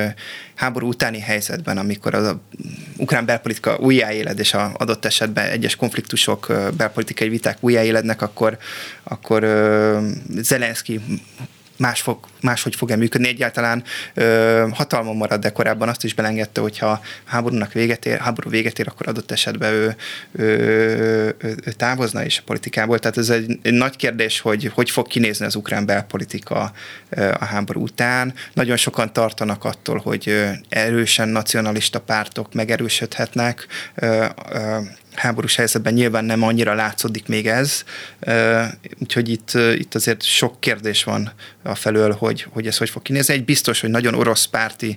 háború 0.54 0.88
utáni 0.88 1.20
helyzetben, 1.20 1.78
amikor 1.78 2.14
az 2.14 2.26
a 2.26 2.40
ukrán 2.96 3.24
belpolitika 3.24 3.76
újjáéled, 3.76 4.38
és 4.38 4.54
a 4.54 4.74
adott 4.78 5.04
esetben 5.04 5.50
egyes 5.50 5.76
konfliktusok, 5.76 6.52
belpolitikai 6.76 7.28
viták 7.28 7.56
újjáélednek, 7.60 8.22
akkor, 8.22 8.58
akkor 9.02 9.46
Zelenszky 10.36 11.00
más 11.78 12.00
fog, 12.00 12.18
máshogy 12.40 12.74
fog-e 12.74 12.96
működni. 12.96 13.28
Egyáltalán 13.28 13.84
ö, 14.14 14.66
hatalmon 14.72 15.16
marad, 15.16 15.40
de 15.40 15.50
korábban 15.52 15.88
azt 15.88 16.04
is 16.04 16.14
belengedte, 16.14 16.60
hogyha 16.60 17.00
háborúnak 17.24 17.72
véget 17.72 18.06
ér, 18.06 18.18
háború 18.18 18.50
véget 18.50 18.78
ér, 18.78 18.88
akkor 18.88 19.08
adott 19.08 19.30
esetben 19.30 19.72
ő, 19.72 19.96
ő, 20.32 20.44
ő, 21.38 21.56
ő 21.64 21.72
távozna 21.76 22.24
is 22.24 22.38
a 22.38 22.42
politikából. 22.44 22.98
Tehát 22.98 23.16
ez 23.16 23.30
egy, 23.30 23.58
egy 23.62 23.72
nagy 23.72 23.96
kérdés, 23.96 24.40
hogy 24.40 24.70
hogy 24.74 24.90
fog 24.90 25.06
kinézni 25.06 25.46
az 25.46 25.54
ukrán 25.54 25.86
belpolitika 25.86 26.72
a 27.38 27.44
háború 27.44 27.82
után. 27.82 28.34
Nagyon 28.52 28.76
sokan 28.76 29.12
tartanak 29.12 29.64
attól, 29.64 29.98
hogy 29.98 30.48
erősen 30.68 31.28
nacionalista 31.28 32.00
pártok 32.00 32.54
megerősödhetnek. 32.54 33.66
Ö, 33.94 34.24
ö, 34.52 34.78
háborús 35.16 35.56
helyzetben 35.56 35.92
nyilván 35.92 36.24
nem 36.24 36.42
annyira 36.42 36.74
látszódik 36.74 37.26
még 37.26 37.46
ez, 37.46 37.84
úgyhogy 38.98 39.28
itt, 39.28 39.50
itt 39.54 39.94
azért 39.94 40.22
sok 40.22 40.60
kérdés 40.60 41.04
van 41.04 41.32
a 41.62 41.74
felől, 41.74 42.12
hogy, 42.12 42.46
hogy 42.50 42.66
ez 42.66 42.76
hogy 42.76 42.90
fog 42.90 43.02
kinézni. 43.02 43.34
Egy 43.34 43.44
biztos, 43.44 43.80
hogy 43.80 43.90
nagyon 43.90 44.14
orosz 44.14 44.44
párti, 44.44 44.96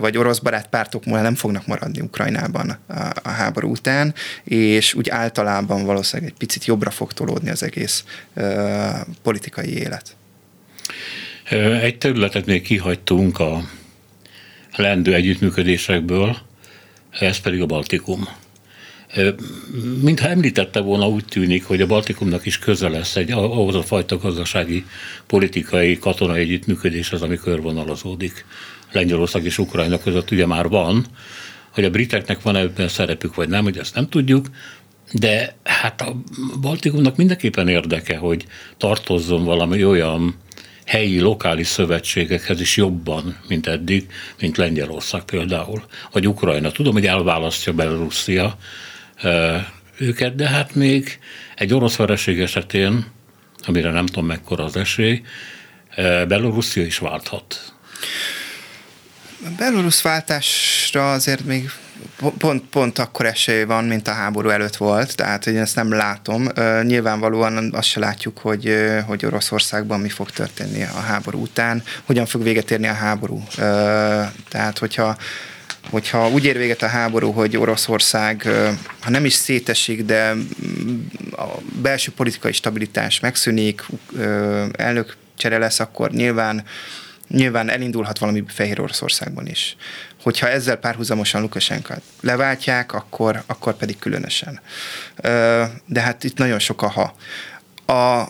vagy 0.00 0.16
orosz 0.16 0.38
barát 0.38 0.68
pártok 0.68 1.04
már 1.04 1.22
nem 1.22 1.34
fognak 1.34 1.66
maradni 1.66 2.00
Ukrajnában 2.00 2.78
a, 2.86 2.94
a 3.22 3.28
háború 3.28 3.70
után, 3.70 4.14
és 4.44 4.94
úgy 4.94 5.08
általában 5.08 5.84
valószínűleg 5.84 6.32
egy 6.32 6.38
picit 6.38 6.64
jobbra 6.64 6.90
fog 6.90 7.12
tolódni 7.12 7.50
az 7.50 7.62
egész 7.62 8.04
politikai 9.22 9.78
élet. 9.78 10.16
Egy 11.82 11.98
területet 11.98 12.46
még 12.46 12.62
kihagytunk 12.62 13.38
a 13.38 13.62
lendő 14.76 15.14
együttműködésekből, 15.14 16.36
ez 17.10 17.38
pedig 17.38 17.60
a 17.60 17.66
Baltikum. 17.66 18.28
Mintha 20.00 20.28
említette 20.28 20.80
volna, 20.80 21.08
úgy 21.08 21.24
tűnik, 21.24 21.64
hogy 21.64 21.80
a 21.80 21.86
Baltikumnak 21.86 22.46
is 22.46 22.58
köze 22.58 22.88
lesz 22.88 23.16
egy, 23.16 23.30
ahhoz 23.30 23.74
a 23.74 23.82
fajta 23.82 24.18
gazdasági, 24.18 24.84
politikai, 25.26 25.98
katonai 25.98 26.40
együttműködés 26.40 27.12
az, 27.12 27.22
ami 27.22 27.36
körvonalazódik. 27.36 28.44
Lengyelország 28.92 29.44
és 29.44 29.58
Ukrajna 29.58 29.98
között 29.98 30.30
ugye 30.30 30.46
már 30.46 30.68
van, 30.68 31.06
hogy 31.70 31.84
a 31.84 31.90
briteknek 31.90 32.42
van 32.42 32.56
ebben 32.56 32.88
szerepük, 32.88 33.34
vagy 33.34 33.48
nem, 33.48 33.62
hogy 33.62 33.78
ezt 33.78 33.94
nem 33.94 34.08
tudjuk, 34.08 34.46
de 35.12 35.56
hát 35.64 36.00
a 36.00 36.16
Baltikumnak 36.60 37.16
mindenképpen 37.16 37.68
érdeke, 37.68 38.16
hogy 38.16 38.46
tartozzon 38.76 39.44
valami 39.44 39.84
olyan 39.84 40.34
helyi, 40.84 41.20
lokális 41.20 41.66
szövetségekhez 41.66 42.60
is 42.60 42.76
jobban, 42.76 43.38
mint 43.48 43.66
eddig, 43.66 44.06
mint 44.40 44.56
Lengyelország 44.56 45.22
például, 45.24 45.84
vagy 46.12 46.28
Ukrajna. 46.28 46.70
Tudom, 46.70 46.92
hogy 46.92 47.06
elválasztja 47.06 47.72
Belarussia, 47.72 48.56
őket, 49.98 50.34
de 50.34 50.48
hát 50.48 50.74
még 50.74 51.18
egy 51.56 51.74
orosz 51.74 51.96
vereség 51.96 52.40
esetén, 52.40 53.06
amire 53.66 53.90
nem 53.90 54.06
tudom 54.06 54.26
mekkora 54.26 54.64
az 54.64 54.76
esély, 54.76 55.22
Belorusszia 56.28 56.84
is 56.84 56.98
válthat. 56.98 57.72
A 59.44 59.48
belorusz 59.58 60.02
váltásra 60.02 61.12
azért 61.12 61.44
még 61.44 61.70
pont, 62.38 62.62
pont 62.62 62.98
akkor 62.98 63.26
esély 63.26 63.64
van, 63.64 63.84
mint 63.84 64.08
a 64.08 64.12
háború 64.12 64.48
előtt 64.48 64.76
volt, 64.76 65.16
tehát 65.16 65.46
én 65.46 65.58
ezt 65.58 65.76
nem 65.76 65.92
látom. 65.92 66.48
Nyilvánvalóan 66.82 67.74
azt 67.74 67.88
se 67.88 68.00
látjuk, 68.00 68.38
hogy, 68.38 68.74
hogy 69.06 69.26
Oroszországban 69.26 70.00
mi 70.00 70.08
fog 70.08 70.30
történni 70.30 70.82
a 70.82 71.00
háború 71.00 71.40
után, 71.40 71.82
hogyan 72.04 72.26
fog 72.26 72.42
véget 72.42 72.70
érni 72.70 72.86
a 72.86 72.92
háború. 72.92 73.42
Tehát, 74.48 74.78
hogyha 74.78 75.16
hogyha 75.90 76.28
úgy 76.28 76.44
ér 76.44 76.58
véget 76.58 76.82
a 76.82 76.86
háború, 76.86 77.30
hogy 77.30 77.56
Oroszország, 77.56 78.48
ha 79.00 79.10
nem 79.10 79.24
is 79.24 79.32
szétesik, 79.32 80.04
de 80.04 80.34
mm, 80.34 80.40
a 81.32 81.46
belső 81.82 82.12
politikai 82.16 82.52
stabilitás 82.52 83.20
megszűnik, 83.20 83.84
elnök 84.72 85.16
csere 85.36 85.58
lesz, 85.58 85.80
akkor 85.80 86.10
nyilván 86.10 86.64
nyilván 87.28 87.70
elindulhat 87.70 88.18
valami 88.18 88.44
Fehér 88.48 88.80
Oroszországban 88.80 89.46
is. 89.46 89.76
Hogyha 90.22 90.48
ezzel 90.48 90.76
párhuzamosan 90.76 91.40
Lukasenkát 91.40 92.02
leváltják, 92.20 92.92
akkor, 92.92 93.42
akkor 93.46 93.76
pedig 93.76 93.98
különösen. 93.98 94.60
De 95.86 96.00
hát 96.00 96.24
itt 96.24 96.36
nagyon 96.36 96.58
sok 96.58 96.82
a 96.82 96.88
ha. 96.88 97.16
A 97.94 98.28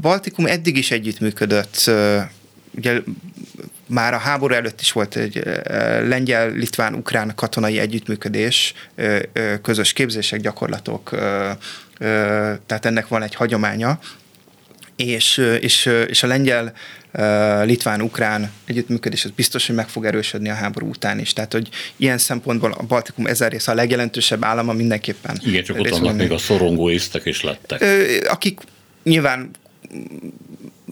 Baltikum 0.00 0.46
eddig 0.46 0.76
is 0.76 0.90
együttműködött 0.90 1.90
ugye 2.70 3.00
már 3.88 4.14
a 4.14 4.18
háború 4.18 4.54
előtt 4.54 4.80
is 4.80 4.92
volt 4.92 5.16
egy 5.16 5.42
lengyel-litván-ukrán 6.08 7.32
katonai 7.34 7.78
együttműködés, 7.78 8.74
közös 9.62 9.92
képzések, 9.92 10.40
gyakorlatok, 10.40 11.10
tehát 12.66 12.84
ennek 12.84 13.08
van 13.08 13.22
egy 13.22 13.34
hagyománya, 13.34 13.98
és, 14.96 15.36
és, 15.60 15.90
és 16.08 16.22
a 16.22 16.26
lengyel 16.26 16.72
litván-ukrán 17.64 18.52
együttműködés 18.64 19.24
az 19.24 19.30
biztos, 19.30 19.66
hogy 19.66 19.76
meg 19.76 19.88
fog 19.88 20.04
erősödni 20.04 20.48
a 20.48 20.54
háború 20.54 20.88
után 20.88 21.18
is. 21.18 21.32
Tehát, 21.32 21.52
hogy 21.52 21.68
ilyen 21.96 22.18
szempontból 22.18 22.72
a 22.72 22.82
Baltikum 22.82 23.26
ezer 23.26 23.50
része 23.50 23.72
a 23.72 23.74
legjelentősebb 23.74 24.44
állama 24.44 24.72
mindenképpen. 24.72 25.40
Igen, 25.44 25.62
csak 25.62 25.78
ott 25.78 25.88
vannak 25.88 26.16
még 26.16 26.32
a 26.32 26.38
szorongó 26.38 26.90
észtek 26.90 27.24
és 27.24 27.42
lettek. 27.42 27.84
Akik 28.28 28.60
nyilván 29.02 29.50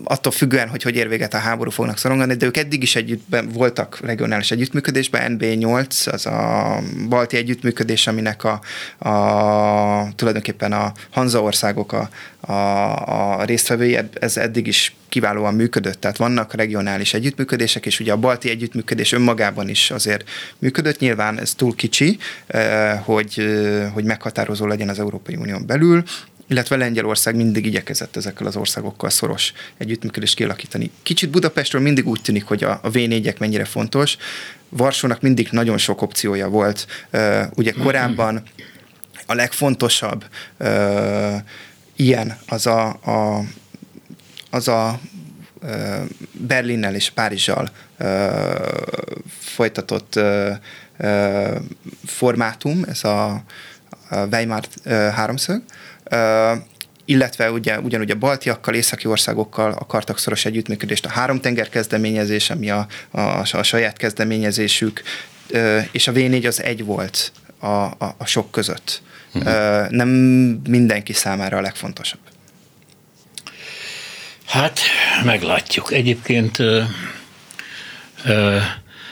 attól 0.04 0.32
függően, 0.32 0.68
hogy 0.68 0.82
hogy 0.82 0.96
ér 0.96 1.08
véget 1.08 1.34
a 1.34 1.38
háború 1.38 1.70
fognak 1.70 1.98
szorongani, 1.98 2.34
de 2.34 2.46
ők 2.46 2.56
eddig 2.56 2.82
is 2.82 2.96
együtt 2.96 3.36
voltak 3.52 3.98
regionális 4.02 4.50
együttműködésben, 4.50 5.36
NB8, 5.40 6.12
az 6.12 6.26
a 6.26 6.78
balti 7.08 7.36
együttműködés, 7.36 8.06
aminek 8.06 8.44
a, 8.44 8.60
a 9.08 10.14
tulajdonképpen 10.14 10.72
a 10.72 10.92
Hanza 11.10 11.42
országok 11.42 11.92
a, 11.92 12.08
a, 12.40 13.40
a 13.40 13.44
résztvevői, 13.44 13.98
ez 14.20 14.36
eddig 14.36 14.66
is 14.66 14.96
kiválóan 15.08 15.54
működött, 15.54 16.00
tehát 16.00 16.16
vannak 16.16 16.54
regionális 16.54 17.14
együttműködések, 17.14 17.86
és 17.86 18.00
ugye 18.00 18.12
a 18.12 18.16
balti 18.16 18.50
együttműködés 18.50 19.12
önmagában 19.12 19.68
is 19.68 19.90
azért 19.90 20.28
működött, 20.58 20.98
nyilván 20.98 21.40
ez 21.40 21.54
túl 21.54 21.74
kicsi, 21.74 22.18
eh, 22.46 23.00
hogy, 23.04 23.34
eh, 23.36 23.90
hogy 23.92 24.04
meghatározó 24.04 24.66
legyen 24.66 24.88
az 24.88 24.98
Európai 24.98 25.36
Unión 25.36 25.66
belül, 25.66 26.02
illetve 26.48 26.76
Lengyelország 26.76 27.36
mindig 27.36 27.66
igyekezett 27.66 28.16
ezekkel 28.16 28.46
az 28.46 28.56
országokkal 28.56 29.10
szoros 29.10 29.52
együttműködést 29.76 30.34
kialakítani. 30.34 30.90
Kicsit 31.02 31.30
Budapestről 31.30 31.82
mindig 31.82 32.06
úgy 32.06 32.20
tűnik, 32.22 32.44
hogy 32.44 32.64
a, 32.64 32.80
a 32.82 32.90
V4-ek 32.90 33.38
mennyire 33.38 33.64
fontos. 33.64 34.16
Varsónak 34.68 35.20
mindig 35.20 35.48
nagyon 35.50 35.78
sok 35.78 36.02
opciója 36.02 36.48
volt. 36.48 36.86
Ugye 37.54 37.72
korábban 37.72 38.42
a 39.26 39.34
legfontosabb 39.34 40.24
ilyen 41.96 42.38
az 42.48 42.66
a, 42.66 42.88
a 42.88 43.44
az 44.50 44.68
a 44.68 45.00
Berlinnel 46.32 46.94
és 46.94 47.10
Párizsal 47.10 47.70
folytatott 49.38 50.20
formátum, 52.04 52.84
ez 52.88 53.04
a 53.04 53.42
Weimar 54.10 54.64
háromszög, 54.88 55.62
illetve 57.04 57.50
ugye, 57.50 57.80
ugyanúgy 57.80 58.10
a 58.10 58.14
baltiakkal, 58.14 58.74
északi 58.74 59.06
országokkal 59.06 59.72
akartak 59.72 60.18
szoros 60.18 60.44
együttműködést, 60.44 61.06
a 61.06 61.08
három 61.08 61.40
tenger 61.40 61.68
kezdeményezés, 61.68 62.50
ami 62.50 62.70
a, 62.70 62.86
a, 63.10 63.20
a 63.52 63.62
saját 63.62 63.96
kezdeményezésük, 63.96 65.02
és 65.90 66.08
a 66.08 66.12
V4 66.12 66.46
az 66.46 66.62
egy 66.62 66.84
volt 66.84 67.32
a, 67.58 67.66
a, 67.66 68.14
a 68.18 68.26
sok 68.26 68.50
között. 68.50 69.02
Uh-huh. 69.34 69.88
Nem 69.90 70.08
mindenki 70.68 71.12
számára 71.12 71.56
a 71.56 71.60
legfontosabb. 71.60 72.20
Hát, 74.46 74.80
meglátjuk. 75.24 75.92
Egyébként 75.92 76.58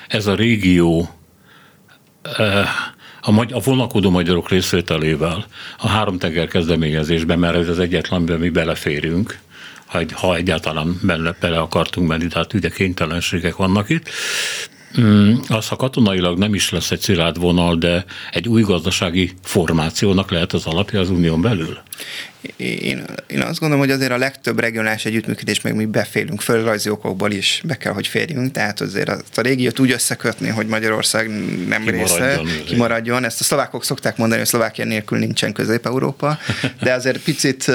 ez 0.09 0.26
a 0.26 0.34
régió 0.34 1.14
a, 3.25 3.47
a 3.51 3.61
vonakodó 3.61 4.11
magyarok 4.11 4.49
részvételével 4.49 5.47
a 5.79 5.89
három 5.89 6.18
tenger 6.18 6.49
kezdeményezésben, 6.49 7.39
mert 7.39 7.57
ez 7.57 7.68
az 7.68 7.79
egyetlen, 7.79 8.18
amiben 8.18 8.39
mi 8.39 8.49
beleférünk, 8.49 9.39
ha 10.12 10.37
egyáltalán 10.37 11.01
bele, 11.03 11.37
bele 11.41 11.59
akartunk 11.59 12.09
menni, 12.09 12.27
tehát 12.27 12.53
ugye 12.53 12.68
kénytelenségek 12.68 13.57
vannak 13.57 13.89
itt. 13.89 14.09
Mm, 15.01 15.35
az, 15.49 15.68
ha 15.68 15.77
katonailag 15.77 16.39
nem 16.39 16.55
is 16.55 16.70
lesz 16.70 16.91
egy 16.91 17.01
szilárd 17.01 17.39
vonal, 17.39 17.77
de 17.77 18.05
egy 18.31 18.49
új 18.49 18.62
gazdasági 18.62 19.33
formációnak 19.43 20.31
lehet 20.31 20.53
az 20.53 20.66
alapja 20.66 21.01
az 21.01 21.11
unión 21.11 21.41
belül? 21.41 21.79
Én, 22.57 23.05
én 23.26 23.40
azt 23.40 23.59
gondolom, 23.59 23.84
hogy 23.84 23.95
azért 23.95 24.11
a 24.11 24.16
legtöbb 24.16 24.61
regionális 24.61 25.05
együttműködés 25.05 25.61
meg 25.61 25.74
mi 25.74 25.84
befélünk, 25.84 26.40
földrajzi 26.40 26.88
okokból 26.90 27.30
is 27.30 27.61
be 27.64 27.76
kell, 27.76 27.92
hogy 27.92 28.07
férjünk, 28.07 28.53
tehát 28.53 28.80
azért 28.80 29.09
a, 29.09 29.18
a 29.34 29.40
régiót 29.40 29.78
úgy 29.78 29.90
összekötni, 29.90 30.49
hogy 30.49 30.66
Magyarország 30.66 31.28
nem 31.68 31.88
része, 31.88 32.40
kimaradjon. 32.64 33.24
Ezt 33.24 33.40
a 33.40 33.45
szlovákok 33.45 33.84
szokták 33.84 34.16
mondani, 34.16 34.40
hogy 34.40 34.49
Szlovákia 34.49 34.84
nélkül 34.84 35.18
nincsen 35.18 35.53
Közép-Európa, 35.53 36.38
de 36.82 36.92
azért 36.92 37.18
picit, 37.18 37.70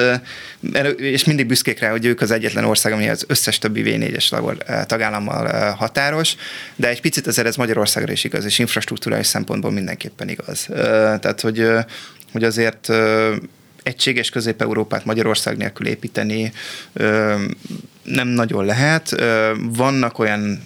és 0.98 1.24
mindig 1.24 1.46
büszkék 1.46 1.80
rá, 1.80 1.90
hogy 1.90 2.06
ők 2.06 2.22
az 2.22 2.32
egyetlen 2.32 2.64
ország, 2.64 2.94
ami 2.94 3.10
az 3.10 3.24
összes 3.28 3.58
többi 3.58 3.84
V4-es 3.86 4.86
tagállammal 4.86 5.72
határos, 5.72 6.36
de 6.76 6.88
egy 6.88 7.02
picit 7.02 7.28
azért 7.28 7.48
ez 7.48 7.56
Magyarországra 7.56 8.12
is 8.12 8.24
igaz, 8.24 8.46
és 8.46 8.60
infrastruktúrális 8.60 9.28
szempontból 9.28 9.72
mindenképpen 9.72 10.30
igaz. 10.30 10.68
Tehát, 11.20 11.42
hogy 11.42 11.68
hogy 12.32 12.44
azért 12.44 12.90
egységes 13.84 14.30
Közép-Európát 14.30 15.06
Magyarország 15.06 15.58
nélkül 15.58 15.88
építeni 15.88 16.52
nem 18.04 18.28
nagyon 18.28 18.66
lehet. 18.66 19.16
Vannak 19.58 20.20
olyan 20.20 20.64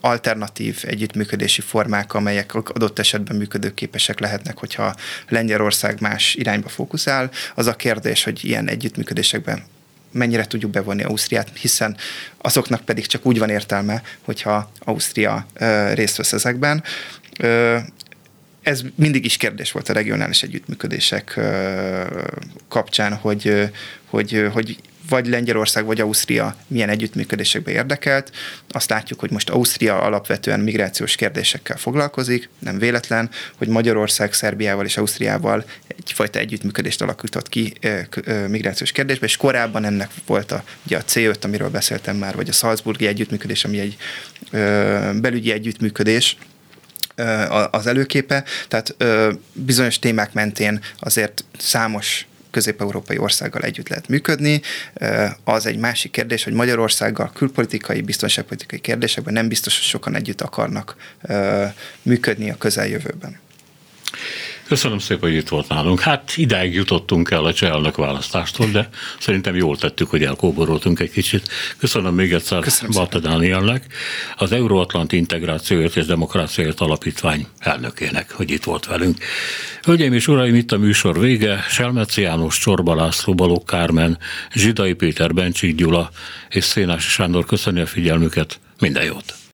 alternatív 0.00 0.84
együttműködési 0.86 1.60
formák, 1.60 2.14
amelyek 2.14 2.54
adott 2.54 2.98
esetben 2.98 3.36
működőképesek 3.36 4.20
lehetnek, 4.20 4.58
hogyha 4.58 4.94
Lengyelország 5.28 6.00
más 6.00 6.34
irányba 6.34 6.68
fókuszál. 6.68 7.30
Az 7.54 7.66
a 7.66 7.76
kérdés, 7.76 8.24
hogy 8.24 8.44
ilyen 8.44 8.68
együttműködésekben 8.68 9.62
mennyire 10.12 10.46
tudjuk 10.46 10.70
bevonni 10.70 11.02
Ausztriát, 11.02 11.50
hiszen 11.54 11.96
azoknak 12.38 12.80
pedig 12.80 13.06
csak 13.06 13.26
úgy 13.26 13.38
van 13.38 13.48
értelme, 13.48 14.02
hogyha 14.22 14.70
Ausztria 14.78 15.46
részt 15.94 16.16
vesz 16.16 16.32
ezekben 16.32 16.82
ez 18.62 18.82
mindig 18.94 19.24
is 19.24 19.36
kérdés 19.36 19.72
volt 19.72 19.88
a 19.88 19.92
regionális 19.92 20.42
együttműködések 20.42 21.40
kapcsán, 22.68 23.14
hogy, 23.14 23.70
hogy, 24.10 24.48
hogy 24.52 24.78
vagy 25.08 25.26
Lengyelország, 25.26 25.84
vagy 25.84 26.00
Ausztria 26.00 26.56
milyen 26.66 26.88
együttműködésekbe 26.88 27.70
érdekelt. 27.70 28.32
Azt 28.68 28.90
látjuk, 28.90 29.20
hogy 29.20 29.30
most 29.30 29.50
Ausztria 29.50 30.00
alapvetően 30.00 30.60
migrációs 30.60 31.14
kérdésekkel 31.14 31.76
foglalkozik, 31.76 32.48
nem 32.58 32.78
véletlen, 32.78 33.30
hogy 33.56 33.68
Magyarország 33.68 34.32
Szerbiával 34.32 34.84
és 34.84 34.96
Ausztriával 34.96 35.64
egyfajta 35.86 36.38
együttműködést 36.38 37.02
alakított 37.02 37.48
ki 37.48 37.72
migrációs 38.48 38.92
kérdésbe, 38.92 39.26
és 39.26 39.36
korábban 39.36 39.84
ennek 39.84 40.10
volt 40.26 40.52
a, 40.52 40.64
ugye 40.86 40.96
a 40.96 41.02
C5, 41.02 41.44
amiről 41.44 41.70
beszéltem 41.70 42.16
már, 42.16 42.34
vagy 42.34 42.48
a 42.48 42.52
Salzburgi 42.52 43.06
együttműködés, 43.06 43.64
ami 43.64 43.78
egy 43.78 43.96
belügyi 45.20 45.52
együttműködés, 45.52 46.36
az 47.70 47.86
előképe, 47.86 48.44
tehát 48.68 48.96
bizonyos 49.52 49.98
témák 49.98 50.32
mentén 50.32 50.80
azért 50.98 51.44
számos 51.58 52.26
közép-európai 52.50 53.18
országgal 53.18 53.62
együtt 53.62 53.88
lehet 53.88 54.08
működni. 54.08 54.60
Az 55.44 55.66
egy 55.66 55.78
másik 55.78 56.10
kérdés, 56.10 56.44
hogy 56.44 56.52
Magyarországgal 56.52 57.30
külpolitikai, 57.34 58.00
biztonságpolitikai 58.00 58.78
kérdésekben 58.78 59.32
nem 59.32 59.48
biztos, 59.48 59.76
hogy 59.76 59.86
sokan 59.86 60.14
együtt 60.14 60.40
akarnak 60.40 60.96
működni 62.02 62.50
a 62.50 62.56
közeljövőben. 62.56 63.38
Köszönöm 64.68 64.98
szépen, 64.98 65.28
hogy 65.28 65.38
itt 65.38 65.48
volt 65.48 65.68
nálunk. 65.68 66.00
Hát 66.00 66.32
idáig 66.36 66.74
jutottunk 66.74 67.30
el 67.30 67.44
a 67.44 67.52
cseh 67.52 67.92
választástól, 67.96 68.66
de 68.70 68.88
szerintem 69.18 69.56
jól 69.56 69.76
tettük, 69.76 70.10
hogy 70.10 70.24
elkóboroltunk 70.24 71.00
egy 71.00 71.10
kicsit. 71.10 71.48
Köszönöm 71.78 72.14
még 72.14 72.32
egyszer 72.32 72.64
Barta 72.92 73.18
Dánielnek, 73.18 73.84
az 74.36 74.52
Euróatlanti 74.52 75.16
Integrációért 75.16 75.96
és 75.96 76.06
Demokráciáért 76.06 76.80
Alapítvány 76.80 77.46
elnökének, 77.58 78.32
hogy 78.32 78.50
itt 78.50 78.64
volt 78.64 78.86
velünk. 78.86 79.16
Hölgyeim 79.82 80.12
és 80.12 80.28
uraim, 80.28 80.54
itt 80.54 80.72
a 80.72 80.78
műsor 80.78 81.20
vége. 81.20 81.64
Selmeci 81.68 82.20
János, 82.20 82.58
Csorba 82.58 82.94
László, 82.94 83.34
Balogh 83.34 83.64
Kármen, 83.64 84.18
Zsidai 84.54 84.92
Péter, 84.92 85.34
Bencsik 85.34 85.74
Gyula 85.74 86.10
és 86.48 86.64
Szénási 86.64 87.08
Sándor 87.08 87.44
köszöni 87.44 87.80
a 87.80 87.86
figyelmüket. 87.86 88.60
Minden 88.78 89.04
jót! 89.04 89.38